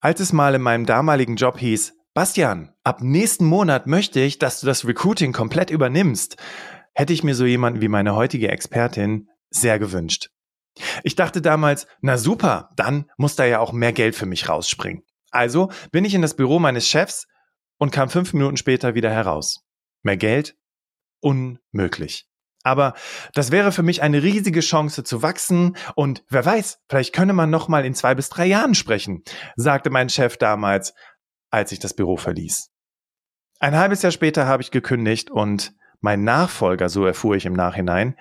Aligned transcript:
Als 0.00 0.20
es 0.20 0.32
mal 0.32 0.54
in 0.54 0.62
meinem 0.62 0.86
damaligen 0.86 1.34
Job 1.34 1.58
hieß, 1.58 1.94
Bastian, 2.14 2.72
ab 2.84 3.00
nächsten 3.02 3.44
Monat 3.44 3.88
möchte 3.88 4.20
ich, 4.20 4.38
dass 4.38 4.60
du 4.60 4.66
das 4.66 4.86
Recruiting 4.86 5.32
komplett 5.32 5.70
übernimmst, 5.70 6.36
hätte 6.94 7.12
ich 7.12 7.24
mir 7.24 7.34
so 7.34 7.44
jemanden 7.44 7.80
wie 7.80 7.88
meine 7.88 8.14
heutige 8.14 8.48
Expertin 8.48 9.28
sehr 9.50 9.80
gewünscht. 9.80 10.30
Ich 11.02 11.16
dachte 11.16 11.42
damals, 11.42 11.88
na 12.00 12.16
super, 12.16 12.70
dann 12.76 13.10
muss 13.16 13.34
da 13.34 13.44
ja 13.44 13.58
auch 13.58 13.72
mehr 13.72 13.92
Geld 13.92 14.14
für 14.14 14.26
mich 14.26 14.48
rausspringen. 14.48 15.02
Also 15.32 15.72
bin 15.90 16.04
ich 16.04 16.14
in 16.14 16.22
das 16.22 16.36
Büro 16.36 16.60
meines 16.60 16.86
Chefs 16.88 17.26
und 17.78 17.90
kam 17.90 18.08
fünf 18.08 18.32
Minuten 18.32 18.56
später 18.56 18.94
wieder 18.94 19.10
heraus. 19.10 19.64
Mehr 20.04 20.16
Geld? 20.16 20.54
Unmöglich. 21.20 22.27
Aber 22.68 22.92
das 23.32 23.50
wäre 23.50 23.72
für 23.72 23.82
mich 23.82 24.02
eine 24.02 24.22
riesige 24.22 24.60
Chance 24.60 25.02
zu 25.02 25.22
wachsen 25.22 25.74
und 25.94 26.22
wer 26.28 26.44
weiß, 26.44 26.80
vielleicht 26.86 27.14
könne 27.14 27.32
man 27.32 27.48
noch 27.48 27.68
mal 27.68 27.86
in 27.86 27.94
zwei 27.94 28.14
bis 28.14 28.28
drei 28.28 28.44
Jahren 28.44 28.74
sprechen, 28.74 29.22
sagte 29.56 29.88
mein 29.88 30.10
Chef 30.10 30.36
damals, 30.36 30.92
als 31.50 31.72
ich 31.72 31.78
das 31.78 31.94
Büro 31.94 32.18
verließ. 32.18 32.70
Ein 33.58 33.74
halbes 33.74 34.02
Jahr 34.02 34.12
später 34.12 34.46
habe 34.46 34.62
ich 34.62 34.70
gekündigt 34.70 35.30
und 35.30 35.72
mein 36.02 36.24
Nachfolger, 36.24 36.90
so 36.90 37.06
erfuhr 37.06 37.36
ich 37.36 37.46
im 37.46 37.54
Nachhinein, 37.54 38.16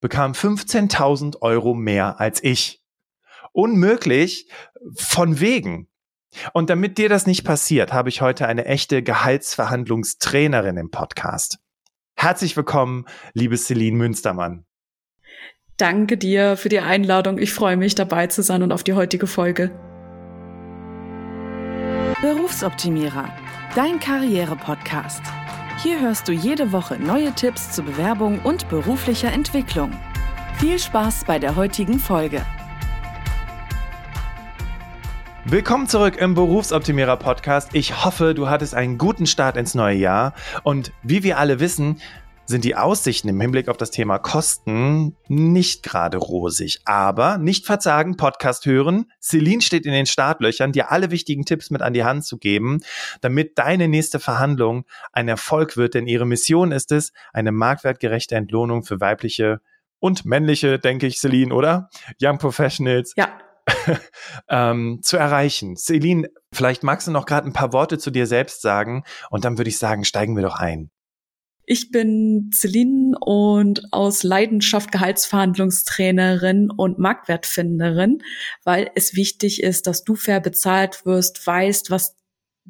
bekam 0.00 0.32
15.000 0.32 1.42
Euro 1.42 1.74
mehr 1.74 2.18
als 2.18 2.42
ich. 2.42 2.82
Unmöglich 3.52 4.50
von 4.96 5.38
wegen. 5.38 5.88
Und 6.54 6.70
damit 6.70 6.96
dir 6.96 7.10
das 7.10 7.26
nicht 7.26 7.44
passiert, 7.44 7.92
habe 7.92 8.08
ich 8.08 8.22
heute 8.22 8.48
eine 8.48 8.64
echte 8.64 9.02
Gehaltsverhandlungstrainerin 9.02 10.78
im 10.78 10.90
Podcast. 10.90 11.58
Herzlich 12.22 12.56
willkommen, 12.56 13.04
liebe 13.34 13.56
Celine 13.56 13.96
Münstermann. 13.96 14.64
Danke 15.76 16.16
dir 16.16 16.56
für 16.56 16.68
die 16.68 16.78
Einladung. 16.78 17.36
Ich 17.38 17.52
freue 17.52 17.76
mich 17.76 17.96
dabei 17.96 18.28
zu 18.28 18.44
sein 18.44 18.62
und 18.62 18.70
auf 18.70 18.84
die 18.84 18.92
heutige 18.92 19.26
Folge. 19.26 19.72
Berufsoptimierer, 22.20 23.28
dein 23.74 23.98
Karriere-Podcast. 23.98 25.20
Hier 25.82 26.00
hörst 26.00 26.28
du 26.28 26.32
jede 26.32 26.70
Woche 26.70 26.96
neue 26.96 27.32
Tipps 27.32 27.72
zur 27.72 27.86
Bewerbung 27.86 28.38
und 28.44 28.68
beruflicher 28.68 29.32
Entwicklung. 29.32 29.90
Viel 30.60 30.78
Spaß 30.78 31.24
bei 31.24 31.40
der 31.40 31.56
heutigen 31.56 31.98
Folge. 31.98 32.46
Willkommen 35.44 35.88
zurück 35.88 36.18
im 36.18 36.34
Berufsoptimierer 36.34 37.16
Podcast. 37.16 37.70
Ich 37.72 38.04
hoffe, 38.04 38.32
du 38.32 38.48
hattest 38.48 38.76
einen 38.76 38.96
guten 38.96 39.26
Start 39.26 39.56
ins 39.56 39.74
neue 39.74 39.96
Jahr. 39.96 40.34
Und 40.62 40.92
wie 41.02 41.24
wir 41.24 41.36
alle 41.36 41.58
wissen, 41.58 42.00
sind 42.46 42.62
die 42.64 42.76
Aussichten 42.76 43.28
im 43.28 43.40
Hinblick 43.40 43.68
auf 43.68 43.76
das 43.76 43.90
Thema 43.90 44.18
Kosten 44.18 45.16
nicht 45.26 45.82
gerade 45.82 46.18
rosig. 46.18 46.82
Aber 46.84 47.38
nicht 47.38 47.66
verzagen, 47.66 48.16
Podcast 48.16 48.66
hören. 48.66 49.10
Celine 49.20 49.62
steht 49.62 49.84
in 49.84 49.92
den 49.92 50.06
Startlöchern, 50.06 50.70
dir 50.70 50.92
alle 50.92 51.10
wichtigen 51.10 51.44
Tipps 51.44 51.70
mit 51.70 51.82
an 51.82 51.92
die 51.92 52.04
Hand 52.04 52.24
zu 52.24 52.38
geben, 52.38 52.78
damit 53.20 53.58
deine 53.58 53.88
nächste 53.88 54.20
Verhandlung 54.20 54.84
ein 55.12 55.26
Erfolg 55.26 55.76
wird. 55.76 55.94
Denn 55.94 56.06
ihre 56.06 56.24
Mission 56.24 56.70
ist 56.70 56.92
es, 56.92 57.12
eine 57.32 57.50
marktwertgerechte 57.50 58.36
Entlohnung 58.36 58.84
für 58.84 59.00
weibliche 59.00 59.60
und 59.98 60.24
männliche, 60.24 60.78
denke 60.78 61.08
ich, 61.08 61.18
Celine, 61.18 61.52
oder? 61.52 61.90
Young 62.20 62.38
Professionals. 62.38 63.12
Ja. 63.16 63.28
ähm, 64.48 65.00
zu 65.02 65.16
erreichen. 65.16 65.76
Celine, 65.76 66.28
vielleicht 66.52 66.82
magst 66.82 67.06
du 67.06 67.10
noch 67.10 67.26
gerade 67.26 67.48
ein 67.48 67.52
paar 67.52 67.72
Worte 67.72 67.98
zu 67.98 68.10
dir 68.10 68.26
selbst 68.26 68.62
sagen 68.62 69.04
und 69.30 69.44
dann 69.44 69.58
würde 69.58 69.70
ich 69.70 69.78
sagen, 69.78 70.04
steigen 70.04 70.36
wir 70.36 70.42
doch 70.42 70.56
ein. 70.56 70.90
Ich 71.64 71.90
bin 71.90 72.50
Celine 72.52 73.16
und 73.20 73.92
aus 73.92 74.24
Leidenschaft 74.24 74.90
Gehaltsverhandlungstrainerin 74.90 76.70
und 76.70 76.98
Marktwertfinderin, 76.98 78.22
weil 78.64 78.90
es 78.96 79.14
wichtig 79.14 79.62
ist, 79.62 79.86
dass 79.86 80.02
du 80.02 80.16
fair 80.16 80.40
bezahlt 80.40 81.06
wirst, 81.06 81.46
weißt, 81.46 81.90
was 81.90 82.16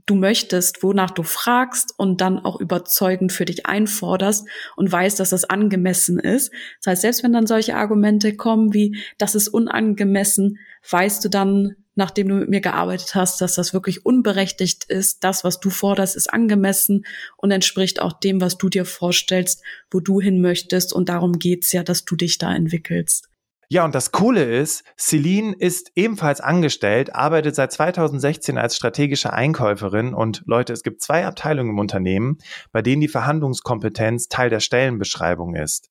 du 0.06 0.14
möchtest, 0.14 0.82
wonach 0.82 1.10
du 1.10 1.22
fragst 1.22 1.94
und 1.96 2.20
dann 2.20 2.38
auch 2.38 2.60
überzeugend 2.60 3.32
für 3.32 3.44
dich 3.44 3.66
einforderst 3.66 4.48
und 4.76 4.90
weißt, 4.90 5.20
dass 5.20 5.30
das 5.30 5.44
angemessen 5.44 6.18
ist. 6.18 6.52
Das 6.80 6.92
heißt, 6.92 7.02
selbst 7.02 7.22
wenn 7.22 7.32
dann 7.32 7.46
solche 7.46 7.76
Argumente 7.76 8.34
kommen 8.34 8.74
wie, 8.74 8.96
das 9.18 9.34
ist 9.34 9.48
unangemessen, 9.48 10.58
weißt 10.90 11.24
du 11.24 11.28
dann, 11.28 11.76
nachdem 11.94 12.28
du 12.28 12.34
mit 12.36 12.48
mir 12.48 12.60
gearbeitet 12.60 13.14
hast, 13.14 13.40
dass 13.40 13.54
das 13.54 13.74
wirklich 13.74 14.06
unberechtigt 14.06 14.84
ist. 14.84 15.22
Das, 15.24 15.44
was 15.44 15.60
du 15.60 15.68
forderst, 15.68 16.16
ist 16.16 16.32
angemessen 16.32 17.04
und 17.36 17.50
entspricht 17.50 18.00
auch 18.00 18.14
dem, 18.14 18.40
was 18.40 18.56
du 18.56 18.68
dir 18.68 18.86
vorstellst, 18.86 19.62
wo 19.90 20.00
du 20.00 20.20
hin 20.20 20.40
möchtest. 20.40 20.92
Und 20.92 21.10
darum 21.10 21.38
geht's 21.38 21.70
ja, 21.72 21.82
dass 21.82 22.04
du 22.04 22.16
dich 22.16 22.38
da 22.38 22.54
entwickelst. 22.54 23.28
Ja, 23.72 23.86
und 23.86 23.94
das 23.94 24.12
Coole 24.12 24.44
ist, 24.44 24.84
Celine 24.98 25.54
ist 25.54 25.92
ebenfalls 25.94 26.42
angestellt, 26.42 27.14
arbeitet 27.14 27.54
seit 27.54 27.72
2016 27.72 28.58
als 28.58 28.76
strategische 28.76 29.32
Einkäuferin 29.32 30.12
und 30.12 30.42
Leute, 30.44 30.74
es 30.74 30.82
gibt 30.82 31.00
zwei 31.00 31.24
Abteilungen 31.24 31.70
im 31.70 31.78
Unternehmen, 31.78 32.36
bei 32.70 32.82
denen 32.82 33.00
die 33.00 33.08
Verhandlungskompetenz 33.08 34.28
Teil 34.28 34.50
der 34.50 34.60
Stellenbeschreibung 34.60 35.54
ist. 35.54 35.88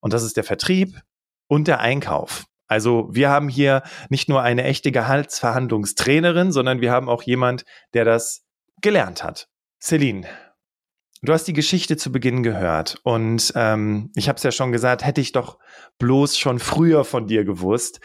Und 0.00 0.12
das 0.12 0.24
ist 0.24 0.36
der 0.36 0.42
Vertrieb 0.42 1.00
und 1.46 1.68
der 1.68 1.78
Einkauf. 1.78 2.46
Also 2.66 3.08
wir 3.12 3.30
haben 3.30 3.48
hier 3.48 3.84
nicht 4.08 4.28
nur 4.28 4.42
eine 4.42 4.64
echte 4.64 4.90
Gehaltsverhandlungstrainerin, 4.90 6.50
sondern 6.50 6.80
wir 6.80 6.90
haben 6.90 7.08
auch 7.08 7.22
jemand, 7.22 7.64
der 7.94 8.04
das 8.04 8.42
gelernt 8.80 9.22
hat. 9.22 9.46
Celine, 9.80 10.26
Du 11.24 11.32
hast 11.32 11.44
die 11.44 11.52
Geschichte 11.52 11.96
zu 11.96 12.10
Beginn 12.10 12.42
gehört 12.42 12.96
und 13.04 13.52
ähm, 13.54 14.10
ich 14.16 14.28
habe 14.28 14.38
es 14.38 14.42
ja 14.42 14.50
schon 14.50 14.72
gesagt, 14.72 15.04
hätte 15.04 15.20
ich 15.20 15.30
doch 15.30 15.58
bloß 15.98 16.36
schon 16.36 16.58
früher 16.58 17.04
von 17.04 17.28
dir 17.28 17.44
gewusst. 17.44 18.00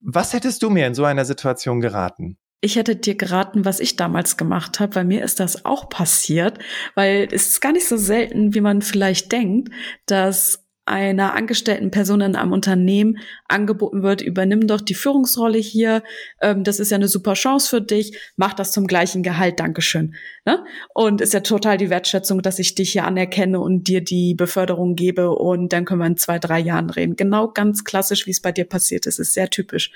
Was 0.00 0.32
hättest 0.32 0.62
du 0.62 0.70
mir 0.70 0.86
in 0.86 0.94
so 0.94 1.04
einer 1.04 1.26
Situation 1.26 1.82
geraten? 1.82 2.38
Ich 2.62 2.76
hätte 2.76 2.96
dir 2.96 3.16
geraten, 3.16 3.66
was 3.66 3.80
ich 3.80 3.96
damals 3.96 4.38
gemacht 4.38 4.80
habe, 4.80 4.96
weil 4.96 5.04
mir 5.04 5.22
ist 5.22 5.40
das 5.40 5.66
auch 5.66 5.90
passiert, 5.90 6.58
weil 6.94 7.28
es 7.30 7.48
ist 7.48 7.60
gar 7.60 7.72
nicht 7.72 7.86
so 7.86 7.98
selten, 7.98 8.54
wie 8.54 8.62
man 8.62 8.80
vielleicht 8.80 9.30
denkt, 9.30 9.70
dass 10.06 10.64
einer 10.88 11.34
angestellten 11.34 11.90
Person 11.90 12.20
in 12.20 12.34
einem 12.34 12.52
Unternehmen 12.52 13.18
angeboten 13.46 14.02
wird, 14.02 14.22
übernimm 14.22 14.66
doch 14.66 14.80
die 14.80 14.94
Führungsrolle 14.94 15.58
hier, 15.58 16.02
ähm, 16.40 16.64
das 16.64 16.80
ist 16.80 16.90
ja 16.90 16.96
eine 16.96 17.08
super 17.08 17.34
Chance 17.34 17.68
für 17.68 17.80
dich, 17.80 18.18
mach 18.36 18.54
das 18.54 18.72
zum 18.72 18.86
gleichen 18.86 19.22
Gehalt, 19.22 19.60
Dankeschön. 19.60 20.14
Ne? 20.44 20.64
Und 20.94 21.20
ist 21.20 21.34
ja 21.34 21.40
total 21.40 21.76
die 21.76 21.90
Wertschätzung, 21.90 22.42
dass 22.42 22.58
ich 22.58 22.74
dich 22.74 22.92
hier 22.92 23.04
anerkenne 23.04 23.60
und 23.60 23.88
dir 23.88 24.02
die 24.02 24.34
Beförderung 24.34 24.96
gebe 24.96 25.30
und 25.30 25.72
dann 25.72 25.84
können 25.84 26.00
wir 26.00 26.06
in 26.06 26.16
zwei, 26.16 26.38
drei 26.38 26.58
Jahren 26.58 26.90
reden. 26.90 27.16
Genau 27.16 27.48
ganz 27.48 27.84
klassisch, 27.84 28.26
wie 28.26 28.30
es 28.30 28.40
bei 28.40 28.52
dir 28.52 28.64
passiert 28.64 29.06
ist, 29.06 29.18
ist 29.18 29.34
sehr 29.34 29.50
typisch. 29.50 29.92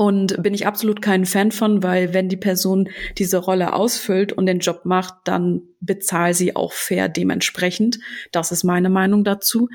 Und 0.00 0.40
bin 0.40 0.54
ich 0.54 0.64
absolut 0.64 1.02
kein 1.02 1.26
Fan 1.26 1.50
von, 1.50 1.82
weil 1.82 2.14
wenn 2.14 2.28
die 2.28 2.36
Person 2.36 2.88
diese 3.18 3.38
Rolle 3.38 3.72
ausfüllt 3.72 4.32
und 4.32 4.46
den 4.46 4.60
Job 4.60 4.82
macht, 4.84 5.14
dann 5.24 5.62
bezahl 5.80 6.34
sie 6.34 6.54
auch 6.54 6.72
fair 6.72 7.08
dementsprechend. 7.08 7.98
Das 8.30 8.52
ist 8.52 8.62
meine 8.62 8.90
Meinung 8.90 9.24
dazu. 9.24 9.68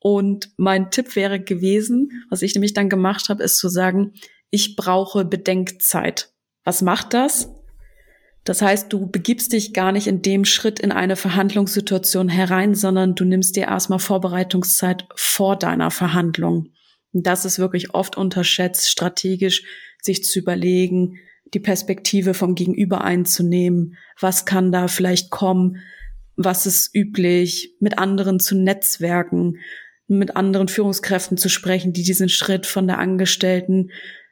Und 0.00 0.50
mein 0.56 0.90
Tipp 0.90 1.14
wäre 1.14 1.38
gewesen, 1.38 2.24
was 2.28 2.42
ich 2.42 2.54
nämlich 2.54 2.74
dann 2.74 2.88
gemacht 2.88 3.28
habe, 3.28 3.44
ist 3.44 3.58
zu 3.58 3.68
sagen, 3.68 4.14
ich 4.50 4.74
brauche 4.74 5.24
Bedenkzeit. 5.24 6.32
Was 6.64 6.82
macht 6.82 7.14
das? 7.14 7.48
Das 8.42 8.60
heißt, 8.60 8.92
du 8.92 9.08
begibst 9.08 9.52
dich 9.52 9.74
gar 9.74 9.92
nicht 9.92 10.08
in 10.08 10.22
dem 10.22 10.44
Schritt 10.44 10.80
in 10.80 10.90
eine 10.90 11.14
Verhandlungssituation 11.14 12.28
herein, 12.28 12.74
sondern 12.74 13.14
du 13.14 13.24
nimmst 13.24 13.54
dir 13.54 13.68
erstmal 13.68 14.00
Vorbereitungszeit 14.00 15.06
vor 15.14 15.54
deiner 15.54 15.92
Verhandlung. 15.92 16.72
Das 17.12 17.44
ist 17.44 17.58
wirklich 17.58 17.94
oft 17.94 18.16
unterschätzt, 18.16 18.90
strategisch 18.90 19.64
sich 20.02 20.24
zu 20.24 20.38
überlegen, 20.38 21.18
die 21.54 21.60
Perspektive 21.60 22.34
vom 22.34 22.54
Gegenüber 22.54 23.02
einzunehmen. 23.02 23.96
Was 24.20 24.44
kann 24.44 24.70
da 24.72 24.88
vielleicht 24.88 25.30
kommen? 25.30 25.78
Was 26.36 26.66
ist 26.66 26.94
üblich? 26.94 27.74
Mit 27.80 27.98
anderen 27.98 28.38
zu 28.38 28.56
netzwerken, 28.56 29.58
mit 30.06 30.36
anderen 30.36 30.68
Führungskräften 30.68 31.36
zu 31.36 31.48
sprechen, 31.48 31.92
die 31.92 32.02
diesen 32.02 32.28
Schritt 32.28 32.66
von 32.66 32.86
der 32.86 32.98
Angestellten, 32.98 33.90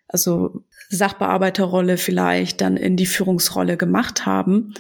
also 0.08 0.64
Sachbearbeiterrolle 0.88 1.96
vielleicht 1.96 2.60
dann 2.60 2.76
in 2.76 2.96
die 2.96 3.06
Führungsrolle 3.06 3.76
gemacht 3.76 4.24
haben, 4.24 4.74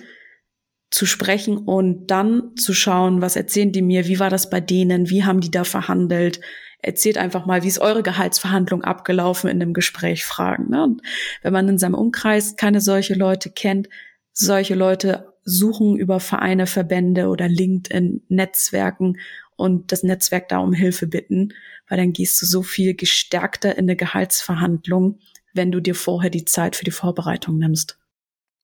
zu 0.90 1.04
sprechen 1.04 1.58
und 1.58 2.06
dann 2.06 2.54
zu 2.56 2.72
schauen, 2.72 3.20
was 3.20 3.34
erzählen 3.36 3.72
die 3.72 3.82
mir, 3.82 4.06
wie 4.06 4.20
war 4.20 4.30
das 4.30 4.50
bei 4.50 4.60
denen, 4.60 5.10
wie 5.10 5.24
haben 5.24 5.40
die 5.40 5.50
da 5.50 5.64
verhandelt, 5.64 6.40
erzählt 6.86 7.18
einfach 7.18 7.46
mal, 7.46 7.62
wie 7.62 7.68
ist 7.68 7.80
eure 7.80 8.02
Gehaltsverhandlung 8.02 8.84
abgelaufen 8.84 9.50
in 9.50 9.58
dem 9.58 9.74
Gespräch 9.74 10.24
fragen. 10.24 10.70
Ne? 10.70 10.84
Und 10.84 11.02
wenn 11.42 11.52
man 11.52 11.68
in 11.68 11.78
seinem 11.78 11.94
Umkreis 11.94 12.56
keine 12.56 12.80
solche 12.80 13.14
Leute 13.14 13.50
kennt, 13.50 13.88
solche 14.32 14.74
Leute 14.74 15.32
suchen 15.42 15.96
über 15.96 16.20
Vereine, 16.20 16.66
Verbände 16.66 17.28
oder 17.28 17.48
LinkedIn 17.48 18.22
Netzwerken 18.28 19.18
und 19.56 19.90
das 19.90 20.02
Netzwerk 20.02 20.48
da 20.48 20.58
um 20.58 20.72
Hilfe 20.72 21.06
bitten, 21.06 21.52
weil 21.88 21.98
dann 21.98 22.12
gehst 22.12 22.40
du 22.40 22.46
so 22.46 22.62
viel 22.62 22.94
gestärkter 22.94 23.72
in 23.72 23.84
eine 23.84 23.96
Gehaltsverhandlung, 23.96 25.18
wenn 25.54 25.72
du 25.72 25.80
dir 25.80 25.94
vorher 25.94 26.30
die 26.30 26.44
Zeit 26.44 26.76
für 26.76 26.84
die 26.84 26.90
Vorbereitung 26.90 27.58
nimmst. 27.58 27.98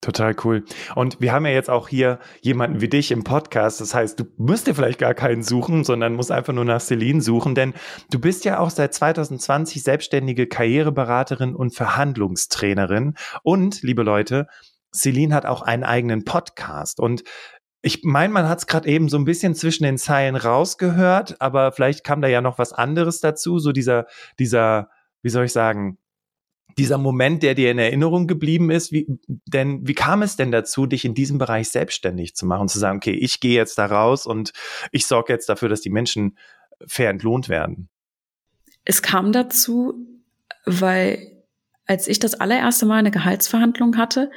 Total 0.03 0.35
cool. 0.43 0.65
Und 0.97 1.21
wir 1.21 1.33
haben 1.33 1.47
ja 1.47 1.53
jetzt 1.53 1.71
auch 1.71 1.87
hier 1.87 2.19
jemanden 2.41 2.81
wie 2.81 2.89
dich 2.89 3.13
im 3.13 3.23
Podcast. 3.23 3.81
Das 3.81 3.95
heißt, 3.95 4.19
du 4.19 4.25
musst 4.37 4.67
dir 4.67 4.75
vielleicht 4.75 4.99
gar 4.99 5.15
keinen 5.15 5.45
suchen, 5.45 5.85
sondern 5.85 6.15
musst 6.15 6.33
einfach 6.33 6.53
nur 6.53 6.65
nach 6.65 6.81
Celine 6.81 7.21
suchen, 7.21 7.55
denn 7.55 7.73
du 8.11 8.19
bist 8.19 8.45
ja 8.45 8.59
auch 8.59 8.71
seit 8.71 8.93
2020 8.93 9.81
selbstständige 9.81 10.49
Karriereberaterin 10.49 11.55
und 11.55 11.77
Verhandlungstrainerin. 11.77 13.15
Und, 13.45 13.83
liebe 13.83 14.03
Leute, 14.03 14.49
Celine 14.93 15.37
hat 15.37 15.47
auch 15.47 15.63
einen 15.63 15.85
eigenen 15.85 16.25
Podcast. 16.25 16.99
Und 16.99 17.23
ich 17.81 18.01
meine, 18.03 18.33
man 18.33 18.49
hat 18.49 18.59
es 18.59 18.67
gerade 18.67 18.89
eben 18.89 19.09
so 19.09 19.17
ein 19.19 19.25
bisschen 19.25 19.55
zwischen 19.55 19.85
den 19.85 19.99
Zeilen 19.99 20.35
rausgehört, 20.35 21.41
aber 21.41 21.71
vielleicht 21.71 22.03
kam 22.03 22.21
da 22.21 22.27
ja 22.27 22.41
noch 22.41 22.59
was 22.59 22.73
anderes 22.73 23.21
dazu, 23.21 23.61
so 23.61 23.71
dieser, 23.71 24.07
dieser, 24.41 24.91
wie 25.23 25.31
soll 25.31 25.45
ich 25.45 25.53
sagen, 25.53 25.99
dieser 26.79 26.99
Moment, 26.99 27.43
der 27.43 27.55
dir 27.55 27.71
in 27.71 27.79
Erinnerung 27.79 28.27
geblieben 28.27 28.71
ist, 28.71 28.93
wie, 28.93 29.07
denn 29.47 29.87
wie 29.87 29.95
kam 29.95 30.23
es 30.23 30.37
denn 30.37 30.51
dazu, 30.51 30.87
dich 30.87 31.05
in 31.05 31.15
diesem 31.15 31.39
Bereich 31.39 31.69
selbstständig 31.69 32.35
zu 32.35 32.47
machen 32.47 32.63
und 32.63 32.69
zu 32.69 32.79
sagen, 32.79 32.97
okay, 32.99 33.13
ich 33.13 33.41
gehe 33.41 33.55
jetzt 33.55 33.77
da 33.79 33.87
raus 33.87 34.27
und 34.27 34.53
ich 34.91 35.07
sorge 35.07 35.33
jetzt 35.33 35.49
dafür, 35.49 35.69
dass 35.69 35.81
die 35.81 35.91
Menschen 35.91 36.39
fair 36.87 37.11
entlohnt 37.11 37.49
werden? 37.49 37.89
Es 38.85 39.03
kam 39.03 39.33
dazu, 39.33 39.95
weil 40.65 41.45
als 41.87 42.09
ich 42.09 42.19
das 42.19 42.35
allererste 42.35 42.87
Mal 42.87 42.99
eine 42.99 43.11
Gehaltsverhandlung 43.11 43.97
hatte, 43.97 44.31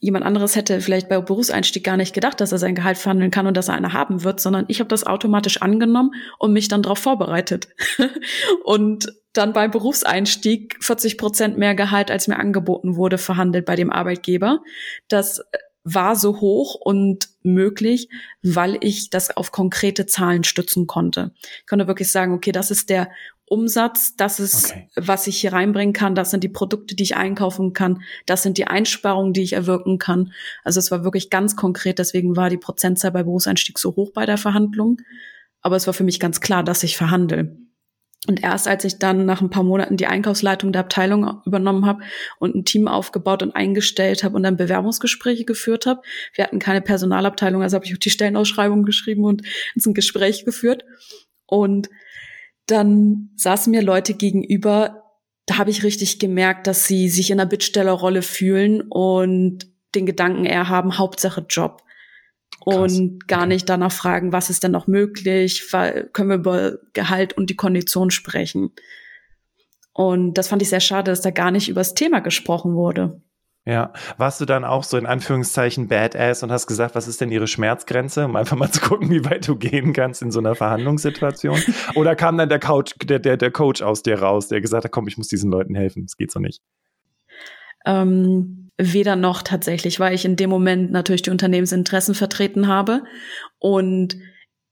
jemand 0.00 0.24
anderes 0.24 0.54
hätte 0.54 0.80
vielleicht 0.80 1.08
bei 1.08 1.20
Berufseinstieg 1.20 1.82
gar 1.82 1.96
nicht 1.96 2.14
gedacht, 2.14 2.40
dass 2.40 2.52
er 2.52 2.58
sein 2.58 2.74
Gehalt 2.74 2.98
verhandeln 2.98 3.30
kann 3.30 3.46
und 3.46 3.56
dass 3.56 3.68
er 3.68 3.74
eine 3.74 3.92
haben 3.92 4.22
wird, 4.22 4.40
sondern 4.40 4.66
ich 4.68 4.80
habe 4.80 4.88
das 4.88 5.04
automatisch 5.04 5.60
angenommen 5.60 6.12
und 6.38 6.52
mich 6.52 6.68
dann 6.68 6.82
darauf 6.82 6.98
vorbereitet. 6.98 7.68
und 8.64 9.12
dann 9.38 9.52
beim 9.52 9.70
Berufseinstieg 9.70 10.76
40 10.80 11.16
Prozent 11.16 11.58
mehr 11.58 11.74
Gehalt, 11.74 12.10
als 12.10 12.28
mir 12.28 12.38
angeboten 12.38 12.96
wurde, 12.96 13.18
verhandelt 13.18 13.64
bei 13.64 13.76
dem 13.76 13.90
Arbeitgeber. 13.90 14.60
Das 15.08 15.40
war 15.84 16.16
so 16.16 16.40
hoch 16.40 16.74
und 16.74 17.28
möglich, 17.42 18.08
weil 18.42 18.76
ich 18.80 19.10
das 19.10 19.34
auf 19.34 19.52
konkrete 19.52 20.06
Zahlen 20.06 20.44
stützen 20.44 20.86
konnte. 20.86 21.32
Ich 21.60 21.66
konnte 21.66 21.86
wirklich 21.86 22.10
sagen, 22.10 22.34
okay, 22.34 22.52
das 22.52 22.70
ist 22.70 22.90
der 22.90 23.10
Umsatz, 23.46 24.14
das 24.16 24.40
ist, 24.40 24.72
okay. 24.72 24.88
was 24.96 25.26
ich 25.26 25.40
hier 25.40 25.54
reinbringen 25.54 25.94
kann, 25.94 26.14
das 26.14 26.30
sind 26.30 26.44
die 26.44 26.50
Produkte, 26.50 26.94
die 26.94 27.04
ich 27.04 27.16
einkaufen 27.16 27.72
kann, 27.72 28.02
das 28.26 28.42
sind 28.42 28.58
die 28.58 28.66
Einsparungen, 28.66 29.32
die 29.32 29.42
ich 29.42 29.54
erwirken 29.54 29.98
kann. 29.98 30.32
Also 30.64 30.80
es 30.80 30.90
war 30.90 31.04
wirklich 31.04 31.30
ganz 31.30 31.56
konkret, 31.56 31.98
deswegen 31.98 32.36
war 32.36 32.50
die 32.50 32.58
Prozentzahl 32.58 33.12
bei 33.12 33.22
Berufseinstieg 33.22 33.78
so 33.78 33.96
hoch 33.96 34.12
bei 34.12 34.26
der 34.26 34.36
Verhandlung. 34.36 34.98
Aber 35.62 35.76
es 35.76 35.86
war 35.86 35.94
für 35.94 36.04
mich 36.04 36.20
ganz 36.20 36.40
klar, 36.40 36.62
dass 36.62 36.82
ich 36.82 36.96
verhandle. 36.96 37.56
Und 38.26 38.42
erst 38.42 38.66
als 38.66 38.84
ich 38.84 38.98
dann 38.98 39.26
nach 39.26 39.40
ein 39.40 39.50
paar 39.50 39.62
Monaten 39.62 39.96
die 39.96 40.08
Einkaufsleitung 40.08 40.72
der 40.72 40.80
Abteilung 40.80 41.40
übernommen 41.46 41.86
habe 41.86 42.02
und 42.40 42.56
ein 42.56 42.64
Team 42.64 42.88
aufgebaut 42.88 43.44
und 43.44 43.54
eingestellt 43.54 44.24
habe 44.24 44.34
und 44.34 44.42
dann 44.42 44.56
Bewerbungsgespräche 44.56 45.44
geführt 45.44 45.86
habe, 45.86 46.02
wir 46.34 46.44
hatten 46.44 46.58
keine 46.58 46.80
Personalabteilung, 46.80 47.62
also 47.62 47.76
habe 47.76 47.86
ich 47.86 47.94
auch 47.94 47.98
die 47.98 48.10
Stellenausschreibung 48.10 48.82
geschrieben 48.82 49.24
und 49.24 49.42
ein 49.76 49.94
Gespräch 49.94 50.44
geführt. 50.44 50.84
Und 51.46 51.88
dann 52.66 53.30
saßen 53.36 53.70
mir 53.70 53.82
Leute 53.82 54.14
gegenüber, 54.14 55.04
da 55.46 55.56
habe 55.56 55.70
ich 55.70 55.84
richtig 55.84 56.18
gemerkt, 56.18 56.66
dass 56.66 56.86
sie 56.86 57.08
sich 57.08 57.30
in 57.30 57.40
einer 57.40 57.48
Bittstellerrolle 57.48 58.22
fühlen 58.22 58.82
und 58.82 59.60
den 59.94 60.06
Gedanken 60.06 60.44
eher 60.44 60.68
haben, 60.68 60.98
Hauptsache 60.98 61.46
Job. 61.48 61.82
Krass. 62.68 62.98
Und 62.98 63.28
gar 63.28 63.46
nicht 63.46 63.68
danach 63.68 63.92
fragen, 63.92 64.32
was 64.32 64.50
ist 64.50 64.62
denn 64.62 64.72
noch 64.72 64.86
möglich, 64.86 65.72
weil, 65.72 66.08
können 66.12 66.28
wir 66.28 66.36
über 66.36 66.78
Gehalt 66.92 67.32
und 67.32 67.50
die 67.50 67.56
Kondition 67.56 68.10
sprechen. 68.10 68.70
Und 69.92 70.34
das 70.34 70.48
fand 70.48 70.62
ich 70.62 70.68
sehr 70.68 70.80
schade, 70.80 71.10
dass 71.10 71.22
da 71.22 71.30
gar 71.30 71.50
nicht 71.50 71.68
über 71.68 71.80
das 71.80 71.94
Thema 71.94 72.20
gesprochen 72.20 72.74
wurde. 72.74 73.20
Ja, 73.68 73.92
warst 74.16 74.40
du 74.40 74.46
dann 74.46 74.64
auch 74.64 74.82
so 74.82 74.96
in 74.96 75.04
Anführungszeichen 75.04 75.88
Badass 75.88 76.42
und 76.42 76.50
hast 76.50 76.66
gesagt, 76.66 76.94
was 76.94 77.06
ist 77.06 77.20
denn 77.20 77.30
ihre 77.30 77.46
Schmerzgrenze, 77.46 78.24
um 78.24 78.34
einfach 78.34 78.56
mal 78.56 78.70
zu 78.70 78.80
gucken, 78.80 79.10
wie 79.10 79.24
weit 79.26 79.46
du 79.46 79.56
gehen 79.56 79.92
kannst 79.92 80.22
in 80.22 80.30
so 80.30 80.38
einer 80.38 80.54
Verhandlungssituation? 80.54 81.60
Oder 81.94 82.16
kam 82.16 82.38
dann 82.38 82.48
der 82.48 82.60
Coach, 82.60 82.94
der, 83.02 83.18
der, 83.18 83.36
der 83.36 83.50
Coach 83.50 83.82
aus 83.82 84.02
dir 84.02 84.20
raus, 84.20 84.48
der 84.48 84.62
gesagt 84.62 84.84
hat, 84.84 84.92
komm, 84.92 85.06
ich 85.06 85.18
muss 85.18 85.28
diesen 85.28 85.50
Leuten 85.50 85.74
helfen, 85.74 86.04
es 86.06 86.16
geht 86.16 86.32
so 86.32 86.40
nicht? 86.40 86.62
Ähm, 87.84 88.67
weder 88.78 89.16
noch 89.16 89.42
tatsächlich, 89.42 90.00
weil 90.00 90.14
ich 90.14 90.24
in 90.24 90.36
dem 90.36 90.50
Moment 90.50 90.92
natürlich 90.92 91.22
die 91.22 91.30
Unternehmensinteressen 91.30 92.14
vertreten 92.14 92.68
habe 92.68 93.02
und 93.58 94.16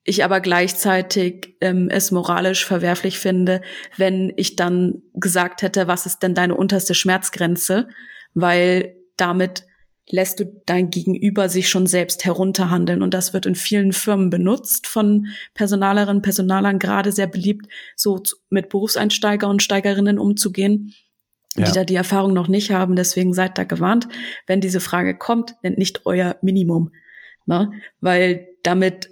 ich 0.04 0.22
aber 0.22 0.40
gleichzeitig 0.40 1.56
ähm, 1.60 1.88
es 1.90 2.12
moralisch 2.12 2.64
verwerflich 2.64 3.18
finde, 3.18 3.60
wenn 3.96 4.32
ich 4.36 4.54
dann 4.54 5.02
gesagt 5.14 5.62
hätte, 5.62 5.88
was 5.88 6.06
ist 6.06 6.20
denn 6.20 6.34
deine 6.34 6.54
unterste 6.54 6.94
Schmerzgrenze? 6.94 7.88
weil 8.36 8.94
damit 9.16 9.64
lässt 10.08 10.38
du 10.38 10.44
dein 10.66 10.90
Gegenüber 10.90 11.48
sich 11.48 11.68
schon 11.68 11.88
selbst 11.88 12.24
herunterhandeln. 12.24 13.02
Und 13.02 13.12
das 13.12 13.32
wird 13.32 13.44
in 13.44 13.56
vielen 13.56 13.92
Firmen 13.92 14.30
benutzt 14.30 14.86
von 14.86 15.26
Personalerinnen, 15.54 16.22
Personalern 16.22 16.78
gerade 16.78 17.10
sehr 17.10 17.26
beliebt, 17.26 17.66
so 17.96 18.22
mit 18.50 18.68
Berufseinsteiger 18.68 19.48
und 19.48 19.64
Steigerinnen 19.64 20.20
umzugehen, 20.20 20.94
ja. 21.58 21.64
die 21.64 21.72
da 21.72 21.84
die 21.84 21.94
Erfahrung 21.94 22.32
noch 22.32 22.48
nicht 22.48 22.70
haben. 22.70 22.96
Deswegen 22.96 23.32
seid 23.34 23.58
da 23.58 23.64
gewarnt, 23.64 24.08
wenn 24.46 24.60
diese 24.60 24.80
Frage 24.80 25.16
kommt, 25.16 25.54
nennt 25.62 25.78
nicht 25.78 26.06
euer 26.06 26.36
Minimum. 26.42 26.92
Ne? 27.46 27.72
Weil 28.00 28.48
damit 28.62 29.10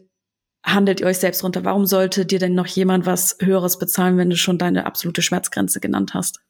handelt 0.64 1.00
ihr 1.00 1.06
euch 1.06 1.19
selbst 1.19 1.44
runter. 1.44 1.64
Warum 1.64 1.87
sollte 1.87 2.26
dir 2.26 2.38
denn 2.38 2.55
noch 2.55 2.67
jemand 2.67 3.06
was 3.06 3.37
Höheres 3.41 3.79
bezahlen, 3.79 4.17
wenn 4.17 4.31
du 4.31 4.37
schon 4.37 4.58
deine 4.58 4.87
absolute 4.87 5.23
Schmerzgrenze 5.23 5.81
genannt 5.81 6.14
hast? 6.14 6.41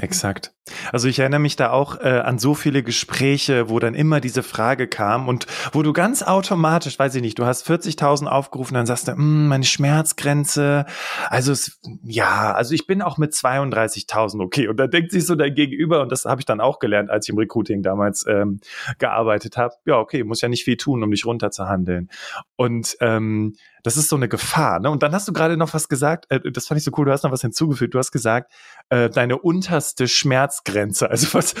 Exakt. 0.00 0.54
Also 0.92 1.08
ich 1.08 1.18
erinnere 1.18 1.40
mich 1.40 1.56
da 1.56 1.70
auch 1.70 2.00
äh, 2.00 2.20
an 2.20 2.38
so 2.38 2.54
viele 2.54 2.84
Gespräche, 2.84 3.68
wo 3.68 3.80
dann 3.80 3.94
immer 3.94 4.20
diese 4.20 4.44
Frage 4.44 4.86
kam 4.86 5.26
und 5.26 5.46
wo 5.72 5.82
du 5.82 5.92
ganz 5.92 6.22
automatisch, 6.22 6.98
weiß 6.98 7.16
ich 7.16 7.22
nicht, 7.22 7.38
du 7.38 7.46
hast 7.46 7.68
40.000 7.68 8.26
aufgerufen, 8.26 8.74
dann 8.74 8.86
sagst 8.86 9.08
du, 9.08 9.12
hm, 9.12 9.48
meine 9.48 9.64
Schmerzgrenze, 9.64 10.86
also 11.28 11.50
es, 11.50 11.80
ja, 12.04 12.52
also 12.52 12.74
ich 12.74 12.86
bin 12.86 13.02
auch 13.02 13.18
mit 13.18 13.32
32.000 13.32 14.40
okay. 14.40 14.68
Und 14.68 14.78
da 14.78 14.86
denkt 14.86 15.10
sich 15.10 15.26
so 15.26 15.34
dein 15.34 15.54
Gegenüber, 15.54 16.00
und 16.00 16.12
das 16.12 16.24
habe 16.26 16.40
ich 16.40 16.46
dann 16.46 16.60
auch 16.60 16.78
gelernt, 16.78 17.10
als 17.10 17.26
ich 17.26 17.32
im 17.32 17.38
Recruiting 17.38 17.82
damals 17.82 18.24
ähm, 18.28 18.60
gearbeitet 18.98 19.56
habe, 19.56 19.74
ja, 19.84 19.98
okay, 19.98 20.22
muss 20.22 20.40
ja 20.42 20.48
nicht 20.48 20.64
viel 20.64 20.76
tun, 20.76 21.02
um 21.02 21.10
dich 21.10 21.26
runterzuhandeln. 21.26 22.08
Und 22.56 22.96
ähm, 23.00 23.54
das 23.88 23.96
ist 23.96 24.10
so 24.10 24.16
eine 24.16 24.28
Gefahr. 24.28 24.80
Ne? 24.80 24.90
Und 24.90 25.02
dann 25.02 25.12
hast 25.12 25.26
du 25.28 25.32
gerade 25.32 25.56
noch 25.56 25.72
was 25.72 25.88
gesagt, 25.88 26.26
äh, 26.28 26.40
das 26.52 26.66
fand 26.66 26.76
ich 26.78 26.84
so 26.84 26.90
cool, 26.98 27.06
du 27.06 27.10
hast 27.10 27.22
noch 27.22 27.32
was 27.32 27.40
hinzugefügt. 27.40 27.94
Du 27.94 27.98
hast 27.98 28.12
gesagt, 28.12 28.52
äh, 28.90 29.08
deine 29.08 29.38
unterste 29.38 30.08
Schmerzgrenze. 30.08 31.08
Also 31.08 31.28
was, 31.32 31.54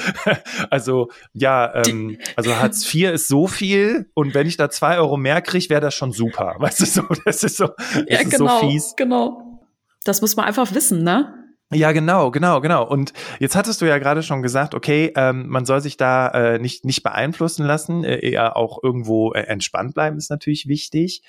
also 0.68 1.08
ja, 1.32 1.74
ähm, 1.86 2.18
also 2.36 2.54
Hartz 2.54 2.94
IV 2.94 3.12
ist 3.12 3.28
so 3.28 3.46
viel 3.46 4.10
und 4.12 4.34
wenn 4.34 4.46
ich 4.46 4.58
da 4.58 4.68
zwei 4.68 4.98
Euro 4.98 5.16
mehr 5.16 5.40
kriege, 5.40 5.70
wäre 5.70 5.80
das 5.80 5.94
schon 5.94 6.12
super. 6.12 6.56
Weißt 6.58 6.80
du 6.80 6.84
so, 6.84 7.02
das 7.24 7.42
ist 7.42 7.56
so, 7.56 7.68
das 7.68 8.04
ja, 8.06 8.20
ist 8.20 8.30
genau, 8.30 8.60
so 8.60 8.68
fies. 8.68 8.94
Genau. 8.98 9.64
Das 10.04 10.20
muss 10.20 10.36
man 10.36 10.44
einfach 10.44 10.74
wissen, 10.74 11.02
ne? 11.02 11.34
Ja, 11.72 11.92
genau, 11.92 12.30
genau, 12.30 12.60
genau. 12.60 12.86
Und 12.86 13.14
jetzt 13.40 13.56
hattest 13.56 13.80
du 13.80 13.86
ja 13.86 13.96
gerade 13.96 14.22
schon 14.22 14.42
gesagt, 14.42 14.74
okay, 14.74 15.12
ähm, 15.16 15.48
man 15.48 15.64
soll 15.64 15.80
sich 15.80 15.96
da 15.96 16.28
äh, 16.28 16.58
nicht 16.58 16.84
nicht 16.84 17.02
beeinflussen 17.02 17.64
lassen, 17.64 18.04
äh, 18.04 18.18
eher 18.18 18.56
auch 18.56 18.82
irgendwo 18.82 19.32
äh, 19.32 19.40
entspannt 19.40 19.94
bleiben 19.94 20.18
ist 20.18 20.30
natürlich 20.30 20.68
wichtig 20.68 21.22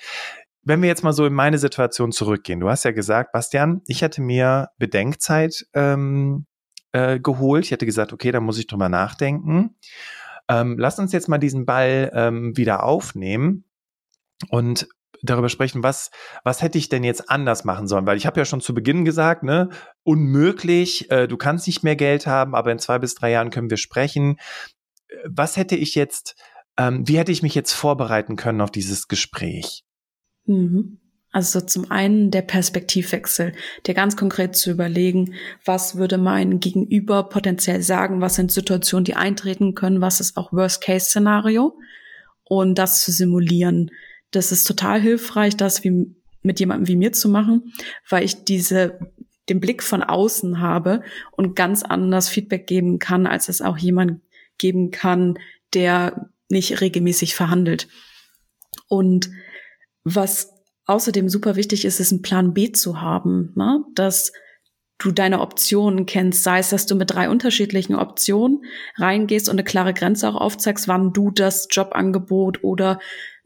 wenn 0.62 0.82
wir 0.82 0.88
jetzt 0.88 1.04
mal 1.04 1.12
so 1.12 1.26
in 1.26 1.32
meine 1.32 1.58
Situation 1.58 2.12
zurückgehen, 2.12 2.60
du 2.60 2.68
hast 2.68 2.84
ja 2.84 2.92
gesagt, 2.92 3.32
Bastian, 3.32 3.82
ich 3.86 4.02
hätte 4.02 4.20
mir 4.20 4.68
Bedenkzeit 4.78 5.66
ähm, 5.74 6.46
äh, 6.92 7.20
geholt. 7.20 7.64
Ich 7.64 7.70
hätte 7.70 7.86
gesagt, 7.86 8.12
okay, 8.12 8.32
da 8.32 8.40
muss 8.40 8.58
ich 8.58 8.66
drüber 8.66 8.88
nachdenken. 8.88 9.76
Ähm, 10.48 10.76
lass 10.78 10.98
uns 10.98 11.12
jetzt 11.12 11.28
mal 11.28 11.38
diesen 11.38 11.64
Ball 11.64 12.10
ähm, 12.14 12.56
wieder 12.56 12.82
aufnehmen 12.82 13.64
und 14.48 14.88
darüber 15.22 15.48
sprechen, 15.48 15.82
was, 15.82 16.10
was 16.44 16.62
hätte 16.62 16.78
ich 16.78 16.88
denn 16.88 17.04
jetzt 17.04 17.30
anders 17.30 17.64
machen 17.64 17.86
sollen? 17.86 18.06
Weil 18.06 18.16
ich 18.16 18.26
habe 18.26 18.40
ja 18.40 18.44
schon 18.44 18.60
zu 18.60 18.74
Beginn 18.74 19.04
gesagt, 19.04 19.42
ne, 19.42 19.68
unmöglich, 20.02 21.10
äh, 21.10 21.28
du 21.28 21.36
kannst 21.36 21.66
nicht 21.66 21.84
mehr 21.84 21.96
Geld 21.96 22.26
haben, 22.26 22.54
aber 22.54 22.72
in 22.72 22.78
zwei 22.78 22.98
bis 22.98 23.14
drei 23.14 23.30
Jahren 23.30 23.50
können 23.50 23.70
wir 23.70 23.76
sprechen. 23.76 24.38
Was 25.28 25.56
hätte 25.56 25.76
ich 25.76 25.94
jetzt, 25.94 26.36
ähm, 26.76 27.06
wie 27.06 27.18
hätte 27.18 27.32
ich 27.32 27.42
mich 27.42 27.54
jetzt 27.54 27.72
vorbereiten 27.72 28.36
können 28.36 28.60
auf 28.60 28.70
dieses 28.70 29.08
Gespräch? 29.08 29.84
Mhm. 30.46 30.98
Also 31.32 31.60
zum 31.60 31.90
einen 31.92 32.32
der 32.32 32.42
Perspektivwechsel, 32.42 33.52
dir 33.86 33.94
ganz 33.94 34.16
konkret 34.16 34.56
zu 34.56 34.72
überlegen, 34.72 35.34
was 35.64 35.96
würde 35.96 36.18
mein 36.18 36.58
Gegenüber 36.58 37.28
potenziell 37.28 37.82
sagen, 37.82 38.20
was 38.20 38.34
sind 38.34 38.50
Situationen, 38.50 39.04
die 39.04 39.14
eintreten 39.14 39.74
können, 39.76 40.00
was 40.00 40.18
ist 40.18 40.36
auch 40.36 40.52
Worst-Case-Szenario 40.52 41.78
und 42.42 42.76
das 42.76 43.02
zu 43.02 43.12
simulieren. 43.12 43.92
Das 44.32 44.50
ist 44.50 44.64
total 44.64 45.00
hilfreich, 45.00 45.56
das 45.56 45.84
wie 45.84 46.16
mit 46.42 46.58
jemandem 46.58 46.88
wie 46.88 46.96
mir 46.96 47.12
zu 47.12 47.28
machen, 47.28 47.72
weil 48.08 48.24
ich 48.24 48.44
diese 48.44 48.98
den 49.48 49.60
Blick 49.60 49.82
von 49.82 50.02
außen 50.02 50.60
habe 50.60 51.02
und 51.32 51.54
ganz 51.54 51.82
anders 51.82 52.28
Feedback 52.28 52.66
geben 52.66 52.98
kann, 52.98 53.26
als 53.26 53.48
es 53.48 53.60
auch 53.60 53.78
jemand 53.78 54.20
geben 54.58 54.90
kann, 54.90 55.38
der 55.74 56.30
nicht 56.48 56.80
regelmäßig 56.80 57.34
verhandelt. 57.34 57.88
Und 58.88 59.30
was 60.04 60.52
außerdem 60.86 61.28
super 61.28 61.56
wichtig 61.56 61.84
ist, 61.84 62.00
ist 62.00 62.12
ein 62.12 62.22
Plan 62.22 62.52
B 62.52 62.72
zu 62.72 63.00
haben, 63.00 63.52
ne? 63.54 63.84
dass 63.94 64.32
du 64.98 65.10
deine 65.12 65.40
Optionen 65.40 66.04
kennst, 66.06 66.42
sei 66.42 66.58
es, 66.58 66.70
dass 66.70 66.86
du 66.86 66.94
mit 66.94 67.10
drei 67.12 67.30
unterschiedlichen 67.30 67.94
Optionen 67.94 68.64
reingehst 68.96 69.48
und 69.48 69.54
eine 69.54 69.64
klare 69.64 69.94
Grenze 69.94 70.28
auch 70.28 70.34
aufzeigst, 70.34 70.88
wann 70.88 71.12
du 71.12 71.30
das 71.30 71.68
Jobangebot 71.70 72.62
oder 72.62 72.98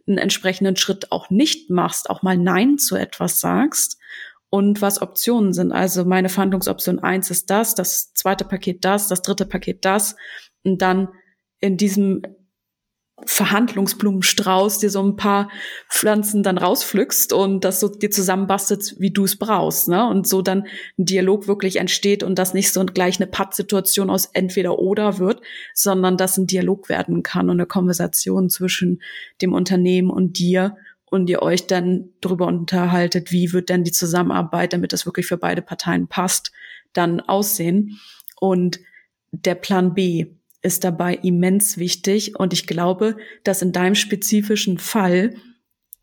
einen 0.06 0.18
entsprechenden 0.18 0.76
Schritt 0.76 1.12
auch 1.12 1.30
nicht 1.30 1.70
machst, 1.70 2.10
auch 2.10 2.22
mal 2.22 2.36
Nein 2.36 2.78
zu 2.78 2.96
etwas 2.96 3.40
sagst 3.40 3.98
und 4.50 4.82
was 4.82 5.00
Optionen 5.00 5.52
sind. 5.52 5.72
Also 5.72 6.04
meine 6.04 6.28
Verhandlungsoption 6.28 6.98
eins 6.98 7.30
ist 7.30 7.50
das, 7.50 7.74
das 7.74 8.12
zweite 8.12 8.44
Paket 8.44 8.84
das, 8.84 9.08
das 9.08 9.22
dritte 9.22 9.46
Paket 9.46 9.84
das 9.84 10.16
und 10.62 10.82
dann 10.82 11.08
in 11.60 11.76
diesem 11.76 12.22
Verhandlungsblumenstrauß 13.26 14.80
dir 14.80 14.90
so 14.90 15.02
ein 15.02 15.16
paar 15.16 15.48
Pflanzen 15.88 16.42
dann 16.42 16.58
rauspflückst 16.58 17.32
und 17.32 17.64
das 17.64 17.78
so 17.78 17.88
dir 17.88 18.10
zusammenbastet, 18.10 18.96
wie 18.98 19.12
du 19.12 19.24
es 19.24 19.36
brauchst, 19.36 19.88
ne? 19.88 20.06
Und 20.08 20.26
so 20.26 20.42
dann 20.42 20.66
ein 20.98 21.04
Dialog 21.04 21.46
wirklich 21.46 21.76
entsteht 21.76 22.24
und 22.24 22.38
das 22.38 22.54
nicht 22.54 22.72
so 22.72 22.84
gleich 22.84 23.20
eine 23.20 23.28
Pattsituation 23.28 24.10
aus 24.10 24.26
entweder 24.32 24.78
oder 24.80 25.18
wird, 25.18 25.40
sondern 25.74 26.16
dass 26.16 26.36
ein 26.36 26.48
Dialog 26.48 26.88
werden 26.88 27.22
kann 27.22 27.50
und 27.50 27.56
eine 27.56 27.66
Konversation 27.66 28.50
zwischen 28.50 29.00
dem 29.40 29.52
Unternehmen 29.52 30.10
und 30.10 30.38
dir 30.38 30.76
und 31.06 31.30
ihr 31.30 31.40
euch 31.42 31.68
dann 31.68 32.08
darüber 32.20 32.48
unterhaltet, 32.48 33.30
wie 33.30 33.52
wird 33.52 33.68
denn 33.68 33.84
die 33.84 33.92
Zusammenarbeit, 33.92 34.72
damit 34.72 34.92
das 34.92 35.06
wirklich 35.06 35.26
für 35.26 35.36
beide 35.36 35.62
Parteien 35.62 36.08
passt, 36.08 36.50
dann 36.92 37.20
aussehen. 37.20 38.00
Und 38.40 38.80
der 39.30 39.54
Plan 39.54 39.94
B, 39.94 40.26
ist 40.64 40.82
dabei 40.82 41.14
immens 41.16 41.76
wichtig. 41.76 42.38
Und 42.38 42.52
ich 42.52 42.66
glaube, 42.66 43.16
dass 43.44 43.62
in 43.62 43.72
deinem 43.72 43.94
spezifischen 43.94 44.78
Fall, 44.78 45.34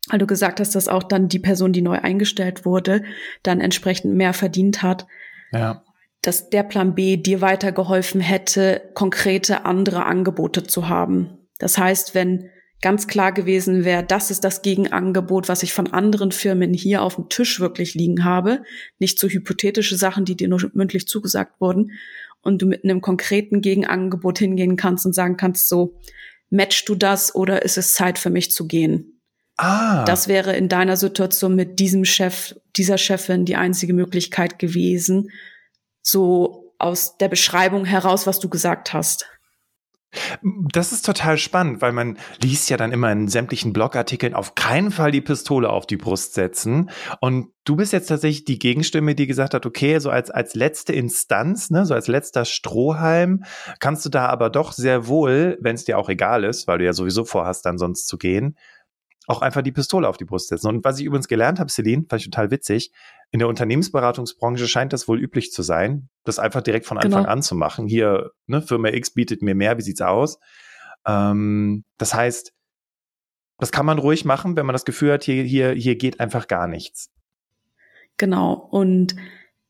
weil 0.08 0.18
du 0.18 0.26
gesagt 0.26 0.60
hast, 0.60 0.74
dass 0.74 0.88
auch 0.88 1.02
dann 1.02 1.28
die 1.28 1.40
Person, 1.40 1.72
die 1.72 1.82
neu 1.82 1.98
eingestellt 1.98 2.64
wurde, 2.64 3.02
dann 3.42 3.60
entsprechend 3.60 4.14
mehr 4.14 4.32
verdient 4.32 4.82
hat, 4.82 5.06
ja. 5.52 5.82
dass 6.22 6.48
der 6.48 6.62
Plan 6.62 6.94
B 6.94 7.16
dir 7.16 7.40
weitergeholfen 7.40 8.20
hätte, 8.20 8.90
konkrete 8.94 9.64
andere 9.64 10.06
Angebote 10.06 10.62
zu 10.62 10.88
haben. 10.88 11.38
Das 11.58 11.76
heißt, 11.76 12.14
wenn 12.14 12.48
ganz 12.80 13.06
klar 13.06 13.32
gewesen 13.32 13.84
wäre, 13.84 14.04
das 14.04 14.30
ist 14.30 14.44
das 14.44 14.62
Gegenangebot, 14.62 15.48
was 15.48 15.62
ich 15.62 15.72
von 15.72 15.92
anderen 15.92 16.32
Firmen 16.32 16.74
hier 16.74 17.02
auf 17.02 17.14
dem 17.16 17.28
Tisch 17.28 17.60
wirklich 17.60 17.94
liegen 17.94 18.24
habe, 18.24 18.62
nicht 18.98 19.18
so 19.18 19.28
hypothetische 19.28 19.96
Sachen, 19.96 20.24
die 20.24 20.36
dir 20.36 20.48
nur 20.48 20.60
mündlich 20.74 21.06
zugesagt 21.06 21.60
wurden, 21.60 21.92
und 22.42 22.60
du 22.60 22.66
mit 22.66 22.84
einem 22.84 23.00
konkreten 23.00 23.60
Gegenangebot 23.60 24.38
hingehen 24.38 24.76
kannst 24.76 25.06
und 25.06 25.14
sagen 25.14 25.36
kannst, 25.36 25.68
so, 25.68 25.98
matchst 26.50 26.88
du 26.88 26.94
das 26.94 27.34
oder 27.34 27.62
ist 27.62 27.78
es 27.78 27.94
Zeit 27.94 28.18
für 28.18 28.30
mich 28.30 28.52
zu 28.52 28.66
gehen? 28.66 29.20
Ah. 29.56 30.04
Das 30.04 30.28
wäre 30.28 30.56
in 30.56 30.68
deiner 30.68 30.96
Situation 30.96 31.54
mit 31.54 31.78
diesem 31.78 32.04
Chef, 32.04 32.54
dieser 32.76 32.98
Chefin 32.98 33.44
die 33.44 33.56
einzige 33.56 33.94
Möglichkeit 33.94 34.58
gewesen, 34.58 35.30
so 36.02 36.74
aus 36.78 37.16
der 37.18 37.28
Beschreibung 37.28 37.84
heraus, 37.84 38.26
was 38.26 38.40
du 38.40 38.48
gesagt 38.48 38.92
hast. 38.92 39.26
Das 40.42 40.92
ist 40.92 41.06
total 41.06 41.38
spannend, 41.38 41.80
weil 41.80 41.92
man 41.92 42.18
liest 42.42 42.68
ja 42.68 42.76
dann 42.76 42.92
immer 42.92 43.10
in 43.10 43.28
sämtlichen 43.28 43.72
Blogartikeln 43.72 44.34
auf 44.34 44.54
keinen 44.54 44.90
Fall 44.90 45.10
die 45.10 45.20
Pistole 45.20 45.70
auf 45.70 45.86
die 45.86 45.96
Brust 45.96 46.34
setzen. 46.34 46.90
Und 47.20 47.48
du 47.64 47.76
bist 47.76 47.92
jetzt 47.92 48.08
tatsächlich 48.08 48.44
die 48.44 48.58
Gegenstimme, 48.58 49.14
die 49.14 49.26
gesagt 49.26 49.54
hat, 49.54 49.64
okay, 49.64 49.98
so 49.98 50.10
als, 50.10 50.30
als 50.30 50.54
letzte 50.54 50.92
Instanz, 50.92 51.70
ne, 51.70 51.86
so 51.86 51.94
als 51.94 52.08
letzter 52.08 52.44
Strohhalm, 52.44 53.44
kannst 53.80 54.04
du 54.04 54.10
da 54.10 54.26
aber 54.26 54.50
doch 54.50 54.72
sehr 54.72 55.06
wohl, 55.06 55.56
wenn 55.60 55.76
es 55.76 55.84
dir 55.84 55.98
auch 55.98 56.08
egal 56.08 56.44
ist, 56.44 56.66
weil 56.66 56.78
du 56.78 56.84
ja 56.84 56.92
sowieso 56.92 57.24
vorhast, 57.24 57.64
dann 57.64 57.78
sonst 57.78 58.06
zu 58.06 58.18
gehen, 58.18 58.56
auch 59.26 59.42
einfach 59.42 59.62
die 59.62 59.72
Pistole 59.72 60.08
auf 60.08 60.16
die 60.16 60.24
Brust 60.24 60.48
setzen. 60.48 60.68
Und 60.68 60.84
was 60.84 60.98
ich 60.98 61.04
übrigens 61.06 61.28
gelernt 61.28 61.60
habe, 61.60 61.70
Celine, 61.70 62.04
fand 62.08 62.20
ich 62.20 62.30
total 62.30 62.50
witzig, 62.50 62.92
in 63.30 63.38
der 63.38 63.48
Unternehmensberatungsbranche 63.48 64.68
scheint 64.68 64.92
das 64.92 65.08
wohl 65.08 65.20
üblich 65.20 65.52
zu 65.52 65.62
sein, 65.62 66.08
das 66.24 66.38
einfach 66.38 66.60
direkt 66.60 66.86
von 66.86 66.98
Anfang 66.98 67.22
genau. 67.22 67.32
an 67.32 67.42
zu 67.42 67.54
machen. 67.54 67.86
Hier, 67.86 68.30
ne, 68.46 68.62
Firma 68.62 68.88
X 68.88 69.14
bietet 69.14 69.42
mir 69.42 69.54
mehr, 69.54 69.78
wie 69.78 69.82
sieht's 69.82 70.02
aus? 70.02 70.38
Ähm, 71.06 71.84
das 71.98 72.14
heißt, 72.14 72.52
das 73.58 73.72
kann 73.72 73.86
man 73.86 73.98
ruhig 73.98 74.24
machen, 74.24 74.56
wenn 74.56 74.66
man 74.66 74.74
das 74.74 74.84
Gefühl 74.84 75.12
hat, 75.12 75.24
hier, 75.24 75.44
hier, 75.44 75.72
hier 75.72 75.96
geht 75.96 76.20
einfach 76.20 76.48
gar 76.48 76.66
nichts. 76.66 77.10
Genau. 78.16 78.52
Und 78.54 79.14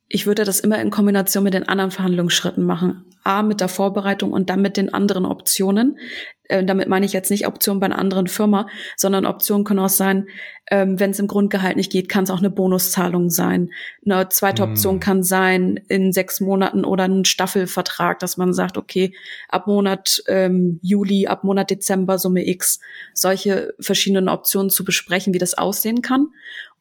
ich 0.09 0.27
würde 0.27 0.45
das 0.45 0.61
immer 0.61 0.81
in 0.81 0.91
Kombination 0.91 1.45
mit 1.45 1.55
den 1.55 1.69
anderen 1.69 1.91
Verhandlungsschritten 1.91 2.65
machen. 2.65 3.05
A, 3.25 3.43
mit 3.43 3.61
der 3.61 3.69
Vorbereitung 3.69 4.33
und 4.33 4.51
dann 4.51 4.61
mit 4.61 4.77
den 4.77 4.93
anderen 4.93 5.25
Optionen. 5.25 5.97
Äh, 6.45 6.65
damit 6.65 6.89
meine 6.89 7.07
ich 7.07 7.13
jetzt 7.13 7.31
nicht 7.31 7.47
Optionen 7.47 7.79
bei 7.81 7.87
einer 7.87 7.99
anderen 7.99 8.27
Firma, 8.27 8.69
sondern 8.97 9.27
Optionen 9.27 9.65
können 9.65 9.79
auch 9.79 9.89
sein, 9.89 10.27
ähm, 10.71 10.99
wenn 10.99 11.13
es 11.13 11.19
im 11.19 11.29
Grundgehalt 11.29 11.77
nicht 11.77 11.93
geht, 11.93 12.09
kann 12.09 12.25
es 12.25 12.31
auch 12.31 12.41
eine 12.41 12.51
Bonuszahlung 12.51 13.31
sein. 13.31 13.71
Eine 14.05 14.29
zweite 14.29 14.67
mm. 14.67 14.71
Option 14.71 15.01
kann 15.01 15.23
sein, 15.23 15.81
in 15.89 16.13
sechs 16.13 16.41
Monaten 16.41 16.85
oder 16.85 17.05
ein 17.05 17.25
Staffelvertrag, 17.25 18.19
dass 18.19 18.37
man 18.37 18.53
sagt, 18.53 18.77
okay, 18.77 19.15
ab 19.49 19.67
Monat 19.67 20.23
ähm, 20.27 20.81
Juli, 20.83 21.27
ab 21.27 21.45
Monat 21.45 21.71
Dezember 21.71 22.19
Summe 22.19 22.47
X. 22.47 22.81
Solche 23.15 23.73
verschiedenen 23.79 24.29
Optionen 24.29 24.69
zu 24.69 24.85
besprechen, 24.85 25.33
wie 25.33 25.39
das 25.39 25.55
aussehen 25.55 26.03
kann. 26.03 26.27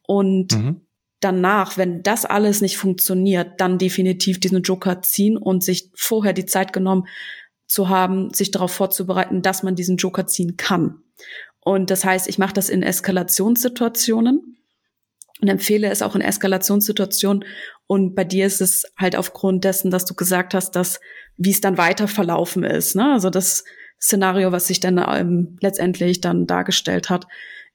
Und 0.02 0.54
mhm 0.54 0.82
danach, 1.22 1.78
wenn 1.78 2.04
das 2.04 2.26
alles 2.26 2.62
nicht 2.62 2.78
funktioniert, 2.78 3.62
dann 3.62 3.78
definitiv 3.78 4.40
diesen 4.40 4.64
Joker 4.64 5.02
ziehen 5.02 5.38
und 5.38 5.64
sich 5.64 5.90
vorher 5.96 6.34
die 6.34 6.46
Zeit 6.46 6.74
genommen 6.74 7.08
zu 7.68 7.88
haben, 7.88 8.34
sich 8.34 8.52
darauf 8.52 8.72
vorzubereiten, 8.72 9.42
dass 9.42 9.64
man 9.64 9.76
diesen 9.76 9.96
Joker 9.96 10.28
ziehen 10.28 10.58
kann. 10.58 11.04
Und 11.64 11.90
das 11.90 12.04
heißt, 12.04 12.28
ich 12.28 12.38
mache 12.38 12.54
das 12.54 12.70
in 12.70 12.84
Eskalationssituationen 12.84 14.58
und 15.42 15.48
empfehle 15.48 15.90
es 15.90 16.02
auch 16.02 16.16
in 16.16 16.22
Eskalationssituationen. 16.22 17.46
Und 17.88 18.16
bei 18.16 18.24
dir 18.24 18.46
ist 18.46 18.62
es 18.62 18.84
halt 18.98 19.16
aufgrund 19.16 19.64
dessen, 19.64 19.92
dass 19.92 20.06
du 20.06 20.16
gesagt 20.16 20.54
hast, 20.54 20.72
dass 20.72 21.00
wie 21.38 21.52
es 21.52 21.62
dann 21.62 21.78
weiter 21.78 22.08
verlaufen 22.08 22.64
ist. 22.64 22.96
Ne? 22.96 23.14
Also 23.14 23.30
das 23.30 23.64
Szenario, 24.02 24.52
was 24.52 24.68
sich 24.68 24.80
dann 24.80 24.98
ähm, 24.98 25.58
letztendlich 25.62 26.22
dann 26.22 26.48
dargestellt 26.48 27.10
hat, 27.10 27.28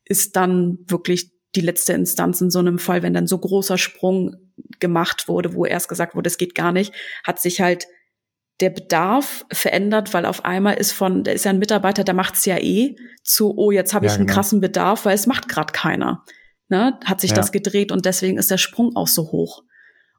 ist 0.05 0.37
dann 0.37 0.79
wirklich 0.87 1.31
die 1.57 1.61
letzte 1.61 1.93
Instanz 1.93 2.41
in 2.41 2.51
so 2.51 2.59
einem 2.59 2.79
Fall, 2.79 3.03
wenn 3.03 3.15
dann 3.15 3.27
so 3.27 3.39
großer 3.39 3.79
Sprung 3.79 4.37
gemacht 4.81 5.29
wurde, 5.29 5.55
wo 5.55 5.65
erst 5.65 5.89
gesagt 5.89 6.15
wurde, 6.15 6.29
es 6.29 6.39
geht 6.39 6.55
gar 6.55 6.73
nicht, 6.73 6.93
hat 7.25 7.41
sich 7.41 7.61
halt 7.61 7.87
der 8.61 8.71
Bedarf 8.71 9.45
verändert, 9.53 10.15
weil 10.15 10.25
auf 10.25 10.45
einmal 10.45 10.75
ist 10.77 10.93
von, 10.93 11.25
da 11.25 11.33
ist 11.33 11.45
ja 11.45 11.51
ein 11.51 11.59
Mitarbeiter, 11.59 12.05
der 12.05 12.15
macht's 12.15 12.45
ja 12.47 12.57
eh, 12.59 12.97
zu, 13.23 13.57
oh, 13.57 13.71
jetzt 13.71 13.93
habe 13.93 14.07
ich 14.07 14.13
ja, 14.13 14.17
einen 14.17 14.27
genau. 14.27 14.35
krassen 14.35 14.61
Bedarf, 14.61 15.05
weil 15.05 15.15
es 15.15 15.27
macht 15.27 15.49
gerade 15.49 15.73
keiner. 15.73 16.25
Ne? 16.69 16.99
Hat 17.05 17.21
sich 17.21 17.31
ja. 17.31 17.37
das 17.37 17.53
gedreht 17.53 17.93
und 17.93 18.07
deswegen 18.07 18.39
ist 18.39 18.51
der 18.51 18.59
Sprung 18.59 18.97
auch 18.97 19.09
so 19.09 19.31
hoch. 19.31 19.63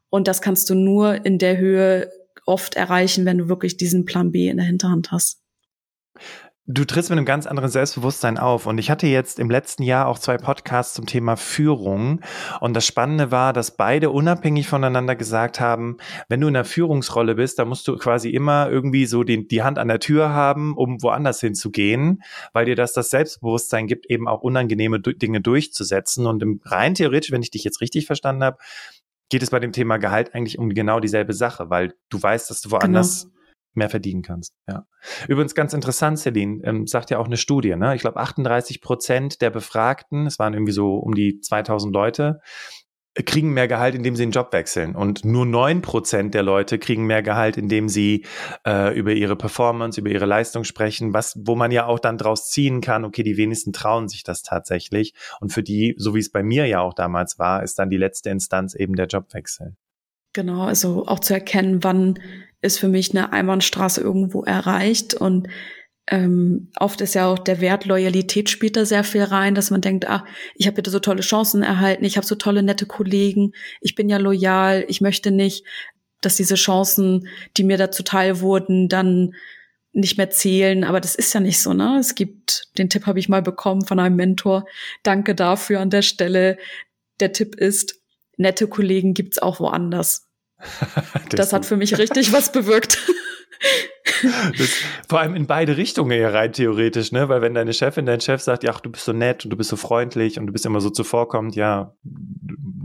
Und 0.08 0.28
das 0.28 0.40
kannst 0.40 0.70
du 0.70 0.74
nur 0.74 1.26
in 1.26 1.38
der 1.38 1.58
Höhe 1.58 2.10
oft 2.46 2.76
erreichen, 2.76 3.26
wenn 3.26 3.38
du 3.38 3.48
wirklich 3.48 3.76
diesen 3.76 4.04
Plan 4.04 4.30
B 4.30 4.48
in 4.48 4.56
der 4.56 4.66
Hinterhand 4.66 5.10
hast. 5.10 5.42
Du 6.70 6.84
trittst 6.84 7.08
mit 7.08 7.16
einem 7.16 7.24
ganz 7.24 7.46
anderen 7.46 7.70
Selbstbewusstsein 7.70 8.36
auf. 8.36 8.66
Und 8.66 8.76
ich 8.76 8.90
hatte 8.90 9.06
jetzt 9.06 9.38
im 9.38 9.48
letzten 9.48 9.82
Jahr 9.82 10.06
auch 10.06 10.18
zwei 10.18 10.36
Podcasts 10.36 10.92
zum 10.92 11.06
Thema 11.06 11.36
Führung. 11.36 12.20
Und 12.60 12.74
das 12.74 12.84
Spannende 12.84 13.30
war, 13.30 13.54
dass 13.54 13.74
beide 13.74 14.10
unabhängig 14.10 14.68
voneinander 14.68 15.16
gesagt 15.16 15.60
haben, 15.60 15.96
wenn 16.28 16.42
du 16.42 16.48
in 16.48 16.54
einer 16.54 16.66
Führungsrolle 16.66 17.36
bist, 17.36 17.58
dann 17.58 17.68
musst 17.68 17.88
du 17.88 17.96
quasi 17.96 18.28
immer 18.28 18.68
irgendwie 18.68 19.06
so 19.06 19.24
die, 19.24 19.48
die 19.48 19.62
Hand 19.62 19.78
an 19.78 19.88
der 19.88 19.98
Tür 19.98 20.34
haben, 20.34 20.76
um 20.76 21.02
woanders 21.02 21.40
hinzugehen, 21.40 22.22
weil 22.52 22.66
dir 22.66 22.76
das 22.76 22.92
das 22.92 23.08
Selbstbewusstsein 23.08 23.86
gibt, 23.86 24.04
eben 24.10 24.28
auch 24.28 24.42
unangenehme 24.42 25.00
Dinge 25.00 25.40
durchzusetzen. 25.40 26.26
Und 26.26 26.42
im 26.42 26.60
rein 26.66 26.92
theoretisch, 26.92 27.32
wenn 27.32 27.42
ich 27.42 27.50
dich 27.50 27.64
jetzt 27.64 27.80
richtig 27.80 28.04
verstanden 28.04 28.44
habe, 28.44 28.58
geht 29.30 29.42
es 29.42 29.48
bei 29.48 29.58
dem 29.58 29.72
Thema 29.72 29.96
Gehalt 29.96 30.34
eigentlich 30.34 30.58
um 30.58 30.68
genau 30.68 31.00
dieselbe 31.00 31.32
Sache, 31.32 31.70
weil 31.70 31.94
du 32.10 32.22
weißt, 32.22 32.50
dass 32.50 32.60
du 32.60 32.70
woanders 32.70 33.22
genau 33.22 33.37
mehr 33.78 33.90
verdienen 33.90 34.22
kannst. 34.22 34.54
Ja. 34.68 34.86
Übrigens 35.28 35.54
ganz 35.54 35.72
interessant, 35.72 36.18
Celine, 36.18 36.60
ähm, 36.64 36.86
sagt 36.86 37.10
ja 37.10 37.18
auch 37.18 37.26
eine 37.26 37.36
Studie, 37.36 37.74
ne? 37.76 37.94
Ich 37.94 38.02
glaube 38.02 38.18
38 38.18 38.80
Prozent 38.80 39.40
der 39.40 39.50
Befragten, 39.50 40.26
es 40.26 40.38
waren 40.38 40.52
irgendwie 40.52 40.72
so 40.72 40.96
um 40.96 41.14
die 41.14 41.40
2000 41.40 41.92
Leute, 41.92 42.40
kriegen 43.24 43.52
mehr 43.52 43.68
Gehalt, 43.68 43.94
indem 43.94 44.16
sie 44.16 44.24
den 44.24 44.30
Job 44.30 44.52
wechseln. 44.52 44.94
Und 44.94 45.24
nur 45.24 45.46
neun 45.46 45.82
Prozent 45.82 46.34
der 46.34 46.42
Leute 46.42 46.78
kriegen 46.78 47.06
mehr 47.06 47.22
Gehalt, 47.22 47.56
indem 47.56 47.88
sie 47.88 48.24
äh, 48.66 48.96
über 48.96 49.12
ihre 49.12 49.36
Performance, 49.36 50.00
über 50.00 50.10
ihre 50.10 50.26
Leistung 50.26 50.64
sprechen, 50.64 51.14
was, 51.14 51.36
wo 51.44 51.56
man 51.56 51.70
ja 51.70 51.86
auch 51.86 51.98
dann 51.98 52.18
draus 52.18 52.50
ziehen 52.50 52.80
kann, 52.80 53.04
okay, 53.04 53.22
die 53.22 53.36
wenigsten 53.36 53.72
trauen 53.72 54.08
sich 54.08 54.22
das 54.22 54.42
tatsächlich. 54.42 55.14
Und 55.40 55.52
für 55.52 55.62
die, 55.62 55.94
so 55.98 56.14
wie 56.14 56.20
es 56.20 56.30
bei 56.30 56.42
mir 56.42 56.66
ja 56.66 56.80
auch 56.80 56.94
damals 56.94 57.38
war, 57.38 57.62
ist 57.62 57.78
dann 57.78 57.90
die 57.90 57.96
letzte 57.96 58.30
Instanz 58.30 58.74
eben 58.74 58.94
der 58.94 59.06
Jobwechsel. 59.06 59.74
Genau, 60.34 60.62
also 60.62 61.06
auch 61.06 61.20
zu 61.20 61.34
erkennen, 61.34 61.82
wann 61.82 62.18
ist 62.60 62.78
für 62.78 62.88
mich 62.88 63.10
eine 63.10 63.32
Einbahnstraße 63.32 64.00
irgendwo 64.00 64.42
erreicht 64.42 65.14
und 65.14 65.48
ähm, 66.10 66.70
oft 66.80 67.00
ist 67.02 67.14
ja 67.14 67.26
auch 67.26 67.38
der 67.38 67.60
Wert 67.60 67.84
Loyalität 67.84 68.48
spielt 68.48 68.76
da 68.76 68.86
sehr 68.86 69.04
viel 69.04 69.22
rein, 69.22 69.54
dass 69.54 69.70
man 69.70 69.82
denkt, 69.82 70.08
ach, 70.08 70.24
ich 70.54 70.66
habe 70.66 70.76
bitte 70.76 70.90
so 70.90 71.00
tolle 71.00 71.20
Chancen 71.20 71.62
erhalten, 71.62 72.04
ich 72.04 72.16
habe 72.16 72.26
so 72.26 72.34
tolle 72.34 72.62
nette 72.62 72.86
Kollegen, 72.86 73.52
ich 73.80 73.94
bin 73.94 74.08
ja 74.08 74.16
loyal, 74.16 74.84
ich 74.88 75.00
möchte 75.00 75.30
nicht, 75.30 75.66
dass 76.22 76.36
diese 76.36 76.54
Chancen, 76.54 77.28
die 77.56 77.64
mir 77.64 77.76
da 77.76 77.90
zuteil 77.90 78.40
wurden, 78.40 78.88
dann 78.88 79.34
nicht 79.92 80.16
mehr 80.16 80.30
zählen, 80.30 80.84
aber 80.84 81.00
das 81.00 81.14
ist 81.14 81.32
ja 81.34 81.40
nicht 81.40 81.60
so, 81.60 81.74
ne? 81.74 81.98
Es 81.98 82.14
gibt, 82.14 82.68
den 82.78 82.88
Tipp 82.88 83.06
habe 83.06 83.18
ich 83.18 83.28
mal 83.28 83.42
bekommen 83.42 83.84
von 83.84 83.98
einem 83.98 84.16
Mentor. 84.16 84.64
Danke 85.02 85.34
dafür 85.34 85.80
an 85.80 85.90
der 85.90 86.02
Stelle. 86.02 86.56
Der 87.20 87.32
Tipp 87.32 87.56
ist, 87.56 88.00
nette 88.36 88.68
Kollegen 88.68 89.14
gibt's 89.14 89.38
auch 89.38 89.60
woanders. 89.60 90.27
das 91.30 91.52
hat 91.52 91.66
für 91.66 91.76
mich 91.76 91.98
richtig 91.98 92.32
was 92.32 92.52
bewirkt. 92.52 92.98
Das, 94.22 94.82
vor 95.08 95.20
allem 95.20 95.34
in 95.34 95.46
beide 95.46 95.76
Richtungen 95.76 96.18
ja 96.18 96.30
rein 96.30 96.52
theoretisch, 96.52 97.12
ne? 97.12 97.28
Weil 97.28 97.42
wenn 97.42 97.54
deine 97.54 97.72
Chefin, 97.72 98.06
dein 98.06 98.20
Chef 98.20 98.40
sagt, 98.40 98.64
ja, 98.64 98.72
du 98.72 98.90
bist 98.90 99.04
so 99.04 99.12
nett 99.12 99.44
und 99.44 99.50
du 99.50 99.56
bist 99.56 99.70
so 99.70 99.76
freundlich 99.76 100.38
und 100.38 100.46
du 100.46 100.52
bist 100.52 100.66
immer 100.66 100.80
so 100.80 100.90
zuvorkommend, 100.90 101.56
ja, 101.56 101.92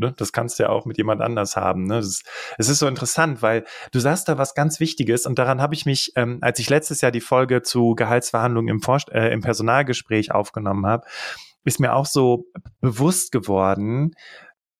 ne, 0.04 0.14
das 0.18 0.32
kannst 0.32 0.60
du 0.60 0.64
ja 0.64 0.70
auch 0.70 0.86
mit 0.86 0.98
jemand 0.98 1.22
anders 1.22 1.56
haben. 1.56 1.86
Ne? 1.86 1.98
Es 1.98 2.24
ist 2.58 2.80
so 2.80 2.88
interessant, 2.88 3.42
weil 3.42 3.66
du 3.92 4.00
sagst 4.00 4.28
da 4.28 4.38
was 4.38 4.54
ganz 4.54 4.80
Wichtiges 4.80 5.26
und 5.26 5.40
daran 5.40 5.62
habe 5.62 5.74
ich 5.76 5.86
mich, 5.86 6.12
ähm, 6.16 6.40
als 6.42 6.60
ich 6.60 6.70
letztes 6.70 7.02
Jahr 7.02 7.12
die 7.12 7.22
Folge 7.22 7.62
zu 7.62 7.96
Gehaltsverhandlungen 7.96 8.70
im, 8.70 8.82
Vor 8.82 9.00
äh, 9.12 9.34
im 9.34 9.42
Personalgespräch 9.42 10.32
aufgenommen 10.32 10.86
habe, 10.86 11.06
ist 11.66 11.80
mir 11.80 11.94
auch 11.94 12.06
so 12.06 12.46
bewusst 12.82 13.32
geworden, 13.32 14.12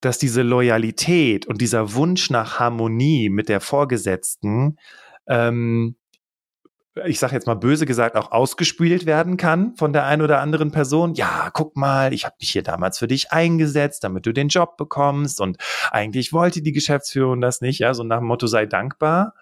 dass 0.06 0.18
diese 0.18 0.42
Loyalität 0.42 1.46
und 1.46 1.62
dieser 1.62 1.94
Wunsch 1.94 2.30
nach 2.30 2.60
Harmonie 2.60 3.30
mit 3.30 3.50
der 3.50 3.62
Vorgesetzten 3.62 4.78
ähm, 5.28 5.96
ich 7.06 7.20
sage 7.20 7.34
jetzt 7.34 7.48
mal 7.48 7.56
böse 7.56 7.86
gesagt, 7.86 8.16
auch 8.16 8.32
ausgespielt 8.32 9.06
werden 9.06 9.38
kann 9.38 9.76
von 9.78 9.94
der 9.94 10.06
einen 10.06 10.22
oder 10.22 10.42
anderen 10.42 10.72
Person. 10.72 11.16
Ja, 11.16 11.50
guck 11.52 11.76
mal, 11.76 12.14
ich 12.14 12.26
habe 12.26 12.36
mich 12.40 12.52
hier 12.52 12.62
damals 12.62 13.00
für 13.00 13.08
dich 13.08 13.32
eingesetzt, 13.32 14.04
damit 14.04 14.26
du 14.26 14.32
den 14.32 14.50
Job 14.50 14.78
bekommst 14.78 15.42
und 15.42 15.58
eigentlich 15.92 16.34
wollte 16.34 16.62
die 16.62 16.72
Geschäftsführung 16.72 17.42
das 17.42 17.62
nicht. 17.62 17.80
Ja, 17.80 17.94
so 17.94 18.04
nach 18.04 18.20
dem 18.20 18.28
Motto 18.28 18.46
sei 18.46 18.68
dankbar. 18.68 19.34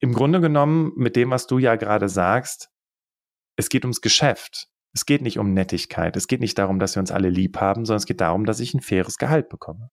Im 0.00 0.12
Grunde 0.12 0.40
genommen, 0.40 0.92
mit 0.96 1.16
dem, 1.16 1.30
was 1.30 1.46
du 1.46 1.58
ja 1.58 1.76
gerade 1.76 2.08
sagst, 2.08 2.70
es 3.56 3.68
geht 3.68 3.84
ums 3.84 4.00
Geschäft. 4.00 4.68
Es 4.94 5.06
geht 5.06 5.22
nicht 5.22 5.38
um 5.38 5.54
Nettigkeit. 5.54 6.16
Es 6.16 6.26
geht 6.26 6.40
nicht 6.40 6.58
darum, 6.58 6.78
dass 6.78 6.96
wir 6.96 7.00
uns 7.00 7.10
alle 7.10 7.30
lieb 7.30 7.58
haben, 7.58 7.84
sondern 7.84 7.98
es 7.98 8.06
geht 8.06 8.20
darum, 8.20 8.44
dass 8.44 8.60
ich 8.60 8.74
ein 8.74 8.80
faires 8.80 9.16
Gehalt 9.16 9.48
bekomme. 9.48 9.90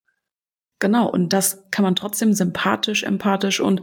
Genau, 0.79 1.09
und 1.09 1.33
das 1.33 1.65
kann 1.71 1.83
man 1.83 1.95
trotzdem 1.95 2.33
sympathisch, 2.33 3.03
empathisch 3.03 3.59
und 3.59 3.81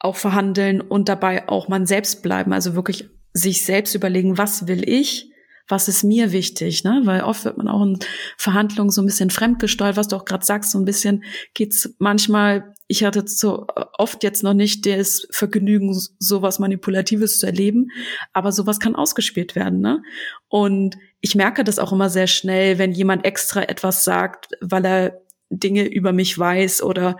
auch 0.00 0.16
verhandeln 0.16 0.80
und 0.80 1.08
dabei 1.08 1.48
auch 1.48 1.68
man 1.68 1.86
selbst 1.86 2.22
bleiben, 2.22 2.52
also 2.52 2.74
wirklich 2.74 3.08
sich 3.32 3.64
selbst 3.64 3.94
überlegen, 3.94 4.36
was 4.36 4.66
will 4.66 4.88
ich, 4.88 5.31
was 5.72 5.88
ist 5.88 6.04
mir 6.04 6.32
wichtig, 6.32 6.84
ne? 6.84 7.00
Weil 7.04 7.22
oft 7.22 7.46
wird 7.46 7.56
man 7.56 7.66
auch 7.66 7.82
in 7.82 7.98
Verhandlungen 8.36 8.90
so 8.90 9.00
ein 9.00 9.06
bisschen 9.06 9.30
fremdgesteuert, 9.30 9.96
was 9.96 10.06
du 10.06 10.16
auch 10.16 10.26
gerade 10.26 10.44
sagst, 10.44 10.70
so 10.70 10.78
ein 10.78 10.84
bisschen 10.84 11.24
geht's 11.54 11.96
manchmal, 11.98 12.74
ich 12.88 13.04
hatte 13.04 13.24
so 13.26 13.66
oft 13.96 14.22
jetzt 14.22 14.42
noch 14.42 14.52
nicht 14.52 14.84
das 14.84 15.26
Vergnügen, 15.30 15.98
sowas 16.18 16.58
Manipulatives 16.58 17.38
zu 17.38 17.46
erleben, 17.46 17.88
aber 18.34 18.52
sowas 18.52 18.80
kann 18.80 18.94
ausgespielt 18.94 19.56
werden, 19.56 19.80
ne? 19.80 20.02
Und 20.48 20.98
ich 21.22 21.34
merke 21.34 21.64
das 21.64 21.78
auch 21.78 21.92
immer 21.92 22.10
sehr 22.10 22.26
schnell, 22.26 22.76
wenn 22.76 22.92
jemand 22.92 23.24
extra 23.24 23.62
etwas 23.62 24.04
sagt, 24.04 24.48
weil 24.60 24.84
er 24.84 25.22
Dinge 25.48 25.86
über 25.86 26.12
mich 26.12 26.38
weiß 26.38 26.82
oder 26.82 27.16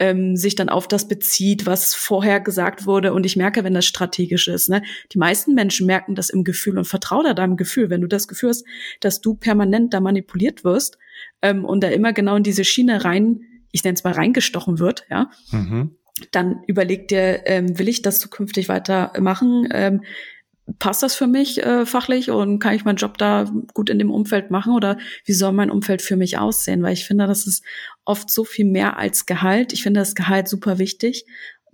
ähm, 0.00 0.34
sich 0.34 0.56
dann 0.56 0.70
auf 0.70 0.88
das 0.88 1.06
bezieht, 1.06 1.66
was 1.66 1.94
vorher 1.94 2.40
gesagt 2.40 2.86
wurde. 2.86 3.12
Und 3.12 3.26
ich 3.26 3.36
merke, 3.36 3.62
wenn 3.62 3.74
das 3.74 3.84
strategisch 3.84 4.48
ist. 4.48 4.70
Ne? 4.70 4.82
Die 5.12 5.18
meisten 5.18 5.54
Menschen 5.54 5.86
merken 5.86 6.14
das 6.14 6.30
im 6.30 6.42
Gefühl 6.42 6.78
und 6.78 6.86
vertraue 6.86 7.22
da 7.22 7.34
deinem 7.34 7.56
Gefühl. 7.56 7.90
Wenn 7.90 8.00
du 8.00 8.08
das 8.08 8.26
Gefühl 8.26 8.48
hast, 8.48 8.64
dass 9.00 9.20
du 9.20 9.34
permanent 9.34 9.92
da 9.92 10.00
manipuliert 10.00 10.64
wirst 10.64 10.98
ähm, 11.42 11.64
und 11.66 11.84
da 11.84 11.88
immer 11.88 12.14
genau 12.14 12.36
in 12.36 12.42
diese 12.42 12.64
Schiene 12.64 13.04
rein, 13.04 13.42
ich 13.72 13.84
nenne 13.84 13.94
es 13.94 14.02
mal 14.02 14.14
reingestochen 14.14 14.78
wird, 14.78 15.04
ja, 15.10 15.30
mhm. 15.52 15.96
dann 16.32 16.64
überleg 16.66 17.06
dir, 17.08 17.42
ähm, 17.46 17.78
will 17.78 17.88
ich 17.88 18.00
das 18.00 18.18
zukünftig 18.20 18.68
weitermachen? 18.70 19.68
Ähm, 19.70 20.02
passt 20.78 21.02
das 21.02 21.14
für 21.14 21.26
mich 21.26 21.62
äh, 21.62 21.86
fachlich 21.86 22.30
und 22.30 22.58
kann 22.58 22.74
ich 22.74 22.84
meinen 22.84 22.96
Job 22.96 23.18
da 23.18 23.50
gut 23.74 23.90
in 23.90 23.98
dem 23.98 24.10
Umfeld 24.10 24.50
machen 24.50 24.74
oder 24.74 24.98
wie 25.24 25.32
soll 25.32 25.52
mein 25.52 25.70
Umfeld 25.70 26.02
für 26.02 26.16
mich 26.16 26.38
aussehen? 26.38 26.82
Weil 26.82 26.92
ich 26.92 27.04
finde, 27.04 27.26
das 27.26 27.46
ist 27.46 27.64
oft 28.04 28.30
so 28.30 28.44
viel 28.44 28.66
mehr 28.66 28.98
als 28.98 29.26
Gehalt. 29.26 29.72
Ich 29.72 29.82
finde 29.82 30.00
das 30.00 30.14
Gehalt 30.14 30.48
super 30.48 30.78
wichtig, 30.78 31.24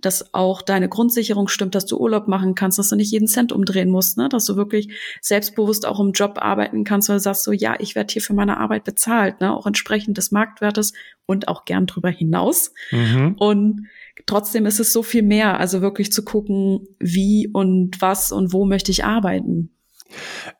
dass 0.01 0.33
auch 0.33 0.61
deine 0.61 0.89
Grundsicherung 0.89 1.47
stimmt, 1.47 1.75
dass 1.75 1.85
du 1.85 1.97
Urlaub 1.97 2.27
machen 2.27 2.55
kannst, 2.55 2.77
dass 2.77 2.89
du 2.89 2.95
nicht 2.95 3.11
jeden 3.11 3.27
Cent 3.27 3.51
umdrehen 3.51 3.89
musst, 3.89 4.17
ne? 4.17 4.29
dass 4.29 4.45
du 4.45 4.55
wirklich 4.55 4.93
selbstbewusst 5.21 5.85
auch 5.85 5.99
im 5.99 6.11
Job 6.11 6.37
arbeiten 6.39 6.83
kannst, 6.83 7.09
weil 7.09 7.17
du 7.17 7.21
sagst 7.21 7.43
so, 7.43 7.51
ja, 7.51 7.75
ich 7.79 7.95
werde 7.95 8.13
hier 8.13 8.21
für 8.21 8.33
meine 8.33 8.57
Arbeit 8.57 8.83
bezahlt, 8.83 9.41
ne? 9.41 9.55
auch 9.55 9.65
entsprechend 9.65 10.17
des 10.17 10.31
Marktwertes 10.31 10.93
und 11.25 11.47
auch 11.47 11.65
gern 11.65 11.87
drüber 11.87 12.09
hinaus. 12.09 12.73
Mhm. 12.91 13.35
Und 13.39 13.87
trotzdem 14.25 14.65
ist 14.65 14.79
es 14.79 14.91
so 14.91 15.03
viel 15.03 15.23
mehr, 15.23 15.59
also 15.59 15.81
wirklich 15.81 16.11
zu 16.11 16.23
gucken, 16.23 16.87
wie 16.99 17.49
und 17.51 18.01
was 18.01 18.31
und 18.31 18.53
wo 18.53 18.65
möchte 18.65 18.91
ich 18.91 19.05
arbeiten. 19.05 19.71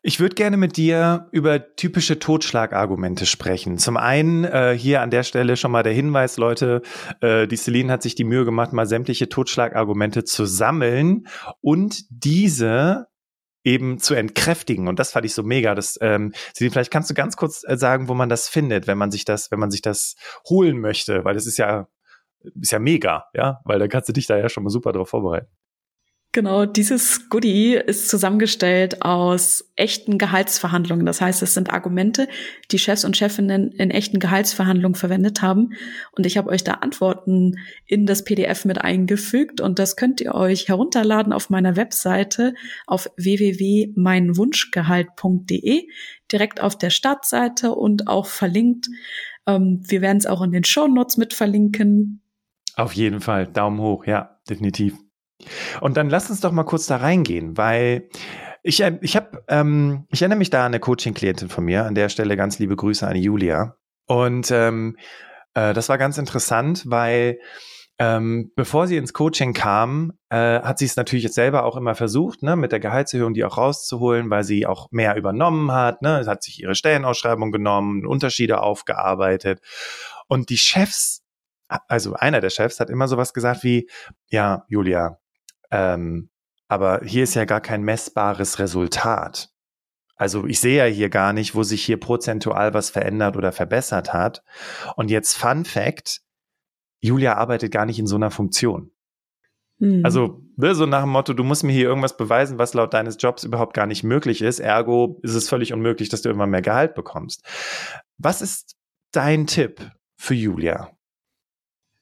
Ich 0.02 0.20
würde 0.20 0.34
gerne 0.34 0.56
mit 0.56 0.76
dir 0.76 1.28
über 1.32 1.74
typische 1.74 2.18
Totschlagargumente 2.18 3.26
sprechen. 3.26 3.78
Zum 3.78 3.96
einen 3.96 4.44
äh, 4.44 4.76
hier 4.78 5.00
an 5.00 5.10
der 5.10 5.22
Stelle 5.22 5.56
schon 5.56 5.70
mal 5.70 5.82
der 5.82 5.92
Hinweis, 5.92 6.36
Leute, 6.36 6.82
äh, 7.20 7.46
die 7.46 7.56
Celine 7.56 7.92
hat 7.92 8.02
sich 8.02 8.14
die 8.14 8.24
Mühe 8.24 8.44
gemacht, 8.44 8.72
mal 8.72 8.86
sämtliche 8.86 9.28
Totschlagargumente 9.28 10.24
zu 10.24 10.44
sammeln 10.44 11.26
und 11.60 12.04
diese 12.10 13.06
eben 13.64 13.98
zu 13.98 14.14
entkräftigen. 14.14 14.88
Und 14.88 14.98
das 14.98 15.12
fand 15.12 15.26
ich 15.26 15.34
so 15.34 15.42
mega. 15.42 15.74
Das, 15.74 15.98
ähm, 16.00 16.32
Celine, 16.54 16.72
vielleicht 16.72 16.90
kannst 16.90 17.10
du 17.10 17.14
ganz 17.14 17.36
kurz 17.36 17.64
äh, 17.66 17.76
sagen, 17.76 18.08
wo 18.08 18.14
man 18.14 18.28
das 18.28 18.48
findet, 18.48 18.86
wenn 18.86 18.98
man 18.98 19.10
sich 19.10 19.24
das, 19.24 19.50
wenn 19.50 19.58
man 19.58 19.70
sich 19.70 19.82
das 19.82 20.14
holen 20.48 20.80
möchte, 20.80 21.24
weil 21.24 21.34
das 21.34 21.46
ist 21.46 21.58
ja 21.58 21.88
ist 22.42 22.72
ja 22.72 22.78
mega, 22.78 23.26
ja, 23.34 23.60
weil 23.64 23.78
da 23.78 23.88
kannst 23.88 24.08
du 24.08 24.12
dich 24.12 24.26
da 24.26 24.36
ja 24.36 24.48
schon 24.48 24.64
mal 24.64 24.70
super 24.70 24.92
drauf 24.92 25.08
vorbereiten. 25.08 25.48
Genau, 26.32 26.66
dieses 26.66 27.30
Goodie 27.30 27.74
ist 27.74 28.10
zusammengestellt 28.10 29.02
aus 29.02 29.72
echten 29.76 30.18
Gehaltsverhandlungen. 30.18 31.06
Das 31.06 31.22
heißt, 31.22 31.40
es 31.42 31.54
sind 31.54 31.72
Argumente, 31.72 32.28
die 32.70 32.78
Chefs 32.78 33.06
und 33.06 33.16
Chefinnen 33.16 33.72
in 33.72 33.90
echten 33.90 34.18
Gehaltsverhandlungen 34.18 34.94
verwendet 34.94 35.40
haben. 35.40 35.70
Und 36.12 36.26
ich 36.26 36.36
habe 36.36 36.50
euch 36.50 36.64
da 36.64 36.74
Antworten 36.74 37.54
in 37.86 38.04
das 38.04 38.24
PDF 38.24 38.66
mit 38.66 38.76
eingefügt. 38.78 39.62
Und 39.62 39.78
das 39.78 39.96
könnt 39.96 40.20
ihr 40.20 40.34
euch 40.34 40.68
herunterladen 40.68 41.32
auf 41.32 41.48
meiner 41.48 41.76
Webseite 41.76 42.52
auf 42.86 43.10
www.meinwunschgehalt.de, 43.16 45.88
direkt 46.30 46.60
auf 46.60 46.76
der 46.76 46.90
Startseite 46.90 47.74
und 47.74 48.06
auch 48.06 48.26
verlinkt. 48.26 48.88
Ähm, 49.46 49.80
wir 49.88 50.02
werden 50.02 50.18
es 50.18 50.26
auch 50.26 50.42
in 50.42 50.52
den 50.52 50.64
Show 50.64 50.88
Notes 50.88 51.16
mit 51.16 51.32
verlinken. 51.32 52.20
Auf 52.78 52.92
jeden 52.92 53.20
Fall. 53.20 53.48
Daumen 53.48 53.80
hoch, 53.80 54.06
ja, 54.06 54.38
definitiv. 54.48 54.94
Und 55.80 55.96
dann 55.96 56.08
lass 56.08 56.30
uns 56.30 56.40
doch 56.40 56.52
mal 56.52 56.62
kurz 56.62 56.86
da 56.86 56.96
reingehen, 56.96 57.56
weil 57.56 58.08
ich, 58.62 58.80
äh, 58.82 58.98
ich 59.02 59.16
habe, 59.16 59.42
ähm, 59.48 60.06
ich 60.10 60.22
erinnere 60.22 60.38
mich 60.38 60.50
da 60.50 60.60
an 60.60 60.66
eine 60.66 60.78
Coaching-Klientin 60.78 61.48
von 61.48 61.64
mir. 61.64 61.86
An 61.86 61.96
der 61.96 62.08
Stelle 62.08 62.36
ganz 62.36 62.60
liebe 62.60 62.76
Grüße 62.76 63.06
an 63.06 63.16
Julia. 63.16 63.74
Und 64.06 64.52
ähm, 64.52 64.96
äh, 65.54 65.74
das 65.74 65.88
war 65.88 65.98
ganz 65.98 66.18
interessant, 66.18 66.84
weil 66.86 67.40
ähm, 67.98 68.52
bevor 68.54 68.86
sie 68.86 68.96
ins 68.96 69.12
Coaching 69.12 69.54
kam, 69.54 70.12
äh, 70.28 70.60
hat 70.60 70.78
sie 70.78 70.84
es 70.84 70.94
natürlich 70.94 71.24
jetzt 71.24 71.34
selber 71.34 71.64
auch 71.64 71.76
immer 71.76 71.96
versucht, 71.96 72.44
ne, 72.44 72.54
mit 72.54 72.70
der 72.70 72.78
Gehaltserhöhung 72.78 73.34
die 73.34 73.44
auch 73.44 73.58
rauszuholen, 73.58 74.30
weil 74.30 74.44
sie 74.44 74.66
auch 74.66 74.86
mehr 74.92 75.16
übernommen 75.16 75.72
hat. 75.72 76.00
Ne, 76.02 76.24
hat 76.26 76.44
sich 76.44 76.62
ihre 76.62 76.76
Stellenausschreibung 76.76 77.50
genommen, 77.50 78.06
Unterschiede 78.06 78.60
aufgearbeitet. 78.60 79.60
Und 80.28 80.48
die 80.48 80.58
Chefs 80.58 81.24
also 81.68 82.14
einer 82.14 82.40
der 82.40 82.50
Chefs 82.50 82.80
hat 82.80 82.90
immer 82.90 83.08
sowas 83.08 83.34
gesagt 83.34 83.62
wie, 83.62 83.88
ja, 84.28 84.64
Julia, 84.68 85.18
ähm, 85.70 86.30
aber 86.68 87.00
hier 87.04 87.24
ist 87.24 87.34
ja 87.34 87.44
gar 87.44 87.60
kein 87.60 87.82
messbares 87.82 88.58
Resultat. 88.58 89.50
Also 90.16 90.46
ich 90.46 90.60
sehe 90.60 90.78
ja 90.78 90.92
hier 90.92 91.10
gar 91.10 91.32
nicht, 91.32 91.54
wo 91.54 91.62
sich 91.62 91.84
hier 91.84 91.98
prozentual 91.98 92.74
was 92.74 92.90
verändert 92.90 93.36
oder 93.36 93.52
verbessert 93.52 94.12
hat. 94.12 94.42
Und 94.96 95.10
jetzt 95.10 95.36
Fun 95.36 95.64
Fact, 95.64 96.22
Julia 97.00 97.36
arbeitet 97.36 97.72
gar 97.72 97.86
nicht 97.86 97.98
in 97.98 98.08
so 98.08 98.16
einer 98.16 98.32
Funktion. 98.32 98.90
Mhm. 99.78 100.04
Also 100.04 100.42
ne, 100.56 100.74
so 100.74 100.86
nach 100.86 101.02
dem 101.02 101.10
Motto, 101.10 101.32
du 101.34 101.44
musst 101.44 101.62
mir 101.62 101.72
hier 101.72 101.86
irgendwas 101.86 102.16
beweisen, 102.16 102.58
was 102.58 102.74
laut 102.74 102.94
deines 102.94 103.16
Jobs 103.20 103.44
überhaupt 103.44 103.74
gar 103.74 103.86
nicht 103.86 104.02
möglich 104.02 104.42
ist. 104.42 104.58
Ergo 104.58 105.20
ist 105.22 105.34
es 105.34 105.48
völlig 105.48 105.72
unmöglich, 105.72 106.08
dass 106.08 106.22
du 106.22 106.28
irgendwann 106.28 106.50
mehr 106.50 106.62
Gehalt 106.62 106.94
bekommst. 106.94 107.44
Was 108.18 108.42
ist 108.42 108.74
dein 109.12 109.46
Tipp 109.46 109.92
für 110.16 110.34
Julia? 110.34 110.90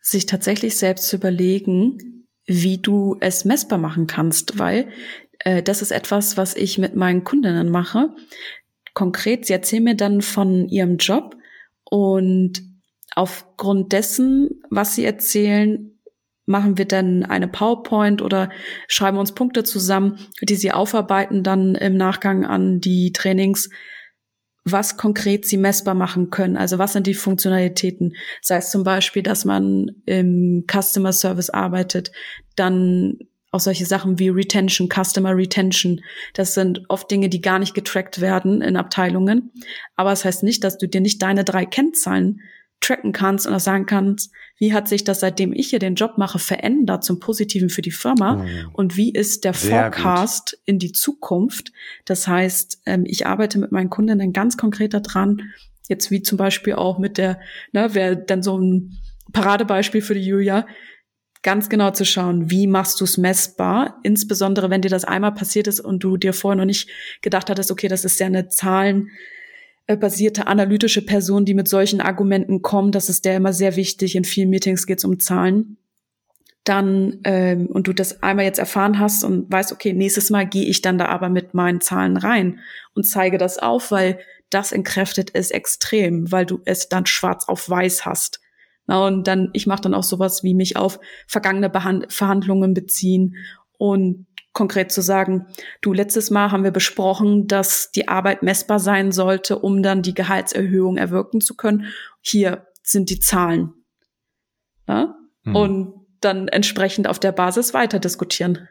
Sich 0.07 0.27
tatsächlich 0.27 0.79
selbst 0.79 1.09
zu 1.09 1.16
überlegen, 1.16 2.27
wie 2.47 2.79
du 2.79 3.16
es 3.21 3.45
messbar 3.45 3.79
machen 3.79 4.07
kannst, 4.07 4.57
weil 4.57 4.88
äh, 5.40 5.64
das 5.64 5.83
ist 5.83 5.90
etwas, 5.90 6.37
was 6.37 6.55
ich 6.55 6.79
mit 6.79 6.95
meinen 6.95 7.25
Kundinnen 7.25 7.71
mache. 7.71 8.14
Konkret, 8.95 9.47
sie 9.47 9.53
erzählen 9.53 9.83
mir 9.83 9.97
dann 9.97 10.23
von 10.23 10.69
ihrem 10.69 10.99
Job 10.99 11.37
und 11.83 12.62
aufgrund 13.16 13.92
dessen, 13.92 14.62
was 14.71 14.95
sie 14.95 15.05
erzählen, 15.05 15.99
machen 16.45 16.79
wir 16.79 16.85
dann 16.85 17.25
eine 17.25 17.49
PowerPoint 17.49 18.23
oder 18.23 18.51
schreiben 18.87 19.19
uns 19.19 19.33
Punkte 19.33 19.64
zusammen, 19.64 20.21
die 20.40 20.55
sie 20.55 20.71
aufarbeiten 20.71 21.42
dann 21.42 21.75
im 21.75 21.97
Nachgang 21.97 22.47
an 22.47 22.79
die 22.79 23.12
Trainings, 23.12 23.71
was 24.67 24.97
konkret 24.97 25.47
sie 25.47 25.57
messbar 25.57 25.95
machen 25.95 26.31
können. 26.31 26.57
Also 26.57 26.79
was 26.79 26.93
sind 26.93 27.07
die 27.07 27.15
Funktionalitäten? 27.15 28.15
Sei 28.43 28.57
es 28.57 28.71
zum 28.71 28.83
Beispiel, 28.83 29.23
dass 29.23 29.45
man 29.45 29.93
im 30.07 30.65
Customer 30.71 31.13
Service 31.13 31.51
arbeitet, 31.51 32.11
dann 32.57 33.19
auch 33.53 33.61
solche 33.61 33.87
Sachen 33.87 34.19
wie 34.19 34.29
Retention, 34.29 34.89
Customer 34.89 35.37
Retention. 35.37 36.01
Das 36.35 36.55
sind 36.55 36.83
oft 36.89 37.09
Dinge, 37.11 37.29
die 37.29 37.41
gar 37.41 37.61
nicht 37.61 37.75
getrackt 37.75 38.21
werden 38.21 38.61
in 38.61 38.77
Abteilungen. 38.77 39.53
Aber 39.95 40.13
es 40.13 40.21
das 40.21 40.25
heißt 40.27 40.43
nicht, 40.43 40.65
dass 40.65 40.79
du 40.79 40.89
dir 40.89 41.01
nicht 41.01 41.23
deine 41.23 41.45
drei 41.45 41.65
Kennzahlen 41.65 42.41
tracken 42.81 43.12
kannst 43.12 43.47
und 43.47 43.55
auch 43.55 43.61
sagen 43.61 43.87
kannst, 43.87 44.33
wie 44.59 44.73
hat 44.73 44.89
sich 44.89 45.03
das, 45.05 45.21
seitdem 45.21 45.53
ich 45.53 45.71
hier 45.71 45.79
den 45.79 45.95
Job 45.95 46.19
mache, 46.19 46.39
verändert 46.39 47.05
zum 47.05 47.21
Positiven 47.21 47.69
für 47.69 47.83
die 47.83 47.91
Firma 47.91 48.45
oh, 48.45 48.71
und 48.75 48.97
wie 48.97 49.12
ist 49.12 49.45
der 49.45 49.55
Forecast 49.55 50.53
gut. 50.53 50.61
in 50.67 50.79
die 50.79 50.93
Zukunft. 50.93 51.73
Das 52.05 52.29
heißt, 52.29 52.83
ähm, 52.87 53.05
ich 53.07 53.27
arbeite 53.27 53.59
mit 53.59 53.73
meinen 53.73 53.91
Kunden 53.91 54.33
ganz 54.33 54.57
konkret 54.57 54.95
daran, 54.95 55.43
jetzt 55.89 56.11
wie 56.11 56.23
zum 56.23 56.39
Beispiel 56.39 56.75
auch 56.75 56.99
mit 56.99 57.19
der, 57.19 57.41
ne, 57.73 57.95
wäre 57.95 58.17
dann 58.17 58.43
so 58.43 58.59
ein 58.59 58.99
Paradebeispiel 59.33 60.03
für 60.03 60.15
die 60.15 60.27
Julia, 60.27 60.67
ganz 61.43 61.69
genau 61.69 61.93
zu 61.93 62.05
schauen, 62.05 62.51
wie 62.51 62.67
machst 62.67 63.01
du 63.01 63.05
es 63.05 63.19
messbar, 63.19 64.01
insbesondere 64.03 64.69
wenn 64.71 64.83
dir 64.83 64.89
das 64.89 65.05
einmal 65.05 65.33
passiert 65.33 65.69
ist 65.69 65.81
und 65.81 66.03
du 66.03 66.17
dir 66.17 66.33
vorher 66.33 66.57
noch 66.57 66.65
nicht 66.65 66.91
gedacht 67.23 67.51
hattest, 67.51 67.71
okay, 67.71 67.89
das 67.89 68.05
ist 68.05 68.19
ja 68.19 68.27
eine 68.27 68.49
Zahlen 68.49 69.11
basierte 69.94 70.49
analytische 70.49 71.05
Person, 71.05 71.44
die 71.44 71.55
mit 71.55 71.68
solchen 71.68 72.01
Argumenten 72.01 72.62
kommt, 72.62 72.96
das 72.96 73.09
ist 73.09 73.25
der 73.25 73.37
immer 73.37 73.53
sehr 73.53 73.77
wichtig. 73.77 74.16
In 74.16 74.25
vielen 74.25 74.51
Meetings 74.51 74.87
geht 74.87 74.99
es 74.99 75.05
um 75.05 75.20
Zahlen. 75.20 75.77
Dann, 76.64 77.20
ähm, 77.22 77.68
und 77.68 77.87
du 77.87 77.92
das 77.92 78.25
einmal 78.25 78.44
jetzt 78.44 78.59
erfahren 78.59 78.99
hast 78.99 79.22
und 79.22 79.53
weißt, 79.53 79.70
okay, 79.70 79.92
nächstes 79.92 80.31
Mal 80.31 80.49
gehe 80.49 80.64
ich 80.64 80.83
dann 80.83 80.99
da 80.99 81.07
aber 81.07 81.29
mit 81.29 81.55
meinen 81.55 81.81
Zahlen 81.81 82.16
rein 82.16 82.59
und 82.94 83.07
zeige 83.07 83.38
das 83.38 83.59
auf, 83.59 83.92
weil 83.92 84.18
das 84.51 84.72
entkräftet 84.72 85.31
es 85.35 85.53
extrem, 85.53 86.33
weil 86.33 86.44
du 86.44 86.61
es 86.64 86.88
dann 86.88 87.07
schwarz 87.07 87.46
auf 87.46 87.70
weiß 87.70 88.05
hast. 88.05 88.40
Na, 88.88 89.07
und 89.07 89.29
dann, 89.29 89.51
ich 89.53 89.68
mache 89.68 89.83
dann 89.83 89.94
auch 89.94 90.05
sowas 90.05 90.42
wie 90.42 90.55
mich 90.55 90.77
auf 90.77 90.99
vergangene 91.29 91.70
Behand 91.70 92.12
Verhandlungen 92.12 92.75
beziehen 92.75 93.37
und 93.79 94.26
konkret 94.57 94.90
zu 94.90 95.03
sagen, 95.03 95.47
du, 95.83 95.92
letztes 95.92 96.31
Mal 96.31 96.51
haben 96.51 96.64
wir 96.64 96.71
besprochen, 96.73 97.47
dass 97.47 97.92
die 97.92 98.09
Arbeit 98.09 98.42
messbar 98.42 98.81
sein 98.81 99.12
sollte, 99.12 99.59
um 99.59 99.83
dann 99.83 100.03
die 100.03 100.14
Gehaltserhöhung 100.14 100.97
erwirken 100.97 101.40
zu 101.40 101.55
können. 101.55 101.92
Hier 102.23 102.66
sind 102.83 103.11
die 103.11 103.21
Zahlen. 103.21 103.75
Ja? 104.88 105.14
Mhm. 105.45 105.57
Und 105.57 106.07
dann 106.21 106.49
entsprechend 106.49 107.07
auf 107.07 107.19
der 107.19 107.33
Basis 107.33 107.75
weiter 107.75 107.99
diskutieren. 107.99 108.66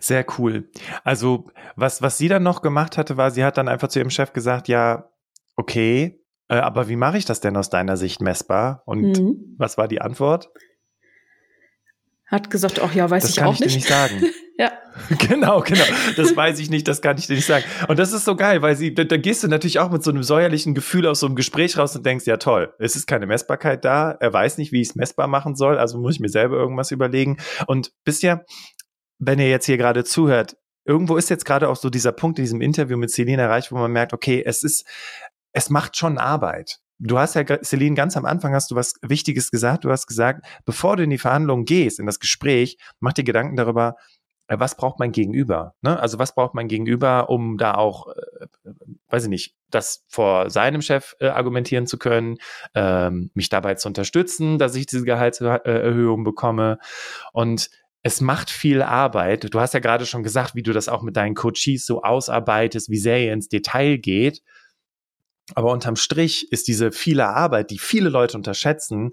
Sehr 0.00 0.24
cool. 0.38 0.70
Also, 1.02 1.50
was, 1.74 2.02
was 2.02 2.18
sie 2.18 2.28
dann 2.28 2.42
noch 2.42 2.60
gemacht 2.60 2.98
hatte, 2.98 3.16
war, 3.16 3.30
sie 3.30 3.44
hat 3.44 3.56
dann 3.56 3.68
einfach 3.68 3.88
zu 3.88 3.98
ihrem 3.98 4.10
Chef 4.10 4.34
gesagt, 4.34 4.68
ja, 4.68 5.10
okay, 5.56 6.22
äh, 6.48 6.56
aber 6.56 6.88
wie 6.88 6.96
mache 6.96 7.16
ich 7.16 7.24
das 7.24 7.40
denn 7.40 7.56
aus 7.56 7.70
deiner 7.70 7.96
Sicht 7.96 8.20
messbar? 8.20 8.82
Und 8.84 9.18
mhm. 9.18 9.54
was 9.56 9.78
war 9.78 9.88
die 9.88 10.02
Antwort? 10.02 10.50
Hat 12.26 12.50
gesagt, 12.50 12.80
ach 12.82 12.94
ja, 12.94 13.08
weiß 13.08 13.22
das 13.22 13.32
ich 13.32 13.42
auch 13.42 13.58
nicht. 13.58 13.64
Das 13.64 13.86
kann 13.86 14.06
ich 14.06 14.10
dir 14.10 14.18
nicht 14.18 14.28
sagen. 14.28 14.34
ja. 14.58 14.72
Genau, 15.28 15.60
genau. 15.60 15.84
Das 16.16 16.36
weiß 16.36 16.58
ich 16.58 16.70
nicht, 16.70 16.88
das 16.88 17.00
kann 17.00 17.16
ich 17.16 17.28
dir 17.28 17.36
nicht 17.36 17.46
sagen. 17.46 17.64
Und 17.86 17.98
das 17.98 18.12
ist 18.12 18.24
so 18.24 18.34
geil, 18.34 18.60
weil 18.62 18.76
sie, 18.76 18.92
da, 18.92 19.04
da, 19.04 19.16
gehst 19.16 19.44
du 19.44 19.48
natürlich 19.48 19.78
auch 19.78 19.90
mit 19.90 20.02
so 20.02 20.10
einem 20.10 20.24
säuerlichen 20.24 20.74
Gefühl 20.74 21.06
aus 21.06 21.20
so 21.20 21.26
einem 21.26 21.36
Gespräch 21.36 21.78
raus 21.78 21.94
und 21.94 22.04
denkst, 22.04 22.26
ja 22.26 22.36
toll, 22.36 22.74
es 22.78 22.96
ist 22.96 23.06
keine 23.06 23.26
Messbarkeit 23.26 23.84
da, 23.84 24.10
er 24.10 24.32
weiß 24.32 24.58
nicht, 24.58 24.72
wie 24.72 24.80
ich 24.80 24.90
es 24.90 24.94
messbar 24.96 25.28
machen 25.28 25.54
soll, 25.54 25.78
also 25.78 25.98
muss 25.98 26.16
ich 26.16 26.20
mir 26.20 26.28
selber 26.28 26.56
irgendwas 26.56 26.90
überlegen. 26.90 27.38
Und 27.66 27.92
bisher, 28.04 28.44
wenn 29.18 29.38
ihr 29.38 29.48
jetzt 29.48 29.66
hier 29.66 29.78
gerade 29.78 30.04
zuhört, 30.04 30.56
irgendwo 30.84 31.16
ist 31.16 31.30
jetzt 31.30 31.44
gerade 31.44 31.68
auch 31.68 31.76
so 31.76 31.90
dieser 31.90 32.12
Punkt 32.12 32.38
in 32.38 32.44
diesem 32.44 32.60
Interview 32.60 32.96
mit 32.96 33.10
Celine 33.10 33.42
erreicht, 33.42 33.70
wo 33.70 33.76
man 33.76 33.92
merkt, 33.92 34.12
okay, 34.12 34.42
es 34.44 34.64
ist, 34.64 34.84
es 35.52 35.70
macht 35.70 35.96
schon 35.96 36.18
Arbeit. 36.18 36.80
Du 36.98 37.18
hast 37.18 37.34
ja, 37.34 37.44
Celine, 37.62 37.94
ganz 37.94 38.16
am 38.16 38.24
Anfang 38.24 38.54
hast 38.54 38.72
du 38.72 38.74
was 38.74 38.94
Wichtiges 39.02 39.52
gesagt. 39.52 39.84
Du 39.84 39.90
hast 39.90 40.08
gesagt, 40.08 40.44
bevor 40.64 40.96
du 40.96 41.04
in 41.04 41.10
die 41.10 41.18
Verhandlungen 41.18 41.64
gehst, 41.64 42.00
in 42.00 42.06
das 42.06 42.18
Gespräch, 42.18 42.76
mach 42.98 43.12
dir 43.12 43.22
Gedanken 43.22 43.54
darüber, 43.54 43.94
was 44.48 44.76
braucht 44.76 44.98
mein 44.98 45.12
Gegenüber? 45.12 45.74
Ne? 45.82 45.98
Also 46.00 46.18
was 46.18 46.34
braucht 46.34 46.54
mein 46.54 46.68
Gegenüber, 46.68 47.28
um 47.28 47.58
da 47.58 47.74
auch, 47.74 48.08
äh, 48.08 48.46
weiß 49.08 49.24
ich 49.24 49.28
nicht, 49.28 49.56
das 49.70 50.04
vor 50.08 50.48
seinem 50.50 50.80
Chef 50.80 51.14
äh, 51.20 51.28
argumentieren 51.28 51.86
zu 51.86 51.98
können, 51.98 52.38
ähm, 52.74 53.30
mich 53.34 53.50
dabei 53.50 53.74
zu 53.74 53.88
unterstützen, 53.88 54.58
dass 54.58 54.74
ich 54.74 54.86
diese 54.86 55.04
Gehaltserhöhung 55.04 56.24
bekomme. 56.24 56.78
Und 57.32 57.68
es 58.02 58.20
macht 58.20 58.48
viel 58.48 58.80
Arbeit. 58.80 59.52
Du 59.52 59.60
hast 59.60 59.74
ja 59.74 59.80
gerade 59.80 60.06
schon 60.06 60.22
gesagt, 60.22 60.54
wie 60.54 60.62
du 60.62 60.72
das 60.72 60.88
auch 60.88 61.02
mit 61.02 61.16
deinen 61.16 61.34
Coaches 61.34 61.84
so 61.84 62.02
ausarbeitest, 62.02 62.88
wie 62.88 62.98
sehr 62.98 63.20
ihr 63.20 63.32
ins 63.32 63.48
Detail 63.48 63.98
geht. 63.98 64.42
Aber 65.54 65.72
unterm 65.72 65.96
Strich 65.96 66.50
ist 66.52 66.68
diese 66.68 66.92
viele 66.92 67.28
Arbeit, 67.28 67.70
die 67.70 67.78
viele 67.78 68.08
Leute 68.08 68.36
unterschätzen, 68.36 69.12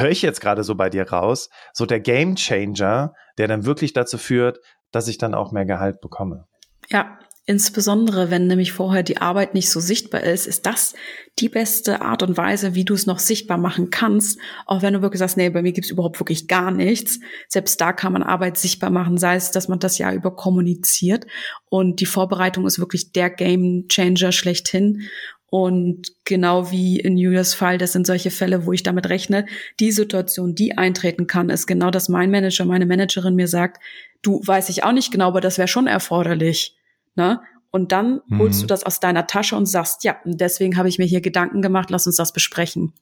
höre 0.00 0.10
ich 0.10 0.22
jetzt 0.22 0.40
gerade 0.40 0.64
so 0.64 0.74
bei 0.74 0.90
dir 0.90 1.08
raus, 1.08 1.48
so 1.72 1.86
der 1.86 2.00
Game 2.00 2.36
Changer, 2.36 3.12
der 3.38 3.48
dann 3.48 3.64
wirklich 3.66 3.92
dazu 3.92 4.18
führt, 4.18 4.58
dass 4.90 5.08
ich 5.08 5.18
dann 5.18 5.34
auch 5.34 5.52
mehr 5.52 5.66
Gehalt 5.66 6.00
bekomme. 6.00 6.46
Ja, 6.88 7.18
insbesondere 7.44 8.30
wenn 8.30 8.46
nämlich 8.46 8.72
vorher 8.72 9.02
die 9.02 9.16
Arbeit 9.18 9.54
nicht 9.54 9.70
so 9.70 9.80
sichtbar 9.80 10.22
ist, 10.22 10.46
ist 10.46 10.66
das 10.66 10.94
die 11.38 11.48
beste 11.48 12.02
Art 12.02 12.22
und 12.22 12.36
Weise, 12.36 12.74
wie 12.74 12.84
du 12.84 12.94
es 12.94 13.06
noch 13.06 13.18
sichtbar 13.18 13.58
machen 13.58 13.90
kannst. 13.90 14.38
Auch 14.66 14.82
wenn 14.82 14.94
du 14.94 15.02
wirklich 15.02 15.18
sagst, 15.18 15.36
nee, 15.36 15.50
bei 15.50 15.62
mir 15.62 15.72
gibt's 15.72 15.90
überhaupt 15.90 16.20
wirklich 16.20 16.46
gar 16.46 16.70
nichts. 16.70 17.18
Selbst 17.48 17.80
da 17.80 17.92
kann 17.92 18.12
man 18.12 18.22
Arbeit 18.22 18.58
sichtbar 18.58 18.90
machen, 18.90 19.16
sei 19.16 19.36
es, 19.36 19.50
dass 19.50 19.68
man 19.68 19.78
das 19.78 19.98
Jahr 19.98 20.12
über 20.12 20.36
kommuniziert. 20.36 21.26
Und 21.68 22.00
die 22.00 22.06
Vorbereitung 22.06 22.66
ist 22.66 22.78
wirklich 22.78 23.12
der 23.12 23.30
Game 23.30 23.86
Changer 23.88 24.30
schlechthin. 24.30 25.08
Und 25.54 26.12
genau 26.24 26.70
wie 26.70 26.98
in 26.98 27.18
Julias 27.18 27.52
Fall, 27.52 27.76
das 27.76 27.92
sind 27.92 28.06
solche 28.06 28.30
Fälle, 28.30 28.64
wo 28.64 28.72
ich 28.72 28.84
damit 28.84 29.10
rechne, 29.10 29.44
die 29.80 29.92
Situation, 29.92 30.54
die 30.54 30.78
eintreten 30.78 31.26
kann, 31.26 31.50
ist 31.50 31.66
genau, 31.66 31.90
dass 31.90 32.08
mein 32.08 32.30
Manager, 32.30 32.64
meine 32.64 32.86
Managerin 32.86 33.34
mir 33.34 33.48
sagt, 33.48 33.82
du 34.22 34.40
weiß 34.42 34.70
ich 34.70 34.82
auch 34.82 34.92
nicht 34.92 35.12
genau, 35.12 35.26
aber 35.26 35.42
das 35.42 35.58
wäre 35.58 35.68
schon 35.68 35.86
erforderlich. 35.86 36.74
Ne? 37.16 37.38
Und 37.70 37.92
dann 37.92 38.22
mhm. 38.28 38.38
holst 38.38 38.62
du 38.62 38.66
das 38.66 38.82
aus 38.82 38.98
deiner 38.98 39.26
Tasche 39.26 39.54
und 39.54 39.66
sagst, 39.66 40.04
ja, 40.04 40.16
deswegen 40.24 40.78
habe 40.78 40.88
ich 40.88 40.98
mir 40.98 41.04
hier 41.04 41.20
Gedanken 41.20 41.60
gemacht, 41.60 41.90
lass 41.90 42.06
uns 42.06 42.16
das 42.16 42.32
besprechen. 42.32 42.94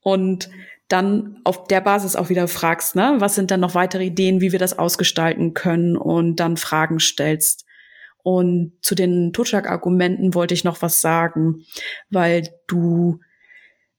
Und 0.00 0.50
dann 0.88 1.38
auf 1.44 1.68
der 1.68 1.80
Basis 1.80 2.16
auch 2.16 2.28
wieder 2.28 2.48
fragst, 2.48 2.96
ne, 2.96 3.14
was 3.18 3.36
sind 3.36 3.52
dann 3.52 3.60
noch 3.60 3.76
weitere 3.76 4.06
Ideen, 4.06 4.40
wie 4.40 4.50
wir 4.50 4.58
das 4.58 4.80
ausgestalten 4.80 5.54
können 5.54 5.96
und 5.96 6.40
dann 6.40 6.56
Fragen 6.56 6.98
stellst. 6.98 7.66
Und 8.30 8.72
zu 8.82 8.94
den 8.94 9.32
Totschlagargumenten 9.32 10.34
wollte 10.34 10.52
ich 10.52 10.62
noch 10.62 10.82
was 10.82 11.00
sagen, 11.00 11.64
weil 12.10 12.46
du 12.66 13.20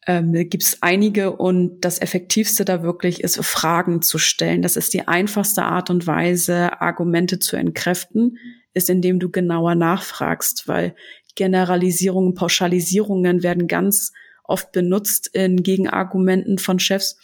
ähm, 0.05 0.47
gibst 0.47 0.77
einige 0.81 1.35
und 1.35 1.81
das 1.81 1.99
Effektivste 1.99 2.63
da 2.63 2.83
wirklich 2.83 3.23
ist, 3.23 3.43
Fragen 3.43 4.03
zu 4.03 4.19
stellen. 4.19 4.61
Das 4.61 4.75
ist 4.75 4.93
die 4.93 5.07
einfachste 5.07 5.63
Art 5.63 5.89
und 5.89 6.05
Weise, 6.05 6.79
Argumente 6.79 7.39
zu 7.39 7.55
entkräften, 7.55 8.37
ist, 8.75 8.91
indem 8.91 9.17
du 9.17 9.31
genauer 9.31 9.73
nachfragst, 9.73 10.67
weil 10.67 10.93
Generalisierungen, 11.33 12.35
Pauschalisierungen 12.35 13.41
werden 13.41 13.65
ganz 13.67 14.13
oft 14.43 14.71
benutzt 14.71 15.27
in 15.33 15.63
Gegenargumenten 15.63 16.59
von 16.59 16.77
Chefs. 16.77 17.17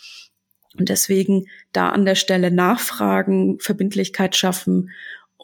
Und 0.76 0.90
deswegen 0.90 1.46
da 1.72 1.90
an 1.90 2.04
der 2.04 2.16
Stelle 2.16 2.50
nachfragen, 2.50 3.60
Verbindlichkeit 3.60 4.36
schaffen 4.36 4.90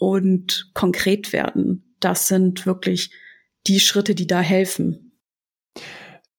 und 0.01 0.71
konkret 0.73 1.31
werden. 1.31 1.95
Das 1.99 2.27
sind 2.27 2.65
wirklich 2.65 3.13
die 3.67 3.79
Schritte, 3.79 4.15
die 4.15 4.25
da 4.25 4.39
helfen. 4.39 5.11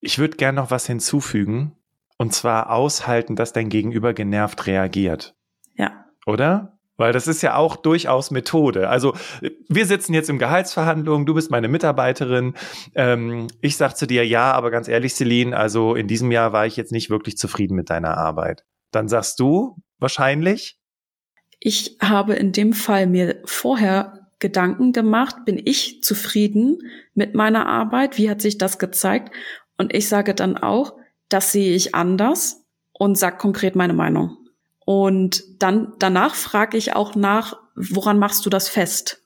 Ich 0.01 0.19
würde 0.19 0.37
gerne 0.37 0.57
noch 0.57 0.73
was 0.73 0.87
hinzufügen. 0.87 1.77
Und 2.19 2.35
zwar 2.35 2.71
aushalten, 2.71 3.37
dass 3.37 3.53
dein 3.53 3.69
Gegenüber 3.69 4.15
genervt 4.15 4.67
reagiert. 4.67 5.37
Ja. 5.77 6.07
Oder? 6.27 6.77
Weil 6.97 7.13
das 7.13 7.29
ist 7.29 7.41
ja 7.43 7.55
auch 7.55 7.77
durchaus 7.77 8.33
Methode. 8.33 8.89
Also 8.89 9.15
wir 9.69 9.87
sitzen 9.87 10.13
jetzt 10.13 10.29
im 10.29 10.41
Gehaltsverhandlungen, 10.41 11.25
du 11.25 11.35
bist 11.35 11.53
meine 11.53 11.69
Mitarbeiterin. 11.69 12.55
Ähm, 12.97 13.47
ich 13.61 13.77
sag 13.77 13.97
zu 13.97 14.09
dir, 14.09 14.27
ja, 14.27 14.51
aber 14.53 14.73
ganz 14.73 14.89
ehrlich, 14.89 15.15
Celine, 15.15 15.57
also 15.57 15.95
in 15.95 16.09
diesem 16.09 16.33
Jahr 16.33 16.53
war 16.53 16.67
ich 16.67 16.77
jetzt 16.77 16.91
nicht 16.91 17.11
wirklich 17.11 17.39
zufrieden 17.39 17.77
mit 17.77 17.91
deiner 17.91 18.19
Arbeit. 18.19 18.65
Dann 18.91 19.09
sagst 19.09 19.39
du 19.39 19.77
wahrscheinlich, 19.99 20.82
ich 21.65 21.97
habe 22.01 22.35
in 22.35 22.51
dem 22.51 22.73
Fall 22.73 23.07
mir 23.07 23.41
vorher 23.45 24.29
Gedanken 24.41 24.93
gemacht, 24.93 25.45
bin 25.45 25.63
ich 25.65 26.03
zufrieden 26.03 26.81
mit 27.15 27.37
meiner 27.37 27.67
Arbeit? 27.67 28.19
Wie 28.19 28.29
hat 28.29 28.43
sich 28.43 28.59
das 28.59 28.81
gezeigt? 28.81 29.33
Und 29.79 29.95
ich 29.95 30.09
sage 30.09 30.35
dann 30.35 30.57
auch, 30.57 30.97
das 31.29 31.53
sehe 31.53 31.77
ich 31.77 31.95
anders 31.95 32.65
und 32.93 33.17
sag 33.17 33.39
konkret 33.39 33.77
meine 33.77 33.93
Meinung. 33.93 34.39
Und 34.85 35.45
dann 35.63 35.93
danach 36.01 36.35
frage 36.35 36.77
ich 36.77 36.97
auch 36.97 37.15
nach, 37.15 37.57
woran 37.77 38.19
machst 38.19 38.45
du 38.45 38.51
das 38.51 38.69
fest? 38.69 39.23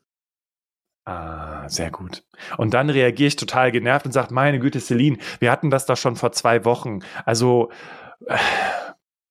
Ah, 1.06 1.66
sehr 1.70 1.90
gut. 1.90 2.22
Und 2.58 2.74
dann 2.74 2.90
reagiere 2.90 3.28
ich 3.28 3.36
total 3.36 3.72
genervt 3.72 4.04
und 4.04 4.12
sage, 4.12 4.34
meine 4.34 4.58
Güte, 4.58 4.80
Celine, 4.80 5.16
wir 5.38 5.50
hatten 5.50 5.70
das 5.70 5.86
doch 5.86 5.96
schon 5.96 6.16
vor 6.16 6.32
zwei 6.32 6.66
Wochen. 6.66 7.00
Also 7.24 7.70
äh, 8.26 8.36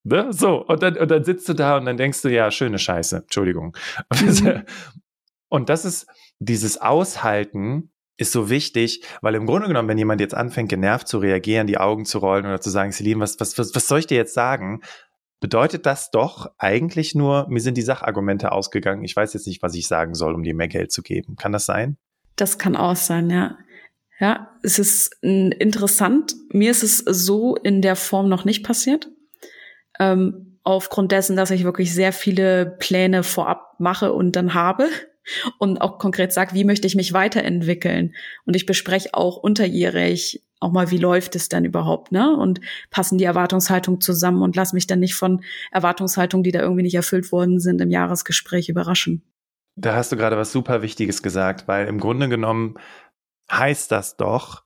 Ne? 0.05 0.27
So, 0.31 0.63
und 0.63 0.83
dann, 0.83 0.97
und 0.97 1.09
dann 1.09 1.23
sitzt 1.23 1.49
du 1.49 1.53
da 1.53 1.77
und 1.77 1.85
dann 1.85 1.97
denkst 1.97 2.21
du, 2.21 2.29
ja, 2.29 2.51
schöne 2.51 2.79
Scheiße, 2.79 3.17
Entschuldigung. 3.17 3.75
Mhm. 4.21 4.63
Und 5.47 5.69
das 5.69 5.85
ist 5.85 6.07
dieses 6.39 6.81
Aushalten, 6.81 7.91
ist 8.17 8.31
so 8.31 8.49
wichtig, 8.49 9.03
weil 9.21 9.35
im 9.35 9.45
Grunde 9.45 9.67
genommen, 9.67 9.87
wenn 9.87 9.97
jemand 9.97 10.19
jetzt 10.19 10.33
anfängt, 10.33 10.69
genervt 10.69 11.07
zu 11.07 11.19
reagieren, 11.19 11.67
die 11.67 11.77
Augen 11.77 12.05
zu 12.05 12.17
rollen 12.17 12.45
oder 12.45 12.59
zu 12.59 12.69
sagen, 12.69 12.91
Celine, 12.91 13.21
was, 13.21 13.39
was, 13.39 13.57
was, 13.57 13.73
was 13.75 13.87
soll 13.87 13.99
ich 13.99 14.07
dir 14.07 14.17
jetzt 14.17 14.33
sagen? 14.33 14.81
Bedeutet 15.39 15.85
das 15.85 16.11
doch 16.11 16.51
eigentlich 16.57 17.15
nur, 17.15 17.47
mir 17.49 17.61
sind 17.61 17.77
die 17.77 17.83
Sachargumente 17.83 18.51
ausgegangen. 18.51 19.03
Ich 19.03 19.15
weiß 19.15 19.33
jetzt 19.33 19.47
nicht, 19.47 19.61
was 19.61 19.75
ich 19.75 19.87
sagen 19.87 20.13
soll, 20.13 20.33
um 20.33 20.43
dir 20.43 20.55
mehr 20.55 20.67
Geld 20.67 20.91
zu 20.91 21.03
geben. 21.03 21.35
Kann 21.35 21.51
das 21.51 21.65
sein? 21.65 21.97
Das 22.35 22.57
kann 22.57 22.75
auch 22.75 22.95
sein, 22.95 23.29
ja. 23.29 23.57
Ja, 24.19 24.49
es 24.63 24.79
ist 24.79 25.15
interessant. 25.21 26.35
Mir 26.49 26.71
ist 26.71 26.83
es 26.83 26.99
so 26.99 27.55
in 27.55 27.81
der 27.81 27.95
Form 27.95 28.29
noch 28.29 28.45
nicht 28.45 28.63
passiert. 28.63 29.09
Ähm, 29.99 30.59
aufgrund 30.63 31.11
dessen, 31.11 31.35
dass 31.35 31.51
ich 31.51 31.63
wirklich 31.63 31.93
sehr 31.93 32.11
viele 32.11 32.65
Pläne 32.65 33.23
vorab 33.23 33.75
mache 33.79 34.13
und 34.13 34.35
dann 34.35 34.53
habe 34.53 34.87
und 35.59 35.79
auch 35.79 35.99
konkret 35.99 36.33
sage, 36.33 36.53
wie 36.53 36.63
möchte 36.63 36.87
ich 36.87 36.95
mich 36.95 37.13
weiterentwickeln. 37.13 38.15
Und 38.45 38.55
ich 38.55 38.65
bespreche 38.65 39.13
auch 39.13 39.37
unterjährig 39.37 40.41
auch 40.59 40.71
mal, 40.71 40.89
wie 40.89 40.97
läuft 40.97 41.35
es 41.35 41.49
denn 41.49 41.65
überhaupt, 41.65 42.11
ne? 42.11 42.35
Und 42.35 42.61
passen 42.89 43.17
die 43.17 43.25
Erwartungshaltung 43.25 44.01
zusammen 44.01 44.41
und 44.41 44.55
lass 44.55 44.73
mich 44.73 44.87
dann 44.87 44.99
nicht 44.99 45.15
von 45.15 45.43
Erwartungshaltungen, 45.71 46.43
die 46.43 46.51
da 46.51 46.61
irgendwie 46.61 46.83
nicht 46.83 46.95
erfüllt 46.95 47.31
worden 47.31 47.59
sind, 47.59 47.81
im 47.81 47.91
Jahresgespräch 47.91 48.69
überraschen. 48.69 49.23
Da 49.75 49.93
hast 49.95 50.11
du 50.11 50.15
gerade 50.15 50.37
was 50.37 50.51
super 50.51 50.81
Wichtiges 50.81 51.21
gesagt, 51.21 51.67
weil 51.67 51.87
im 51.87 51.99
Grunde 51.99 52.29
genommen 52.29 52.75
heißt 53.51 53.91
das 53.91 54.15
doch, 54.17 54.63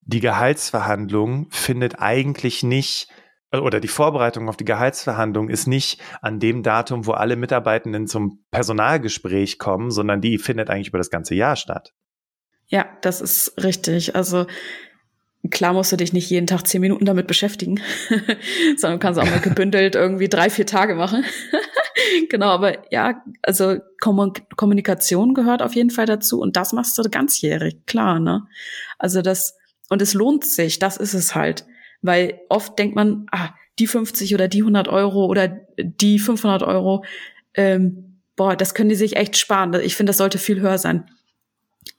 die 0.00 0.20
Gehaltsverhandlung 0.20 1.48
findet 1.50 1.98
eigentlich 1.98 2.62
nicht 2.62 3.08
oder 3.52 3.80
die 3.80 3.88
Vorbereitung 3.88 4.48
auf 4.48 4.56
die 4.56 4.64
Gehaltsverhandlung 4.64 5.48
ist 5.48 5.66
nicht 5.66 6.00
an 6.20 6.40
dem 6.40 6.62
Datum, 6.62 7.06
wo 7.06 7.12
alle 7.12 7.36
Mitarbeitenden 7.36 8.06
zum 8.06 8.44
Personalgespräch 8.50 9.58
kommen, 9.58 9.90
sondern 9.90 10.20
die 10.20 10.38
findet 10.38 10.68
eigentlich 10.68 10.88
über 10.88 10.98
das 10.98 11.10
ganze 11.10 11.34
Jahr 11.34 11.56
statt. 11.56 11.92
Ja, 12.66 12.86
das 13.02 13.20
ist 13.20 13.62
richtig. 13.62 14.16
Also 14.16 14.46
klar 15.50 15.72
musst 15.72 15.92
du 15.92 15.96
dich 15.96 16.12
nicht 16.12 16.28
jeden 16.28 16.48
Tag 16.48 16.66
zehn 16.66 16.80
Minuten 16.80 17.04
damit 17.04 17.28
beschäftigen, 17.28 17.80
sondern 18.76 18.98
kannst 18.98 19.20
auch 19.20 19.24
mal 19.24 19.40
gebündelt 19.42 19.94
irgendwie 19.94 20.28
drei, 20.28 20.50
vier 20.50 20.66
Tage 20.66 20.96
machen. 20.96 21.24
genau, 22.28 22.48
aber 22.48 22.92
ja, 22.92 23.22
also 23.42 23.76
Kommunikation 24.00 25.34
gehört 25.34 25.62
auf 25.62 25.74
jeden 25.74 25.90
Fall 25.90 26.06
dazu 26.06 26.40
und 26.40 26.56
das 26.56 26.72
machst 26.72 26.98
du 26.98 27.08
ganzjährig, 27.08 27.86
klar, 27.86 28.18
ne? 28.18 28.46
Also 28.98 29.22
das, 29.22 29.54
und 29.88 30.02
es 30.02 30.14
lohnt 30.14 30.44
sich, 30.44 30.80
das 30.80 30.96
ist 30.96 31.14
es 31.14 31.36
halt. 31.36 31.64
Weil 32.02 32.40
oft 32.48 32.78
denkt 32.78 32.96
man, 32.96 33.26
ah, 33.32 33.50
die 33.78 33.86
50 33.86 34.34
oder 34.34 34.48
die 34.48 34.60
100 34.60 34.88
Euro 34.88 35.26
oder 35.26 35.48
die 35.78 36.18
500 36.18 36.62
Euro, 36.62 37.04
ähm, 37.54 38.20
boah, 38.36 38.56
das 38.56 38.74
können 38.74 38.88
die 38.88 38.94
sich 38.94 39.16
echt 39.16 39.36
sparen. 39.36 39.74
Ich 39.82 39.96
finde, 39.96 40.10
das 40.10 40.18
sollte 40.18 40.38
viel 40.38 40.60
höher 40.60 40.78
sein. 40.78 41.10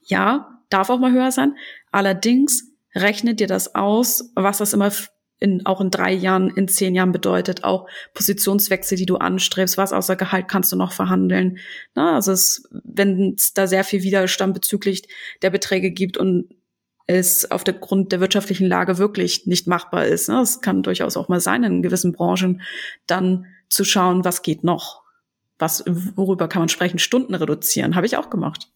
Ja, 0.04 0.60
darf 0.70 0.90
auch 0.90 0.98
mal 0.98 1.12
höher 1.12 1.32
sein. 1.32 1.56
Allerdings 1.90 2.72
rechnet 2.94 3.40
dir 3.40 3.46
das 3.46 3.74
aus, 3.74 4.32
was 4.34 4.58
das 4.58 4.72
immer 4.72 4.90
in, 5.40 5.64
auch 5.66 5.80
in 5.80 5.90
drei 5.90 6.12
Jahren, 6.12 6.50
in 6.50 6.66
zehn 6.66 6.94
Jahren 6.94 7.12
bedeutet, 7.12 7.62
auch 7.62 7.86
Positionswechsel, 8.14 8.98
die 8.98 9.06
du 9.06 9.16
anstrebst, 9.16 9.78
was 9.78 9.92
außer 9.92 10.16
Gehalt 10.16 10.48
kannst 10.48 10.72
du 10.72 10.76
noch 10.76 10.92
verhandeln. 10.92 11.58
Na, 11.94 12.16
also 12.16 12.32
es, 12.32 12.68
wenn 12.70 13.34
es 13.36 13.54
da 13.54 13.66
sehr 13.66 13.84
viel 13.84 14.02
Widerstand 14.02 14.54
bezüglich 14.54 15.08
der 15.42 15.50
Beträge 15.50 15.90
gibt 15.92 16.16
und 16.16 16.48
es 17.08 17.50
auf 17.50 17.64
der 17.64 17.74
Grund 17.74 18.12
der 18.12 18.20
wirtschaftlichen 18.20 18.66
Lage 18.66 18.98
wirklich 18.98 19.46
nicht 19.46 19.66
machbar 19.66 20.04
ist. 20.04 20.28
Ne? 20.28 20.40
Es 20.40 20.60
kann 20.60 20.82
durchaus 20.82 21.16
auch 21.16 21.28
mal 21.28 21.40
sein 21.40 21.64
in 21.64 21.82
gewissen 21.82 22.12
Branchen, 22.12 22.60
dann 23.06 23.46
zu 23.68 23.84
schauen, 23.84 24.24
was 24.24 24.42
geht 24.42 24.62
noch. 24.62 25.02
Was, 25.58 25.82
worüber 25.86 26.48
kann 26.48 26.60
man 26.60 26.68
sprechen? 26.68 26.98
Stunden 26.98 27.34
reduzieren. 27.34 27.96
Habe 27.96 28.06
ich 28.06 28.16
auch 28.16 28.30
gemacht. 28.30 28.70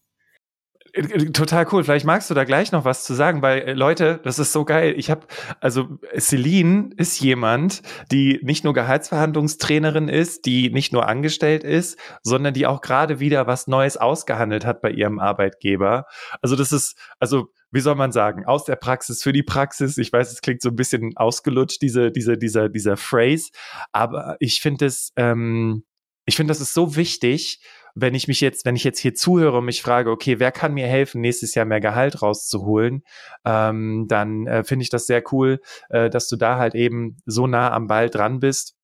Total 1.33 1.65
cool. 1.71 1.83
Vielleicht 1.83 2.05
magst 2.05 2.29
du 2.29 2.35
da 2.35 2.43
gleich 2.43 2.71
noch 2.71 2.85
was 2.85 3.03
zu 3.03 3.15
sagen, 3.15 3.41
weil 3.41 3.61
äh, 3.61 3.73
Leute, 3.73 4.19
das 4.23 4.37
ist 4.37 4.51
so 4.51 4.63
geil. 4.63 4.93
Ich 4.95 5.09
habe 5.09 5.25
also 5.59 5.97
Celine 6.19 6.91
ist 6.97 7.19
jemand, 7.19 7.81
die 8.11 8.39
nicht 8.43 8.63
nur 8.63 8.75
Gehaltsverhandlungstrainerin 8.75 10.07
ist, 10.07 10.45
die 10.45 10.69
nicht 10.69 10.93
nur 10.93 11.07
angestellt 11.07 11.63
ist, 11.63 11.97
sondern 12.21 12.53
die 12.53 12.67
auch 12.67 12.81
gerade 12.81 13.19
wieder 13.19 13.47
was 13.47 13.65
Neues 13.65 13.97
ausgehandelt 13.97 14.65
hat 14.65 14.81
bei 14.81 14.91
ihrem 14.91 15.17
Arbeitgeber. 15.17 16.05
Also 16.43 16.55
das 16.55 16.71
ist 16.71 16.95
also 17.19 17.47
wie 17.71 17.79
soll 17.79 17.95
man 17.95 18.11
sagen, 18.11 18.45
aus 18.45 18.65
der 18.65 18.75
Praxis 18.75 19.23
für 19.23 19.33
die 19.33 19.41
Praxis. 19.41 19.97
Ich 19.97 20.13
weiß, 20.13 20.31
es 20.31 20.41
klingt 20.41 20.61
so 20.61 20.69
ein 20.69 20.75
bisschen 20.75 21.17
ausgelutscht, 21.17 21.81
diese, 21.81 22.11
diese, 22.11 22.37
dieser, 22.37 22.69
dieser 22.69 22.97
Phrase, 22.97 23.49
aber 23.91 24.37
ich 24.39 24.61
finde 24.61 24.85
es, 24.85 25.11
ähm, 25.15 25.83
ich 26.25 26.35
finde, 26.35 26.51
das 26.51 26.61
ist 26.61 26.75
so 26.75 26.95
wichtig 26.95 27.61
wenn 27.95 28.15
ich 28.15 28.27
mich 28.27 28.41
jetzt, 28.41 28.65
wenn 28.65 28.75
ich 28.75 28.83
jetzt 28.83 28.99
hier 28.99 29.13
zuhöre 29.13 29.57
und 29.57 29.65
mich 29.65 29.81
frage, 29.81 30.09
okay, 30.09 30.39
wer 30.39 30.51
kann 30.51 30.73
mir 30.73 30.87
helfen, 30.87 31.21
nächstes 31.21 31.53
Jahr 31.55 31.65
mehr 31.65 31.81
Gehalt 31.81 32.21
rauszuholen, 32.21 33.03
ähm, 33.45 34.05
dann 34.07 34.47
äh, 34.47 34.63
finde 34.63 34.83
ich 34.83 34.89
das 34.89 35.05
sehr 35.05 35.23
cool, 35.31 35.59
äh, 35.89 36.09
dass 36.09 36.27
du 36.27 36.35
da 36.35 36.57
halt 36.57 36.75
eben 36.75 37.17
so 37.25 37.47
nah 37.47 37.71
am 37.71 37.87
Ball 37.87 38.09
dran 38.09 38.39
bist 38.39 38.75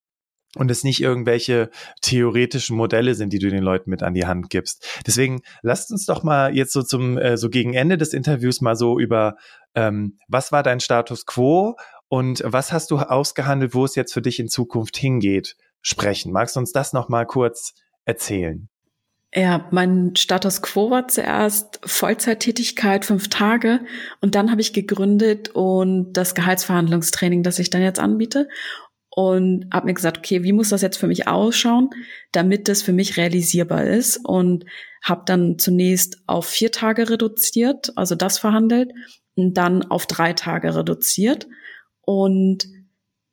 und 0.55 0.71
es 0.71 0.83
nicht 0.83 1.01
irgendwelche 1.01 1.69
theoretischen 2.01 2.75
Modelle 2.75 3.13
sind, 3.13 3.33
die 3.33 3.39
du 3.39 3.49
den 3.49 3.63
Leuten 3.63 3.89
mit 3.89 4.01
an 4.01 4.13
die 4.13 4.25
Hand 4.25 4.49
gibst. 4.49 5.01
Deswegen 5.05 5.41
lasst 5.61 5.91
uns 5.91 6.05
doch 6.05 6.23
mal 6.23 6.55
jetzt 6.55 6.73
so 6.73 6.81
zum 6.81 7.17
äh, 7.17 7.37
so 7.37 7.49
gegen 7.49 7.73
Ende 7.73 7.97
des 7.97 8.13
Interviews 8.13 8.61
mal 8.61 8.75
so 8.75 8.99
über 8.99 9.35
ähm, 9.75 10.17
was 10.27 10.51
war 10.51 10.63
dein 10.63 10.79
Status 10.79 11.25
quo 11.25 11.75
und 12.07 12.41
was 12.45 12.73
hast 12.73 12.89
du 12.89 12.97
ausgehandelt, 12.97 13.75
wo 13.75 13.85
es 13.85 13.95
jetzt 13.95 14.13
für 14.13 14.21
dich 14.21 14.39
in 14.39 14.49
Zukunft 14.49 14.97
hingeht, 14.97 15.55
sprechen. 15.81 16.31
Magst 16.31 16.55
du 16.55 16.59
uns 16.59 16.71
das 16.71 16.93
noch 16.93 17.09
mal 17.09 17.25
kurz 17.25 17.73
erzählen? 18.05 18.69
Ja, 19.33 19.67
mein 19.71 20.15
Status 20.15 20.63
quo 20.63 20.89
war 20.89 21.07
zuerst 21.07 21.79
Vollzeittätigkeit, 21.83 23.05
fünf 23.05 23.27
Tage. 23.29 23.81
Und 24.21 24.33
dann 24.33 24.49
habe 24.49 24.61
ich 24.61 24.73
gegründet 24.73 25.49
und 25.49 26.13
das 26.13 26.33
Gehaltsverhandlungstraining, 26.33 27.43
das 27.43 27.59
ich 27.59 27.69
dann 27.69 27.83
jetzt 27.83 27.99
anbiete. 27.99 28.49
Und 29.11 29.67
habe 29.71 29.87
mir 29.87 29.93
gesagt, 29.93 30.17
okay, 30.17 30.43
wie 30.43 30.53
muss 30.53 30.69
das 30.69 30.81
jetzt 30.81 30.97
für 30.97 31.07
mich 31.07 31.27
ausschauen, 31.27 31.89
damit 32.31 32.67
das 32.67 32.81
für 32.81 32.93
mich 32.93 33.17
realisierbar 33.17 33.85
ist. 33.85 34.17
Und 34.17 34.65
habe 35.03 35.23
dann 35.25 35.59
zunächst 35.59 36.17
auf 36.25 36.47
vier 36.47 36.71
Tage 36.71 37.09
reduziert, 37.09 37.91
also 37.95 38.15
das 38.15 38.39
verhandelt, 38.39 38.91
und 39.35 39.53
dann 39.55 39.83
auf 39.83 40.07
drei 40.07 40.33
Tage 40.33 40.75
reduziert. 40.75 41.47
Und 42.01 42.67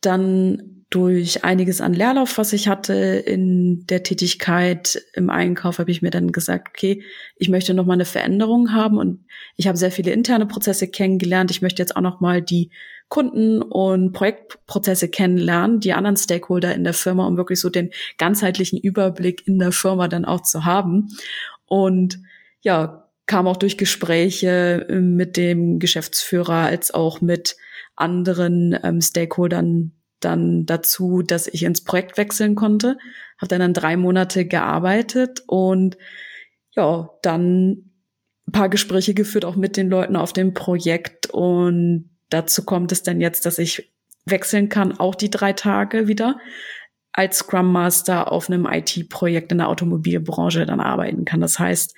dann 0.02 0.75
durch 0.90 1.44
einiges 1.44 1.80
an 1.80 1.94
Leerlauf, 1.94 2.38
was 2.38 2.52
ich 2.52 2.68
hatte 2.68 2.94
in 2.94 3.86
der 3.86 4.04
Tätigkeit 4.04 5.02
im 5.14 5.30
Einkauf, 5.30 5.78
habe 5.78 5.90
ich 5.90 6.00
mir 6.00 6.10
dann 6.10 6.30
gesagt, 6.30 6.68
okay, 6.68 7.02
ich 7.36 7.48
möchte 7.48 7.74
noch 7.74 7.86
mal 7.86 7.94
eine 7.94 8.04
Veränderung 8.04 8.72
haben 8.72 8.98
und 8.98 9.24
ich 9.56 9.66
habe 9.66 9.76
sehr 9.76 9.90
viele 9.90 10.12
interne 10.12 10.46
Prozesse 10.46 10.88
kennengelernt. 10.88 11.50
Ich 11.50 11.60
möchte 11.60 11.82
jetzt 11.82 11.96
auch 11.96 12.02
noch 12.02 12.20
mal 12.20 12.40
die 12.40 12.70
Kunden 13.08 13.62
und 13.62 14.12
Projektprozesse 14.12 15.08
kennenlernen, 15.08 15.80
die 15.80 15.92
anderen 15.92 16.16
Stakeholder 16.16 16.74
in 16.74 16.84
der 16.84 16.94
Firma, 16.94 17.26
um 17.26 17.36
wirklich 17.36 17.60
so 17.60 17.70
den 17.70 17.90
ganzheitlichen 18.18 18.78
Überblick 18.80 19.46
in 19.46 19.58
der 19.58 19.72
Firma 19.72 20.06
dann 20.06 20.24
auch 20.24 20.42
zu 20.42 20.64
haben. 20.64 21.08
Und 21.66 22.20
ja, 22.60 23.08
kam 23.26 23.48
auch 23.48 23.56
durch 23.56 23.76
Gespräche 23.76 24.86
mit 24.88 25.36
dem 25.36 25.80
Geschäftsführer 25.80 26.54
als 26.54 26.94
auch 26.94 27.20
mit 27.20 27.56
anderen 27.96 28.78
ähm, 28.82 29.00
Stakeholdern 29.00 29.92
dann 30.20 30.66
dazu, 30.66 31.22
dass 31.22 31.46
ich 31.46 31.62
ins 31.62 31.84
Projekt 31.84 32.16
wechseln 32.16 32.54
konnte. 32.54 32.98
Habe 33.38 33.48
dann, 33.48 33.60
dann 33.60 33.74
drei 33.74 33.96
Monate 33.96 34.46
gearbeitet 34.46 35.42
und 35.46 35.96
ja, 36.72 37.10
dann 37.22 37.90
ein 38.48 38.52
paar 38.52 38.68
Gespräche 38.68 39.14
geführt, 39.14 39.44
auch 39.44 39.56
mit 39.56 39.76
den 39.76 39.90
Leuten 39.90 40.16
auf 40.16 40.32
dem 40.32 40.54
Projekt. 40.54 41.30
Und 41.30 42.10
dazu 42.30 42.64
kommt 42.64 42.92
es 42.92 43.02
dann 43.02 43.20
jetzt, 43.20 43.46
dass 43.46 43.58
ich 43.58 43.92
wechseln 44.24 44.68
kann, 44.68 44.98
auch 44.98 45.14
die 45.14 45.30
drei 45.30 45.52
Tage 45.52 46.08
wieder 46.08 46.38
als 47.12 47.38
Scrum 47.38 47.72
Master 47.72 48.30
auf 48.30 48.50
einem 48.50 48.66
IT-Projekt 48.66 49.50
in 49.50 49.58
der 49.58 49.68
Automobilbranche 49.68 50.66
dann 50.66 50.80
arbeiten 50.80 51.24
kann. 51.24 51.40
Das 51.40 51.58
heißt, 51.58 51.94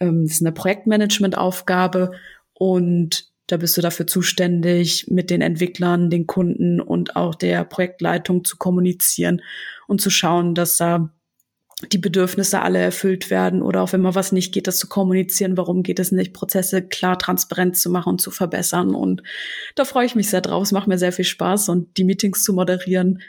ähm, 0.00 0.24
es 0.24 0.32
ist 0.32 0.42
eine 0.42 0.52
Projektmanagement-Aufgabe 0.52 2.12
und 2.52 3.27
da 3.48 3.56
bist 3.56 3.76
du 3.76 3.80
dafür 3.80 4.06
zuständig, 4.06 5.06
mit 5.08 5.30
den 5.30 5.40
Entwicklern, 5.40 6.10
den 6.10 6.26
Kunden 6.26 6.80
und 6.80 7.16
auch 7.16 7.34
der 7.34 7.64
Projektleitung 7.64 8.44
zu 8.44 8.58
kommunizieren 8.58 9.42
und 9.86 10.00
zu 10.00 10.10
schauen, 10.10 10.54
dass 10.54 10.76
da 10.76 11.10
die 11.92 11.98
Bedürfnisse 11.98 12.60
alle 12.60 12.78
erfüllt 12.78 13.30
werden 13.30 13.62
oder 13.62 13.82
auch 13.82 13.92
wenn 13.92 14.02
mal 14.02 14.14
was 14.14 14.32
nicht 14.32 14.52
geht, 14.52 14.66
das 14.66 14.78
zu 14.78 14.88
kommunizieren, 14.88 15.56
warum 15.56 15.82
geht 15.82 15.98
es 15.98 16.12
nicht, 16.12 16.34
Prozesse 16.34 16.82
klar 16.82 17.18
transparent 17.18 17.76
zu 17.78 17.88
machen 17.88 18.10
und 18.10 18.20
zu 18.20 18.30
verbessern. 18.30 18.94
Und 18.94 19.22
da 19.76 19.84
freue 19.84 20.04
ich 20.04 20.14
mich 20.14 20.28
sehr 20.28 20.40
drauf. 20.40 20.64
Es 20.64 20.72
macht 20.72 20.88
mir 20.88 20.98
sehr 20.98 21.12
viel 21.12 21.24
Spaß 21.24 21.70
und 21.70 21.96
die 21.96 22.04
Meetings 22.04 22.42
zu 22.42 22.52
moderieren 22.52 23.22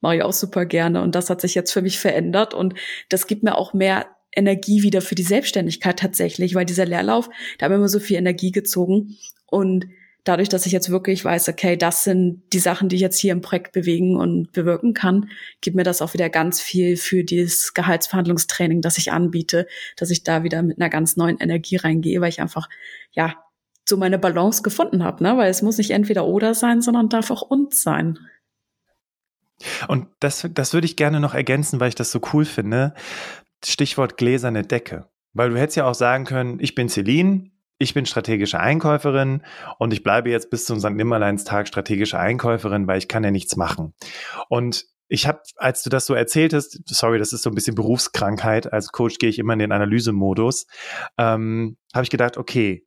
mache 0.00 0.16
ich 0.16 0.22
auch 0.22 0.32
super 0.32 0.66
gerne. 0.66 1.00
Und 1.00 1.14
das 1.14 1.30
hat 1.30 1.40
sich 1.40 1.54
jetzt 1.54 1.72
für 1.72 1.80
mich 1.80 1.98
verändert 1.98 2.52
und 2.52 2.74
das 3.08 3.26
gibt 3.26 3.42
mir 3.42 3.56
auch 3.56 3.72
mehr 3.72 4.06
Energie 4.34 4.82
wieder 4.82 5.00
für 5.00 5.14
die 5.14 5.22
Selbstständigkeit 5.22 5.98
tatsächlich, 5.98 6.54
weil 6.54 6.64
dieser 6.64 6.86
Leerlauf, 6.86 7.30
da 7.58 7.64
haben 7.64 7.72
wir 7.72 7.76
immer 7.76 7.88
so 7.88 8.00
viel 8.00 8.16
Energie 8.16 8.50
gezogen 8.50 9.16
und 9.52 9.86
dadurch, 10.24 10.48
dass 10.48 10.66
ich 10.66 10.72
jetzt 10.72 10.90
wirklich 10.90 11.24
weiß, 11.24 11.48
okay, 11.48 11.76
das 11.76 12.04
sind 12.04 12.42
die 12.52 12.58
Sachen, 12.58 12.88
die 12.88 12.96
ich 12.96 13.02
jetzt 13.02 13.18
hier 13.18 13.32
im 13.32 13.40
Projekt 13.40 13.72
bewegen 13.72 14.16
und 14.16 14.52
bewirken 14.52 14.94
kann, 14.94 15.28
gibt 15.60 15.76
mir 15.76 15.82
das 15.82 16.00
auch 16.00 16.14
wieder 16.14 16.30
ganz 16.30 16.60
viel 16.60 16.96
für 16.96 17.24
dieses 17.24 17.74
Gehaltsverhandlungstraining, 17.74 18.80
das 18.80 18.98
ich 18.98 19.12
anbiete, 19.12 19.66
dass 19.96 20.10
ich 20.10 20.22
da 20.22 20.42
wieder 20.42 20.62
mit 20.62 20.78
einer 20.78 20.90
ganz 20.90 21.16
neuen 21.16 21.38
Energie 21.38 21.76
reingehe, 21.76 22.20
weil 22.20 22.28
ich 22.28 22.40
einfach, 22.40 22.68
ja, 23.12 23.34
so 23.84 23.96
meine 23.96 24.18
Balance 24.18 24.62
gefunden 24.62 25.02
habe, 25.02 25.22
ne? 25.24 25.36
Weil 25.36 25.50
es 25.50 25.60
muss 25.60 25.78
nicht 25.78 25.90
entweder 25.90 26.24
oder 26.24 26.54
sein, 26.54 26.80
sondern 26.80 27.08
darf 27.08 27.30
auch 27.30 27.42
und 27.42 27.74
sein. 27.74 28.18
Und 29.88 30.06
das, 30.20 30.48
das 30.54 30.72
würde 30.72 30.86
ich 30.86 30.96
gerne 30.96 31.20
noch 31.20 31.34
ergänzen, 31.34 31.80
weil 31.80 31.88
ich 31.88 31.94
das 31.94 32.12
so 32.12 32.20
cool 32.32 32.44
finde. 32.44 32.94
Stichwort 33.64 34.16
gläserne 34.16 34.62
Decke. 34.62 35.08
Weil 35.34 35.50
du 35.50 35.58
hättest 35.58 35.76
ja 35.76 35.86
auch 35.86 35.94
sagen 35.94 36.24
können, 36.24 36.58
ich 36.60 36.74
bin 36.74 36.88
Celine, 36.88 37.51
ich 37.82 37.94
bin 37.94 38.06
strategische 38.06 38.60
Einkäuferin 38.60 39.42
und 39.78 39.92
ich 39.92 40.02
bleibe 40.02 40.30
jetzt 40.30 40.50
bis 40.50 40.64
zum 40.64 40.78
St. 40.78 40.90
Nimmerleins-Tag 40.90 41.68
strategische 41.68 42.18
Einkäuferin, 42.18 42.86
weil 42.86 42.98
ich 42.98 43.08
kann 43.08 43.24
ja 43.24 43.30
nichts 43.30 43.56
machen. 43.56 43.92
Und 44.48 44.86
ich 45.08 45.26
habe, 45.26 45.42
als 45.56 45.82
du 45.82 45.90
das 45.90 46.06
so 46.06 46.14
erzähltest, 46.14 46.80
sorry, 46.86 47.18
das 47.18 47.32
ist 47.32 47.42
so 47.42 47.50
ein 47.50 47.54
bisschen 47.54 47.74
Berufskrankheit, 47.74 48.72
als 48.72 48.92
Coach 48.92 49.18
gehe 49.18 49.28
ich 49.28 49.38
immer 49.38 49.52
in 49.52 49.58
den 49.58 49.72
Analysemodus, 49.72 50.66
ähm, 51.18 51.76
habe 51.92 52.04
ich 52.04 52.10
gedacht, 52.10 52.38
okay, 52.38 52.86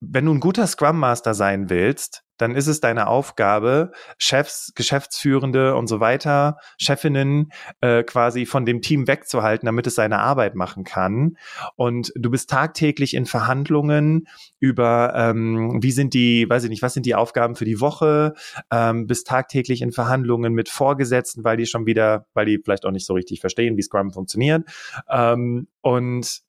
wenn 0.00 0.24
du 0.24 0.32
ein 0.32 0.40
guter 0.40 0.66
Scrum 0.66 0.98
Master 0.98 1.34
sein 1.34 1.68
willst, 1.68 2.23
dann 2.36 2.54
ist 2.54 2.66
es 2.66 2.80
deine 2.80 3.06
Aufgabe, 3.06 3.92
Chefs, 4.18 4.72
Geschäftsführende 4.74 5.76
und 5.76 5.86
so 5.86 6.00
weiter, 6.00 6.58
Chefinnen 6.78 7.52
äh, 7.80 8.02
quasi 8.02 8.46
von 8.46 8.64
dem 8.66 8.82
Team 8.82 9.06
wegzuhalten, 9.06 9.66
damit 9.66 9.86
es 9.86 9.94
seine 9.94 10.18
Arbeit 10.18 10.54
machen 10.54 10.84
kann. 10.84 11.36
Und 11.76 12.12
du 12.16 12.30
bist 12.30 12.50
tagtäglich 12.50 13.14
in 13.14 13.26
Verhandlungen 13.26 14.26
über, 14.58 15.12
ähm, 15.16 15.82
wie 15.82 15.92
sind 15.92 16.14
die, 16.14 16.48
weiß 16.48 16.64
ich 16.64 16.70
nicht, 16.70 16.82
was 16.82 16.94
sind 16.94 17.06
die 17.06 17.14
Aufgaben 17.14 17.54
für 17.54 17.64
die 17.64 17.80
Woche, 17.80 18.34
ähm, 18.70 19.06
bist 19.06 19.26
tagtäglich 19.26 19.82
in 19.82 19.92
Verhandlungen 19.92 20.54
mit 20.54 20.68
Vorgesetzten, 20.68 21.44
weil 21.44 21.56
die 21.56 21.66
schon 21.66 21.86
wieder, 21.86 22.26
weil 22.34 22.46
die 22.46 22.60
vielleicht 22.62 22.86
auch 22.86 22.90
nicht 22.90 23.06
so 23.06 23.14
richtig 23.14 23.40
verstehen, 23.40 23.76
wie 23.76 23.82
Scrum 23.82 24.12
funktioniert. 24.12 24.64
Ähm, 25.08 25.68
und 25.82 26.42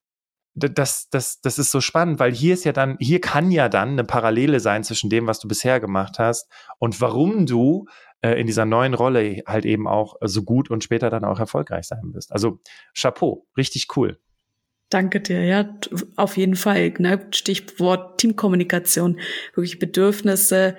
das, 0.55 1.09
das, 1.09 1.41
das 1.41 1.59
ist 1.59 1.71
so 1.71 1.81
spannend, 1.81 2.19
weil 2.19 2.33
hier 2.33 2.53
ist 2.53 2.63
ja 2.63 2.71
dann, 2.71 2.97
hier 2.99 3.19
kann 3.19 3.51
ja 3.51 3.69
dann 3.69 3.89
eine 3.89 4.03
Parallele 4.05 4.59
sein 4.59 4.83
zwischen 4.83 5.09
dem, 5.09 5.27
was 5.27 5.39
du 5.39 5.47
bisher 5.47 5.79
gemacht 5.79 6.17
hast 6.17 6.49
und 6.79 7.01
warum 7.01 7.45
du 7.45 7.85
äh, 8.21 8.39
in 8.39 8.47
dieser 8.47 8.65
neuen 8.65 8.93
Rolle 8.93 9.43
halt 9.45 9.65
eben 9.65 9.87
auch 9.87 10.15
so 10.21 10.43
gut 10.43 10.69
und 10.69 10.83
später 10.83 11.09
dann 11.09 11.25
auch 11.25 11.39
erfolgreich 11.39 11.87
sein 11.87 12.13
wirst. 12.13 12.31
Also 12.31 12.59
Chapeau, 12.97 13.45
richtig 13.57 13.87
cool. 13.97 14.19
Danke 14.89 15.19
dir, 15.19 15.43
ja, 15.43 15.69
auf 16.15 16.37
jeden 16.37 16.55
Fall. 16.55 16.93
Ne? 16.99 17.27
Stichwort 17.31 18.19
Teamkommunikation, 18.19 19.19
wirklich 19.55 19.79
Bedürfnisse 19.79 20.77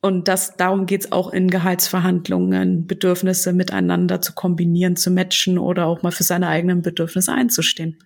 und 0.00 0.28
das, 0.28 0.56
darum 0.56 0.86
geht's 0.86 1.10
auch 1.10 1.32
in 1.32 1.48
Gehaltsverhandlungen, 1.48 2.86
Bedürfnisse 2.86 3.52
miteinander 3.52 4.20
zu 4.20 4.32
kombinieren, 4.32 4.94
zu 4.96 5.10
matchen 5.10 5.58
oder 5.58 5.86
auch 5.86 6.02
mal 6.02 6.12
für 6.12 6.22
seine 6.22 6.48
eigenen 6.48 6.82
Bedürfnisse 6.82 7.32
einzustehen. 7.32 7.98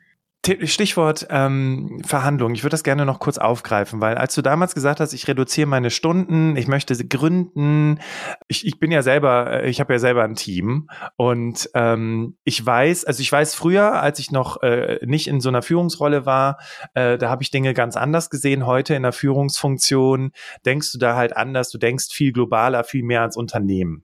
Stichwort 0.44 1.28
ähm, 1.30 2.02
Verhandlungen. 2.04 2.56
Ich 2.56 2.64
würde 2.64 2.72
das 2.72 2.82
gerne 2.82 3.06
noch 3.06 3.20
kurz 3.20 3.38
aufgreifen, 3.38 4.00
weil 4.00 4.16
als 4.16 4.34
du 4.34 4.42
damals 4.42 4.74
gesagt 4.74 4.98
hast, 4.98 5.12
ich 5.12 5.28
reduziere 5.28 5.68
meine 5.68 5.90
Stunden, 5.90 6.56
ich 6.56 6.66
möchte 6.66 6.96
sie 6.96 7.08
gründen, 7.08 8.00
ich, 8.48 8.66
ich 8.66 8.80
bin 8.80 8.90
ja 8.90 9.02
selber, 9.02 9.62
äh, 9.62 9.70
ich 9.70 9.78
habe 9.78 9.92
ja 9.92 10.00
selber 10.00 10.24
ein 10.24 10.34
Team 10.34 10.90
und 11.16 11.70
ähm, 11.74 12.36
ich 12.42 12.64
weiß, 12.64 13.04
also 13.04 13.20
ich 13.20 13.30
weiß 13.30 13.54
früher, 13.54 14.02
als 14.02 14.18
ich 14.18 14.32
noch 14.32 14.60
äh, 14.62 14.98
nicht 15.06 15.28
in 15.28 15.40
so 15.40 15.48
einer 15.48 15.62
Führungsrolle 15.62 16.26
war, 16.26 16.58
äh, 16.94 17.18
da 17.18 17.30
habe 17.30 17.44
ich 17.44 17.52
Dinge 17.52 17.72
ganz 17.72 17.96
anders 17.96 18.28
gesehen. 18.28 18.66
Heute 18.66 18.94
in 18.94 19.04
der 19.04 19.12
Führungsfunktion 19.12 20.32
denkst 20.66 20.90
du 20.90 20.98
da 20.98 21.14
halt 21.14 21.36
anders, 21.36 21.70
du 21.70 21.78
denkst 21.78 22.06
viel 22.10 22.32
globaler, 22.32 22.82
viel 22.82 23.04
mehr 23.04 23.22
als 23.22 23.36
Unternehmen. 23.36 24.02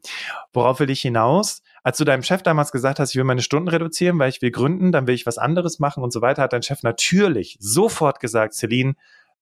Worauf 0.52 0.78
will 0.78 0.90
ich 0.90 1.00
hinaus? 1.00 1.62
Als 1.88 1.96
du 1.96 2.04
deinem 2.04 2.22
Chef 2.22 2.42
damals 2.42 2.70
gesagt 2.70 3.00
hast, 3.00 3.12
ich 3.12 3.16
will 3.16 3.24
meine 3.24 3.40
Stunden 3.40 3.66
reduzieren, 3.66 4.18
weil 4.18 4.28
ich 4.28 4.42
will 4.42 4.50
gründen, 4.50 4.92
dann 4.92 5.06
will 5.06 5.14
ich 5.14 5.24
was 5.24 5.38
anderes 5.38 5.78
machen 5.78 6.02
und 6.02 6.12
so 6.12 6.20
weiter, 6.20 6.42
hat 6.42 6.52
dein 6.52 6.62
Chef 6.62 6.82
natürlich 6.82 7.56
sofort 7.60 8.20
gesagt, 8.20 8.52
Celine, 8.52 8.94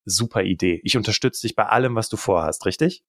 super 0.04 0.44
Idee. 0.44 0.80
Ich 0.84 0.96
unterstütze 0.96 1.42
dich 1.42 1.56
bei 1.56 1.66
allem, 1.66 1.96
was 1.96 2.08
du 2.08 2.16
vorhast, 2.16 2.64
richtig? 2.64 3.02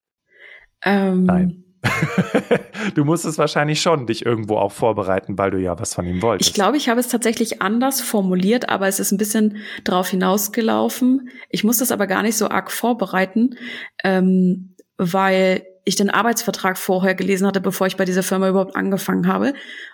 Ähm, 0.82 1.26
Nein. 1.26 1.64
du 2.96 3.06
musstest 3.06 3.38
wahrscheinlich 3.38 3.80
schon 3.80 4.08
dich 4.08 4.26
irgendwo 4.26 4.58
auch 4.58 4.72
vorbereiten, 4.72 5.38
weil 5.38 5.52
du 5.52 5.60
ja 5.60 5.80
was 5.80 5.94
von 5.94 6.08
ihm 6.08 6.24
wolltest. 6.24 6.50
Ich 6.50 6.56
glaube, 6.56 6.78
ich 6.78 6.90
habe 6.90 7.00
es 7.00 7.08
tatsächlich 7.08 7.62
anders 7.62 8.02
formuliert, 8.02 8.70
aber 8.70 8.88
es 8.88 9.00
ist 9.00 9.12
ein 9.12 9.20
bisschen 9.20 9.58
drauf 9.84 10.10
hinausgelaufen. 10.10 11.30
Ich 11.52 11.64
muss 11.64 11.78
das 11.78 11.92
aber 11.92 12.08
gar 12.08 12.24
nicht 12.24 12.38
so 12.38 12.50
arg 12.50 12.72
vorbereiten, 12.72 13.56
ähm, 14.04 14.74
weil 14.98 15.64
ich 15.88 15.96
den 15.96 16.10
Arbeitsvertrag 16.10 16.78
vorher 16.78 17.16
gelesen 17.16 17.48
hatte, 17.48 17.62
bevor 17.62 17.88
ich 17.88 17.98
bei 17.98 18.06
dieser 18.06 18.24
Firma 18.24 18.50
überhaupt 18.50 18.76
angefangen 18.76 19.28
habe. 19.28 19.54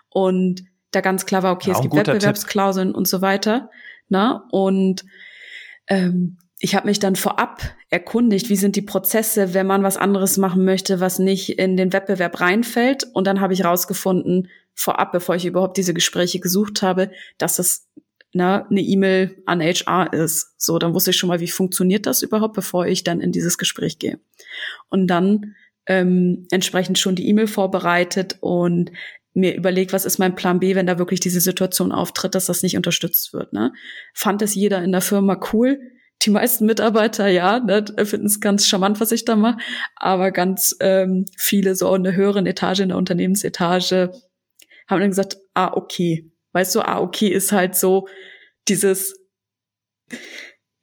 Und 0.10 0.64
da 0.92 1.02
ganz 1.02 1.26
klar 1.26 1.44
war, 1.44 1.54
okay, 1.54 1.70
ja, 1.70 1.76
es 1.76 1.82
gibt 1.82 1.96
Wettbewerbsklauseln 1.96 2.90
Tipp. 2.90 2.98
und 2.98 3.08
so 3.08 3.22
weiter. 3.22 3.70
Na? 4.10 4.34
Ne? 4.34 4.44
Und 4.52 5.06
ähm, 5.88 6.38
ich 6.58 6.76
habe 6.76 6.88
mich 6.88 7.00
dann 7.00 7.16
vorab 7.16 7.62
erkundigt, 7.90 8.50
wie 8.50 8.56
sind 8.56 8.76
die 8.76 8.82
Prozesse, 8.82 9.54
wenn 9.54 9.68
man 9.68 9.84
was 9.84 9.98
anderes 9.98 10.38
machen 10.38 10.66
möchte, 10.66 11.00
was 11.00 11.20
nicht 11.20 11.60
in 11.60 11.78
den 11.78 11.94
Wettbewerb 11.94 12.40
reinfällt. 12.40 13.06
Und 13.14 13.28
dann 13.28 13.40
habe 13.40 13.54
ich 13.54 13.64
rausgefunden, 13.64 14.50
vorab, 14.74 15.12
bevor 15.12 15.36
ich 15.36 15.46
überhaupt 15.46 15.78
diese 15.78 15.94
Gespräche 15.94 16.40
gesucht 16.40 16.82
habe, 16.82 17.12
dass 17.38 17.58
das 17.58 17.88
na, 18.34 18.58
ne, 18.58 18.66
eine 18.72 18.82
E-Mail 18.82 19.44
an 19.46 19.62
HR 19.62 20.12
ist. 20.12 20.56
So, 20.58 20.80
dann 20.80 20.96
wusste 20.96 21.12
ich 21.12 21.18
schon 21.18 21.30
mal, 21.30 21.40
wie 21.40 21.48
funktioniert 21.48 22.08
das 22.08 22.24
überhaupt, 22.24 22.56
bevor 22.56 22.88
ich 22.88 23.04
dann 23.04 23.22
in 23.22 23.32
dieses 23.32 23.60
Gespräch 23.60 24.00
gehe. 24.00 24.20
Und 24.90 25.08
dann 25.08 25.56
ähm, 25.86 26.48
entsprechend 26.52 26.98
schon 26.98 27.16
die 27.16 27.28
E-Mail 27.28 27.48
vorbereitet 27.48 28.38
und 28.42 28.92
mir 29.34 29.56
überlegt, 29.56 29.94
was 29.94 30.06
ist 30.06 30.20
mein 30.20 30.36
Plan 30.36 30.60
B, 30.60 30.76
wenn 30.76 30.86
da 30.86 31.00
wirklich 31.00 31.20
diese 31.20 31.42
Situation 31.42 31.92
auftritt, 31.92 32.36
dass 32.36 32.46
das 32.46 32.62
nicht 32.62 32.78
unterstützt 32.78 33.34
wird. 33.34 33.52
Ne? 33.52 33.74
Fand 34.14 34.42
es 34.42 34.54
jeder 34.56 34.84
in 34.84 34.92
der 34.92 35.02
Firma 35.02 35.40
cool? 35.52 35.80
Die 36.22 36.30
meisten 36.30 36.66
Mitarbeiter, 36.66 37.28
ja, 37.28 37.60
ne, 37.60 37.84
finden 38.06 38.28
es 38.28 38.40
ganz 38.40 38.68
charmant, 38.68 39.02
was 39.02 39.12
ich 39.12 39.26
da 39.26 39.36
mache, 39.36 39.58
aber 39.96 40.32
ganz 40.32 40.76
ähm, 40.80 41.26
viele 41.38 41.76
so 41.76 41.94
in 41.96 42.04
der 42.04 42.16
höheren 42.16 42.46
Etage, 42.46 42.82
in 42.82 42.90
der 42.90 42.98
Unternehmensetage, 42.98 44.12
haben 44.88 45.00
dann 45.02 45.10
gesagt, 45.10 45.38
ah, 45.54 45.74
okay. 45.74 46.32
Weißt 46.54 46.76
du, 46.76 46.82
ah, 46.82 47.02
okay 47.02 47.30
ist 47.30 47.52
halt 47.52 47.76
so 47.76 48.08
dieses, 48.68 49.16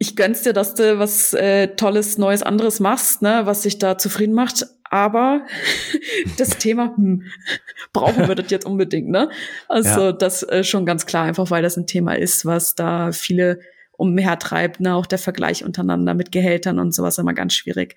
ich 0.03 0.17
gönn's 0.17 0.41
dir, 0.41 0.55
dass 0.55 0.75
du 0.75 0.99
was 0.99 1.35
äh, 1.35 1.77
Tolles, 1.77 2.17
Neues, 2.17 2.43
anderes 2.43 2.81
machst, 2.81 3.21
ne, 3.21 3.43
was 3.45 3.61
dich 3.61 3.79
da 3.79 3.99
zufrieden 3.99 4.33
macht, 4.35 4.65
aber 4.85 5.45
das 6.39 6.57
Thema 6.57 6.97
hm, 6.97 7.25
brauchen 7.93 8.27
wir 8.27 8.35
das 8.35 8.51
jetzt 8.51 8.65
unbedingt, 8.65 9.11
ne? 9.11 9.29
Also 9.69 10.01
ja. 10.01 10.13
das 10.13 10.43
äh, 10.43 10.65
schon 10.65 10.87
ganz 10.87 11.05
klar, 11.05 11.25
einfach 11.25 11.51
weil 11.51 11.63
das 11.63 11.77
ein 11.77 11.87
Thema 11.87 12.15
ist, 12.15 12.47
was 12.47 12.75
da 12.75 13.13
viele 13.13 13.61
umhertreibt, 13.93 14.81
ne? 14.81 14.95
Auch 14.95 15.05
der 15.05 15.19
Vergleich 15.19 15.65
untereinander 15.65 16.15
mit 16.15 16.33
Gehältern 16.33 16.79
und 16.79 16.95
sowas 16.95 17.19
immer 17.19 17.35
ganz 17.35 17.53
schwierig. 17.53 17.95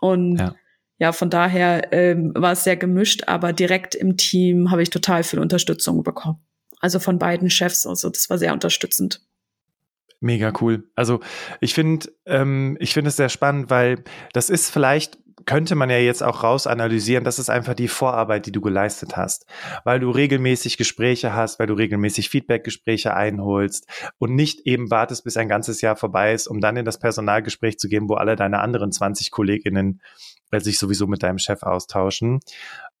Und 0.00 0.38
ja, 0.38 0.54
ja 0.98 1.12
von 1.12 1.28
daher 1.28 1.92
ähm, 1.92 2.32
war 2.34 2.52
es 2.52 2.64
sehr 2.64 2.78
gemischt, 2.78 3.24
aber 3.26 3.52
direkt 3.52 3.94
im 3.94 4.16
Team 4.16 4.70
habe 4.70 4.82
ich 4.82 4.88
total 4.88 5.22
viel 5.22 5.40
Unterstützung 5.40 6.02
bekommen. 6.04 6.38
Also 6.80 7.00
von 7.00 7.18
beiden 7.18 7.50
Chefs, 7.50 7.86
also 7.86 8.08
das 8.08 8.30
war 8.30 8.38
sehr 8.38 8.54
unterstützend. 8.54 9.20
Mega 10.24 10.54
cool. 10.62 10.84
Also 10.94 11.20
ich 11.60 11.74
finde, 11.74 12.08
ähm, 12.24 12.78
ich 12.80 12.94
finde 12.94 13.08
es 13.08 13.16
sehr 13.16 13.28
spannend, 13.28 13.68
weil 13.68 14.04
das 14.32 14.48
ist 14.48 14.70
vielleicht 14.70 15.18
könnte 15.44 15.74
man 15.74 15.90
ja 15.90 15.98
jetzt 15.98 16.22
auch 16.22 16.42
raus 16.42 16.66
analysieren, 16.66 17.24
das 17.24 17.38
ist 17.38 17.50
einfach 17.50 17.74
die 17.74 17.88
Vorarbeit, 17.88 18.46
die 18.46 18.52
du 18.52 18.62
geleistet 18.62 19.18
hast, 19.18 19.44
weil 19.84 20.00
du 20.00 20.10
regelmäßig 20.10 20.78
Gespräche 20.78 21.34
hast, 21.34 21.58
weil 21.58 21.66
du 21.66 21.74
regelmäßig 21.74 22.30
Feedbackgespräche 22.30 23.12
einholst 23.12 23.86
und 24.16 24.34
nicht 24.34 24.60
eben 24.66 24.90
wartest, 24.90 25.24
bis 25.24 25.36
ein 25.36 25.50
ganzes 25.50 25.82
Jahr 25.82 25.96
vorbei 25.96 26.32
ist, 26.32 26.46
um 26.46 26.62
dann 26.62 26.78
in 26.78 26.86
das 26.86 26.98
Personalgespräch 26.98 27.78
zu 27.78 27.90
gehen, 27.90 28.08
wo 28.08 28.14
alle 28.14 28.34
deine 28.34 28.60
anderen 28.60 28.92
20 28.92 29.30
Kolleginnen 29.30 30.00
sich 30.56 30.78
sowieso 30.78 31.06
mit 31.06 31.22
deinem 31.22 31.38
Chef 31.38 31.64
austauschen. 31.64 32.40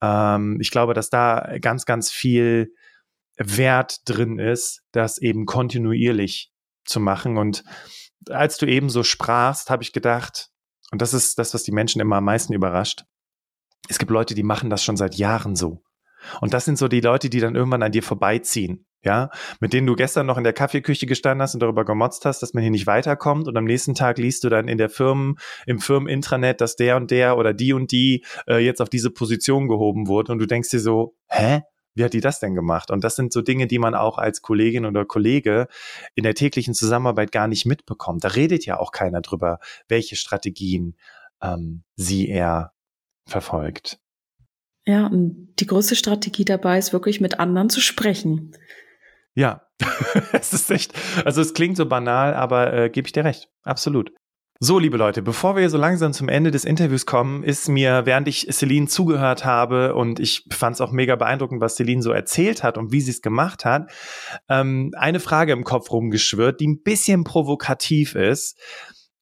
Ähm, 0.02 0.58
ich 0.60 0.70
glaube, 0.70 0.92
dass 0.92 1.08
da 1.08 1.56
ganz, 1.58 1.86
ganz 1.86 2.10
viel 2.10 2.74
Wert 3.38 4.02
drin 4.04 4.38
ist, 4.38 4.82
das 4.92 5.16
eben 5.16 5.46
kontinuierlich 5.46 6.50
zu 6.84 7.00
machen. 7.00 7.36
Und 7.38 7.64
als 8.30 8.58
du 8.58 8.66
eben 8.66 8.88
so 8.88 9.02
sprachst, 9.02 9.70
habe 9.70 9.82
ich 9.82 9.92
gedacht, 9.92 10.48
und 10.90 11.02
das 11.02 11.14
ist 11.14 11.38
das, 11.38 11.54
was 11.54 11.62
die 11.62 11.72
Menschen 11.72 12.00
immer 12.00 12.16
am 12.16 12.24
meisten 12.24 12.52
überrascht. 12.52 13.04
Es 13.88 13.98
gibt 13.98 14.10
Leute, 14.10 14.34
die 14.34 14.42
machen 14.42 14.70
das 14.70 14.82
schon 14.82 14.96
seit 14.96 15.16
Jahren 15.16 15.56
so. 15.56 15.82
Und 16.40 16.54
das 16.54 16.64
sind 16.64 16.78
so 16.78 16.88
die 16.88 17.00
Leute, 17.00 17.28
die 17.28 17.40
dann 17.40 17.54
irgendwann 17.54 17.82
an 17.82 17.92
dir 17.92 18.02
vorbeiziehen. 18.02 18.86
Ja, 19.02 19.28
mit 19.60 19.74
denen 19.74 19.86
du 19.86 19.96
gestern 19.96 20.24
noch 20.24 20.38
in 20.38 20.44
der 20.44 20.54
Kaffeeküche 20.54 21.04
gestanden 21.04 21.42
hast 21.42 21.52
und 21.52 21.60
darüber 21.60 21.84
gemotzt 21.84 22.24
hast, 22.24 22.40
dass 22.40 22.54
man 22.54 22.62
hier 22.62 22.70
nicht 22.70 22.86
weiterkommt 22.86 23.46
und 23.46 23.54
am 23.54 23.64
nächsten 23.64 23.94
Tag 23.94 24.16
liest 24.16 24.44
du 24.44 24.48
dann 24.48 24.66
in 24.66 24.78
der 24.78 24.88
Firmen, 24.88 25.34
im 25.66 25.78
Firmenintranet, 25.78 26.62
dass 26.62 26.74
der 26.74 26.96
und 26.96 27.10
der 27.10 27.36
oder 27.36 27.52
die 27.52 27.74
und 27.74 27.92
die 27.92 28.24
äh, 28.48 28.64
jetzt 28.64 28.80
auf 28.80 28.88
diese 28.88 29.10
Position 29.10 29.68
gehoben 29.68 30.08
wurde 30.08 30.32
und 30.32 30.38
du 30.38 30.46
denkst 30.46 30.70
dir 30.70 30.80
so, 30.80 31.14
hä? 31.28 31.60
Wie 31.94 32.04
hat 32.04 32.12
die 32.12 32.20
das 32.20 32.40
denn 32.40 32.54
gemacht? 32.54 32.90
Und 32.90 33.04
das 33.04 33.16
sind 33.16 33.32
so 33.32 33.40
Dinge, 33.40 33.66
die 33.66 33.78
man 33.78 33.94
auch 33.94 34.18
als 34.18 34.42
Kollegin 34.42 34.84
oder 34.84 35.04
Kollege 35.04 35.68
in 36.14 36.24
der 36.24 36.34
täglichen 36.34 36.74
Zusammenarbeit 36.74 37.32
gar 37.32 37.48
nicht 37.48 37.66
mitbekommt. 37.66 38.24
Da 38.24 38.28
redet 38.28 38.66
ja 38.66 38.78
auch 38.78 38.92
keiner 38.92 39.20
drüber, 39.20 39.58
welche 39.88 40.16
Strategien 40.16 40.96
ähm, 41.40 41.84
sie 41.96 42.28
eher 42.28 42.72
verfolgt. 43.26 43.98
Ja, 44.86 45.06
und 45.06 45.54
die 45.58 45.66
größte 45.66 45.96
Strategie 45.96 46.44
dabei 46.44 46.78
ist 46.78 46.92
wirklich 46.92 47.20
mit 47.20 47.40
anderen 47.40 47.70
zu 47.70 47.80
sprechen. 47.80 48.52
Ja, 49.34 49.66
es 50.32 50.52
ist 50.52 50.70
echt, 50.70 50.92
also 51.24 51.40
es 51.40 51.54
klingt 51.54 51.76
so 51.76 51.86
banal, 51.86 52.34
aber 52.34 52.72
äh, 52.72 52.90
gebe 52.90 53.08
ich 53.08 53.12
dir 53.12 53.24
recht, 53.24 53.48
absolut. 53.62 54.12
So, 54.60 54.78
liebe 54.78 54.96
Leute, 54.96 55.20
bevor 55.20 55.56
wir 55.56 55.68
so 55.68 55.76
langsam 55.76 56.12
zum 56.12 56.28
Ende 56.28 56.52
des 56.52 56.64
Interviews 56.64 57.06
kommen, 57.06 57.42
ist 57.42 57.68
mir, 57.68 58.06
während 58.06 58.28
ich 58.28 58.46
Celine 58.52 58.86
zugehört 58.86 59.44
habe 59.44 59.96
und 59.96 60.20
ich 60.20 60.46
fand 60.52 60.74
es 60.74 60.80
auch 60.80 60.92
mega 60.92 61.16
beeindruckend, 61.16 61.60
was 61.60 61.74
Celine 61.74 62.02
so 62.02 62.12
erzählt 62.12 62.62
hat 62.62 62.78
und 62.78 62.92
wie 62.92 63.00
sie 63.00 63.10
es 63.10 63.20
gemacht 63.20 63.64
hat, 63.64 63.90
ähm, 64.48 64.92
eine 64.96 65.18
Frage 65.18 65.52
im 65.52 65.64
Kopf 65.64 65.90
rumgeschwirrt, 65.90 66.60
die 66.60 66.68
ein 66.68 66.82
bisschen 66.82 67.24
provokativ 67.24 68.14
ist. 68.14 68.56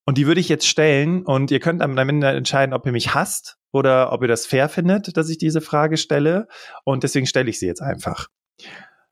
Und 0.05 0.19
die 0.19 0.27
würde 0.27 0.41
ich 0.41 0.51
jetzt 0.51 0.67
stellen 0.67 1.23
und 1.23 1.51
ihr 1.51 1.61
könnt 1.61 1.81
am 1.81 1.97
Ende 1.97 2.29
entscheiden, 2.29 2.75
ob 2.75 2.85
ihr 2.85 2.93
mich 2.93 3.15
hasst 3.15 3.57
oder 3.73 4.13
ob 4.13 4.21
ihr 4.21 4.29
das 4.29 4.47
fair 4.47 4.69
findet, 4.69 5.17
dass 5.17 5.31
ich 5.31 5.39
diese 5.39 5.63
Frage 5.63 5.97
stelle. 5.97 6.47
Und 6.85 7.05
deswegen 7.05 7.27
stelle 7.27 7.49
ich 7.49 7.59
sie 7.59 7.67
jetzt 7.67 7.81
einfach. 7.81 8.29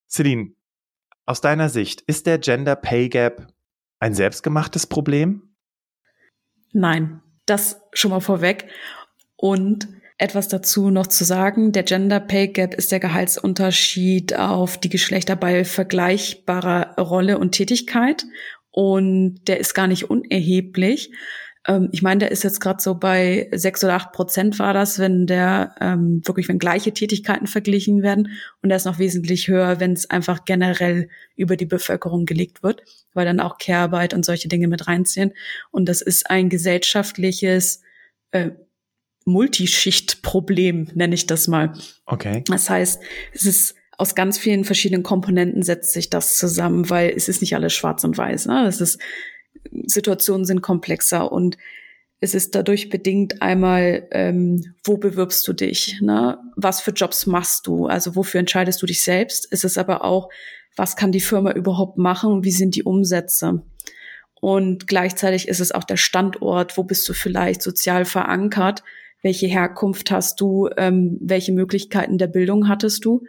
Celine, 0.07 0.53
aus 1.25 1.41
deiner 1.41 1.71
Sicht, 1.71 2.03
ist 2.03 2.27
der 2.27 2.39
Gender 2.39 2.77
Pay 2.77 3.09
Gap 3.09 3.47
ein 4.01 4.13
selbstgemachtes 4.15 4.87
Problem? 4.87 5.50
Nein, 6.73 7.21
das 7.47 7.81
schon 7.93 8.11
mal 8.11 8.21
vorweg. 8.21 8.69
Und 9.37 9.89
etwas 10.21 10.49
dazu 10.49 10.91
noch 10.91 11.07
zu 11.07 11.25
sagen. 11.25 11.73
Der 11.73 11.83
Gender 11.83 12.21
Pay 12.21 12.49
Gap 12.49 12.75
ist 12.75 12.93
der 12.93 13.01
Gehaltsunterschied 13.01 14.37
auf 14.37 14.77
die 14.77 14.91
Geschlechter 14.91 15.35
bei 15.35 15.65
vergleichbarer 15.65 16.97
Rolle 17.01 17.39
und 17.39 17.53
Tätigkeit. 17.53 18.27
Und 18.71 19.41
der 19.49 19.59
ist 19.61 19.73
gar 19.73 19.87
nicht 19.87 20.11
unerheblich. 20.11 21.11
Ähm, 21.67 21.89
ich 21.93 22.03
meine, 22.03 22.21
der 22.21 22.31
ist 22.31 22.43
jetzt 22.43 22.61
gerade 22.61 22.83
so 22.83 22.95
bei 22.95 23.49
sechs 23.53 23.85
oder 23.85 23.95
acht 23.95 24.13
Prozent 24.13 24.59
war 24.59 24.73
das, 24.73 24.99
wenn 24.99 25.27
der 25.27 25.75
ähm, 25.81 26.23
wirklich, 26.25 26.49
wenn 26.49 26.59
gleiche 26.59 26.93
Tätigkeiten 26.93 27.47
verglichen 27.47 28.03
werden. 28.03 28.29
Und 28.63 28.71
der 28.71 28.77
ist 28.77 28.87
noch 28.87 28.99
wesentlich 28.99 29.49
höher, 29.49 29.81
wenn 29.81 29.93
es 29.93 30.09
einfach 30.09 30.45
generell 30.45 31.09
über 31.37 31.57
die 31.57 31.67
Bevölkerung 31.67 32.25
gelegt 32.25 32.63
wird, 32.63 32.83
weil 33.13 33.27
dann 33.27 33.41
auch 33.41 33.59
Care-Arbeit 33.59 34.15
und 34.15 34.25
solche 34.25 34.49
Dinge 34.49 34.69
mit 34.69 34.89
reinziehen. 34.89 35.33
Und 35.71 35.89
das 35.89 36.01
ist 36.03 36.31
ein 36.31 36.49
gesellschaftliches 36.49 37.83
äh, 38.31 38.51
Multischichtproblem, 39.27 40.89
nenne 40.95 41.15
ich 41.15 41.27
das 41.27 41.47
mal. 41.47 41.75
Okay. 42.07 42.43
Das 42.47 42.71
heißt, 42.71 43.03
es 43.33 43.45
ist 43.45 43.75
aus 43.99 44.15
ganz 44.15 44.39
vielen 44.39 44.65
verschiedenen 44.65 45.03
Komponenten 45.03 45.63
setzt 45.63 45.93
sich 45.93 46.09
das 46.09 46.39
zusammen, 46.39 46.89
weil 46.89 47.13
es 47.15 47.29
ist 47.29 47.43
nicht 47.43 47.55
alles 47.55 47.75
schwarz 47.75 48.03
und 48.03 48.17
weiß. 48.17 48.47
Ne? 48.47 48.67
Es 48.67 48.81
ist, 48.81 48.99
Situationen 49.87 50.45
sind 50.45 50.63
komplexer 50.63 51.31
und 51.31 51.57
es 52.21 52.35
ist 52.35 52.55
dadurch 52.55 52.91
bedingt 52.91 53.41
einmal, 53.41 54.07
ähm, 54.11 54.75
wo 54.85 54.99
bewirbst 54.99 55.47
du 55.49 55.55
dich, 55.55 56.01
ne? 56.03 56.39
was 56.55 56.83
für 56.83 56.91
Jobs 56.91 57.27
machst 57.27 57.67
du, 57.67 57.87
also 57.87 58.15
wofür 58.15 58.41
entscheidest 58.41 58.83
du 58.83 58.87
dich 58.87 59.01
selbst. 59.01 59.49
Es 59.51 59.65
ist 59.65 59.79
aber 59.79 60.05
auch, 60.05 60.29
was 60.77 60.97
kann 60.97 61.13
die 61.13 61.21
Firma 61.21 61.53
überhaupt 61.53 61.99
machen? 61.99 62.45
Wie 62.45 62.53
sind 62.53 62.75
die 62.77 62.85
Umsätze. 62.85 63.63
Und 64.41 64.87
gleichzeitig 64.87 65.49
ist 65.49 65.61
es 65.61 65.73
auch 65.73 65.85
der 65.85 65.97
Standort, 65.97 66.77
wo 66.77 66.85
bist 66.85 67.09
du 67.09 67.13
vielleicht 67.13 67.63
sozial 67.63 68.05
verankert? 68.05 68.83
Welche 69.23 69.47
Herkunft 69.47 70.11
hast 70.11 70.41
du, 70.41 70.69
ähm, 70.77 71.19
welche 71.21 71.53
Möglichkeiten 71.53 72.17
der 72.17 72.29
Bildung 72.29 72.69
hattest 72.69 73.05
du, 73.05 73.25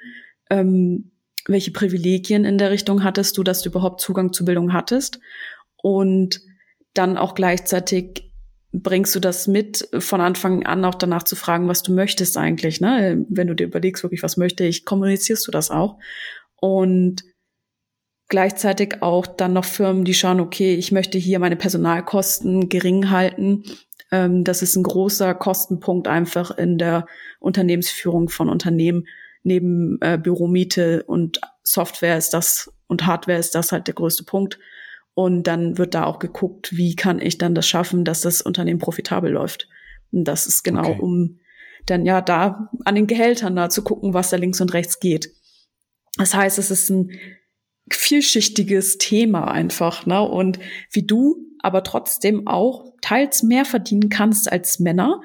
ähm, 0.49 1.11
welche 1.47 1.71
Privilegien 1.71 2.45
in 2.45 2.57
der 2.57 2.71
Richtung 2.71 3.03
hattest 3.03 3.37
du, 3.37 3.43
dass 3.43 3.61
du 3.61 3.69
überhaupt 3.69 3.99
Zugang 3.99 4.31
zu 4.31 4.45
Bildung 4.45 4.73
hattest 4.73 5.19
und 5.81 6.41
dann 6.93 7.17
auch 7.17 7.35
gleichzeitig 7.35 8.31
bringst 8.73 9.13
du 9.15 9.19
das 9.19 9.47
mit, 9.47 9.87
von 9.99 10.21
Anfang 10.21 10.65
an 10.65 10.85
auch 10.85 10.95
danach 10.95 11.23
zu 11.23 11.35
fragen, 11.35 11.67
was 11.67 11.83
du 11.83 11.93
möchtest 11.93 12.37
eigentlich, 12.37 12.79
ne? 12.79 13.25
Wenn 13.29 13.47
du 13.47 13.53
dir 13.53 13.65
überlegst, 13.65 14.03
wirklich, 14.03 14.23
was 14.23 14.37
möchte 14.37 14.63
ich, 14.63 14.85
kommunizierst 14.85 15.45
du 15.45 15.51
das 15.51 15.71
auch. 15.71 15.97
Und 16.55 17.23
gleichzeitig 18.29 19.01
auch 19.01 19.27
dann 19.27 19.53
noch 19.53 19.65
Firmen, 19.65 20.05
die 20.05 20.13
schauen, 20.13 20.39
okay, 20.39 20.75
ich 20.75 20.93
möchte 20.93 21.17
hier 21.17 21.39
meine 21.39 21.57
Personalkosten 21.57 22.69
gering 22.69 23.09
halten 23.09 23.63
ähm, 24.11 24.43
das 24.43 24.61
ist 24.61 24.75
ein 24.75 24.83
großer 24.83 25.33
Kostenpunkt 25.33 26.07
einfach 26.07 26.51
in 26.51 26.77
der 26.77 27.07
Unternehmensführung 27.39 28.29
von 28.29 28.49
Unternehmen. 28.49 29.07
Neben 29.43 29.97
äh, 30.01 30.19
Büromiete 30.21 31.03
und 31.03 31.41
Software 31.63 32.17
ist 32.17 32.33
das 32.33 32.71
und 32.87 33.05
Hardware 33.05 33.39
ist 33.39 33.55
das 33.55 33.71
halt 33.71 33.87
der 33.87 33.95
größte 33.95 34.23
Punkt. 34.23 34.59
Und 35.13 35.43
dann 35.43 35.77
wird 35.77 35.93
da 35.93 36.05
auch 36.05 36.19
geguckt, 36.19 36.75
wie 36.75 36.95
kann 36.95 37.19
ich 37.19 37.37
dann 37.37 37.55
das 37.55 37.67
schaffen, 37.67 38.05
dass 38.05 38.21
das 38.21 38.41
Unternehmen 38.41 38.79
profitabel 38.79 39.31
läuft. 39.31 39.67
Und 40.11 40.23
das 40.25 40.47
ist 40.47 40.63
genau, 40.63 40.89
okay. 40.89 40.99
um 40.99 41.39
dann 41.85 42.05
ja 42.05 42.21
da 42.21 42.69
an 42.85 42.95
den 42.95 43.07
Gehältern 43.07 43.55
da 43.55 43.69
zu 43.69 43.83
gucken, 43.83 44.13
was 44.13 44.29
da 44.29 44.37
links 44.37 44.61
und 44.61 44.73
rechts 44.73 44.99
geht. 44.99 45.31
Das 46.17 46.33
heißt, 46.33 46.59
es 46.59 46.71
ist 46.71 46.89
ein 46.89 47.11
vielschichtiges 47.89 48.97
Thema 48.97 49.51
einfach, 49.51 50.05
ne? 50.05 50.21
Und 50.21 50.59
wie 50.91 51.05
du 51.05 51.37
aber 51.59 51.83
trotzdem 51.83 52.47
auch 52.47 52.85
teils 53.01 53.43
mehr 53.43 53.65
verdienen 53.65 54.09
kannst 54.09 54.51
als 54.51 54.79
Männer. 54.79 55.21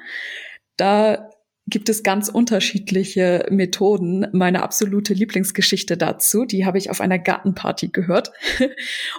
Da 0.75 1.29
gibt 1.67 1.89
es 1.89 2.01
ganz 2.01 2.29
unterschiedliche 2.29 3.45
Methoden. 3.49 4.27
Meine 4.31 4.63
absolute 4.63 5.13
Lieblingsgeschichte 5.13 5.97
dazu, 5.97 6.45
die 6.45 6.65
habe 6.65 6.77
ich 6.77 6.89
auf 6.89 7.01
einer 7.01 7.19
Gartenparty 7.19 7.89
gehört 7.89 8.31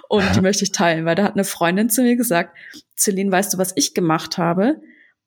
und 0.09 0.23
die 0.35 0.41
möchte 0.41 0.63
ich 0.63 0.71
teilen, 0.71 1.05
weil 1.05 1.15
da 1.15 1.23
hat 1.23 1.35
eine 1.35 1.43
Freundin 1.43 1.89
zu 1.89 2.01
mir 2.01 2.15
gesagt, 2.15 2.57
Celine, 2.97 3.31
weißt 3.31 3.53
du, 3.53 3.57
was 3.59 3.73
ich 3.75 3.93
gemacht 3.93 4.37
habe? 4.37 4.81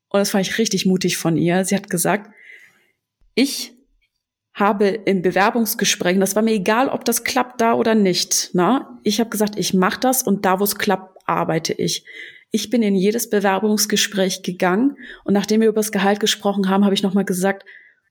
Und 0.09 0.19
das 0.19 0.31
fand 0.31 0.47
ich 0.47 0.59
richtig 0.59 0.85
mutig 0.85 1.17
von 1.17 1.37
ihr. 1.37 1.65
Sie 1.65 1.77
hat 1.77 1.89
gesagt, 1.89 2.31
ich 3.35 3.73
habe 4.53 4.89
im 4.89 5.23
Bewerbungsgespräch, 5.23 6.19
das 6.19 6.37
war 6.37 6.43
mir 6.43 6.53
egal, 6.53 6.89
ob 6.89 7.05
das 7.05 7.25
klappt 7.25 7.61
da 7.61 7.73
oder 7.73 7.95
nicht, 7.95 8.51
na, 8.53 9.01
ich 9.03 9.19
habe 9.21 9.31
gesagt, 9.31 9.59
ich 9.59 9.73
mache 9.73 10.01
das 10.01 10.23
und 10.23 10.45
da, 10.45 10.61
wo 10.61 10.65
es 10.65 10.77
klappt, 10.77 11.27
arbeite 11.27 11.73
ich. 11.73 12.05
Ich 12.53 12.71
bin 12.71 12.83
in 12.83 12.95
jedes 12.95 13.29
Bewerbungsgespräch 13.29 14.43
gegangen 14.43 14.97
und 15.25 15.35
nachdem 15.35 15.63
wir 15.63 15.69
über 15.69 15.81
das 15.81 15.91
Gehalt 15.91 16.21
gesprochen 16.21 16.69
haben, 16.69 16.85
habe 16.85 16.95
ich 16.95 17.03
nochmal 17.03 17.25
gesagt, 17.25 17.65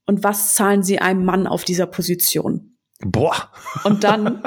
und 0.06 0.24
was 0.24 0.56
zahlen 0.56 0.84
Sie 0.84 1.00
einem 1.00 1.24
Mann 1.24 1.48
auf 1.48 1.64
dieser 1.64 1.86
Position? 1.86 2.72
Boah. 3.04 3.52
Und 3.84 4.04
dann, 4.04 4.44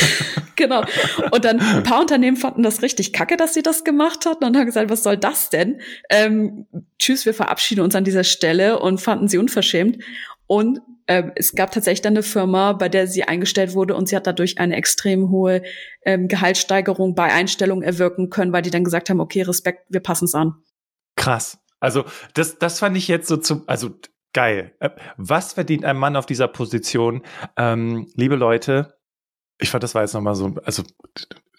genau. 0.56 0.82
Und 1.30 1.44
dann 1.44 1.60
ein 1.60 1.82
paar 1.82 2.00
Unternehmen 2.00 2.36
fanden 2.36 2.62
das 2.62 2.82
richtig 2.82 3.12
kacke, 3.12 3.36
dass 3.36 3.54
sie 3.54 3.62
das 3.62 3.84
gemacht 3.84 4.26
hatten 4.26 4.44
und 4.44 4.56
haben 4.56 4.66
gesagt, 4.66 4.90
was 4.90 5.02
soll 5.02 5.16
das 5.16 5.50
denn? 5.50 5.80
Ähm, 6.10 6.66
tschüss, 6.98 7.26
wir 7.26 7.34
verabschieden 7.34 7.80
uns 7.80 7.94
an 7.94 8.04
dieser 8.04 8.24
Stelle 8.24 8.78
und 8.78 9.00
fanden 9.00 9.28
sie 9.28 9.38
unverschämt. 9.38 9.98
Und 10.46 10.80
ähm, 11.08 11.32
es 11.34 11.54
gab 11.54 11.72
tatsächlich 11.72 12.02
dann 12.02 12.12
eine 12.12 12.22
Firma, 12.22 12.74
bei 12.74 12.88
der 12.88 13.06
sie 13.06 13.24
eingestellt 13.24 13.74
wurde 13.74 13.96
und 13.96 14.08
sie 14.08 14.16
hat 14.16 14.26
dadurch 14.26 14.58
eine 14.58 14.76
extrem 14.76 15.30
hohe 15.30 15.62
ähm, 16.04 16.28
Gehaltssteigerung 16.28 17.14
bei 17.14 17.32
Einstellung 17.32 17.82
erwirken 17.82 18.30
können, 18.30 18.52
weil 18.52 18.62
die 18.62 18.70
dann 18.70 18.84
gesagt 18.84 19.08
haben, 19.10 19.20
okay, 19.20 19.42
Respekt, 19.42 19.86
wir 19.88 20.00
passen 20.00 20.26
es 20.26 20.34
an. 20.34 20.54
Krass. 21.16 21.58
Also 21.80 22.04
das, 22.34 22.58
das 22.58 22.78
fand 22.78 22.96
ich 22.96 23.08
jetzt 23.08 23.28
so 23.28 23.38
zum, 23.38 23.64
also 23.66 23.90
geil. 24.34 24.74
Äh, 24.80 24.90
was 25.16 25.54
verdient 25.54 25.84
ein 25.84 25.96
Mann 25.96 26.14
auf 26.14 26.26
dieser 26.26 26.48
Position? 26.48 27.22
Ähm, 27.56 28.06
liebe 28.14 28.36
Leute, 28.36 28.98
ich 29.58 29.70
fand, 29.70 29.82
das 29.82 29.94
war 29.94 30.02
jetzt 30.02 30.14
nochmal 30.14 30.34
so, 30.34 30.54
also 30.64 30.82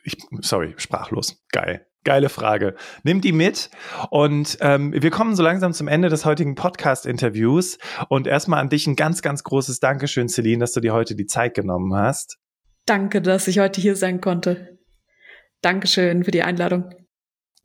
ich, 0.04 0.18
sorry, 0.41 0.74
sprachlos. 0.78 1.43
Geil. 1.52 1.86
Geile 2.06 2.30
Frage. 2.30 2.76
Nimm 3.04 3.20
die 3.20 3.34
mit 3.34 3.70
und 4.10 4.58
ähm, 4.62 4.93
wir 4.93 5.12
kommen 5.12 5.36
so 5.36 5.43
langsam 5.43 5.74
zum 5.74 5.89
Ende 5.89 6.08
des 6.08 6.24
heutigen 6.24 6.56
Podcast-Interviews 6.56 7.78
und 8.08 8.26
erstmal 8.26 8.62
an 8.62 8.70
dich 8.70 8.88
ein 8.88 8.95
ganz, 8.95 9.22
ganz 9.22 9.43
großes 9.43 9.82
Dankeschön, 9.82 10.30
Celine, 10.30 10.60
dass 10.60 10.72
du 10.72 10.80
dir 10.80 10.93
heute 10.93 11.16
die 11.16 11.26
Zeit 11.26 11.56
genommen 11.56 11.93
hast. 11.93 12.38
Danke, 12.86 13.22
dass 13.22 13.50
ich 13.50 13.60
heute 13.60 13.82
hier 13.82 13.97
sein 13.97 14.22
konnte. 14.22 14.80
Dankeschön 15.62 16.24
für 16.24 16.32
die 16.32 16.41
Einladung. 16.41 16.89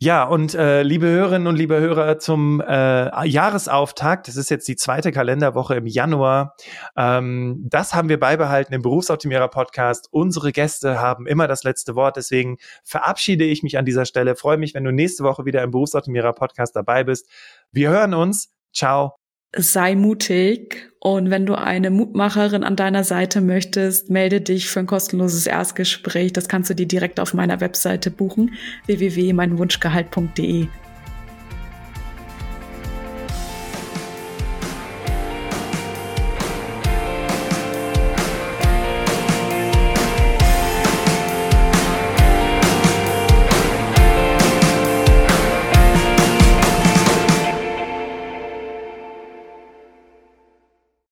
Ja, 0.01 0.25
und 0.25 0.55
äh, 0.55 0.83
liebe 0.83 1.07
Hörerinnen 1.07 1.47
und 1.47 1.57
liebe 1.57 1.79
Hörer 1.79 2.19
zum 2.19 2.61
äh, 2.61 3.27
Jahresauftakt, 3.27 4.27
das 4.29 4.37
ist 4.37 4.51
jetzt 4.51 4.67
die 4.67 4.77
zweite 4.77 5.13
Kalenderwoche 5.13 5.77
im 5.77 5.87
Januar, 5.87 6.57
ähm, 6.97 7.63
das 7.65 7.95
haben 7.95 8.09
wir 8.09 8.19
beibehalten 8.19 8.75
im 8.75 8.83
Berufsoptimierer 8.83 9.49
Podcast. 9.49 10.09
Unsere 10.11 10.53
Gäste 10.53 11.01
haben 11.01 11.27
immer 11.27 11.47
das 11.47 11.63
letzte 11.63 11.95
Wort, 11.95 12.17
deswegen 12.17 12.59
verabschiede 12.83 13.45
ich 13.45 13.63
mich 13.63 13.79
an 13.79 13.85
dieser 13.85 14.05
Stelle. 14.05 14.35
Freue 14.37 14.59
mich, 14.59 14.75
wenn 14.75 14.85
du 14.85 14.93
nächste 14.93 15.23
Woche 15.23 15.45
wieder 15.45 15.63
im 15.63 15.71
Berufsoptimierer 15.71 16.33
Podcast 16.33 16.75
dabei 16.75 17.05
bist. 17.05 17.29
Wir 17.71 17.91
hören 17.91 18.15
uns. 18.15 18.53
Ciao 18.73 19.24
sei 19.57 19.95
mutig 19.95 20.91
und 21.01 21.31
wenn 21.31 21.45
du 21.45 21.55
eine 21.55 21.91
Mutmacherin 21.91 22.65
an 22.65 22.77
deiner 22.77 23.05
Seite 23.05 23.41
möchtest, 23.41 24.11
melde 24.11 24.41
dich 24.41 24.69
für 24.69 24.81
ein 24.81 24.87
kostenloses 24.87 25.47
Erstgespräch. 25.47 26.33
Das 26.33 26.49
kannst 26.49 26.71
du 26.71 26.75
dir 26.75 26.87
direkt 26.87 27.21
auf 27.21 27.35
meiner 27.35 27.61
Webseite 27.61 28.11
buchen, 28.11 28.55
www.meinwunschgehalt.de. 28.87 30.69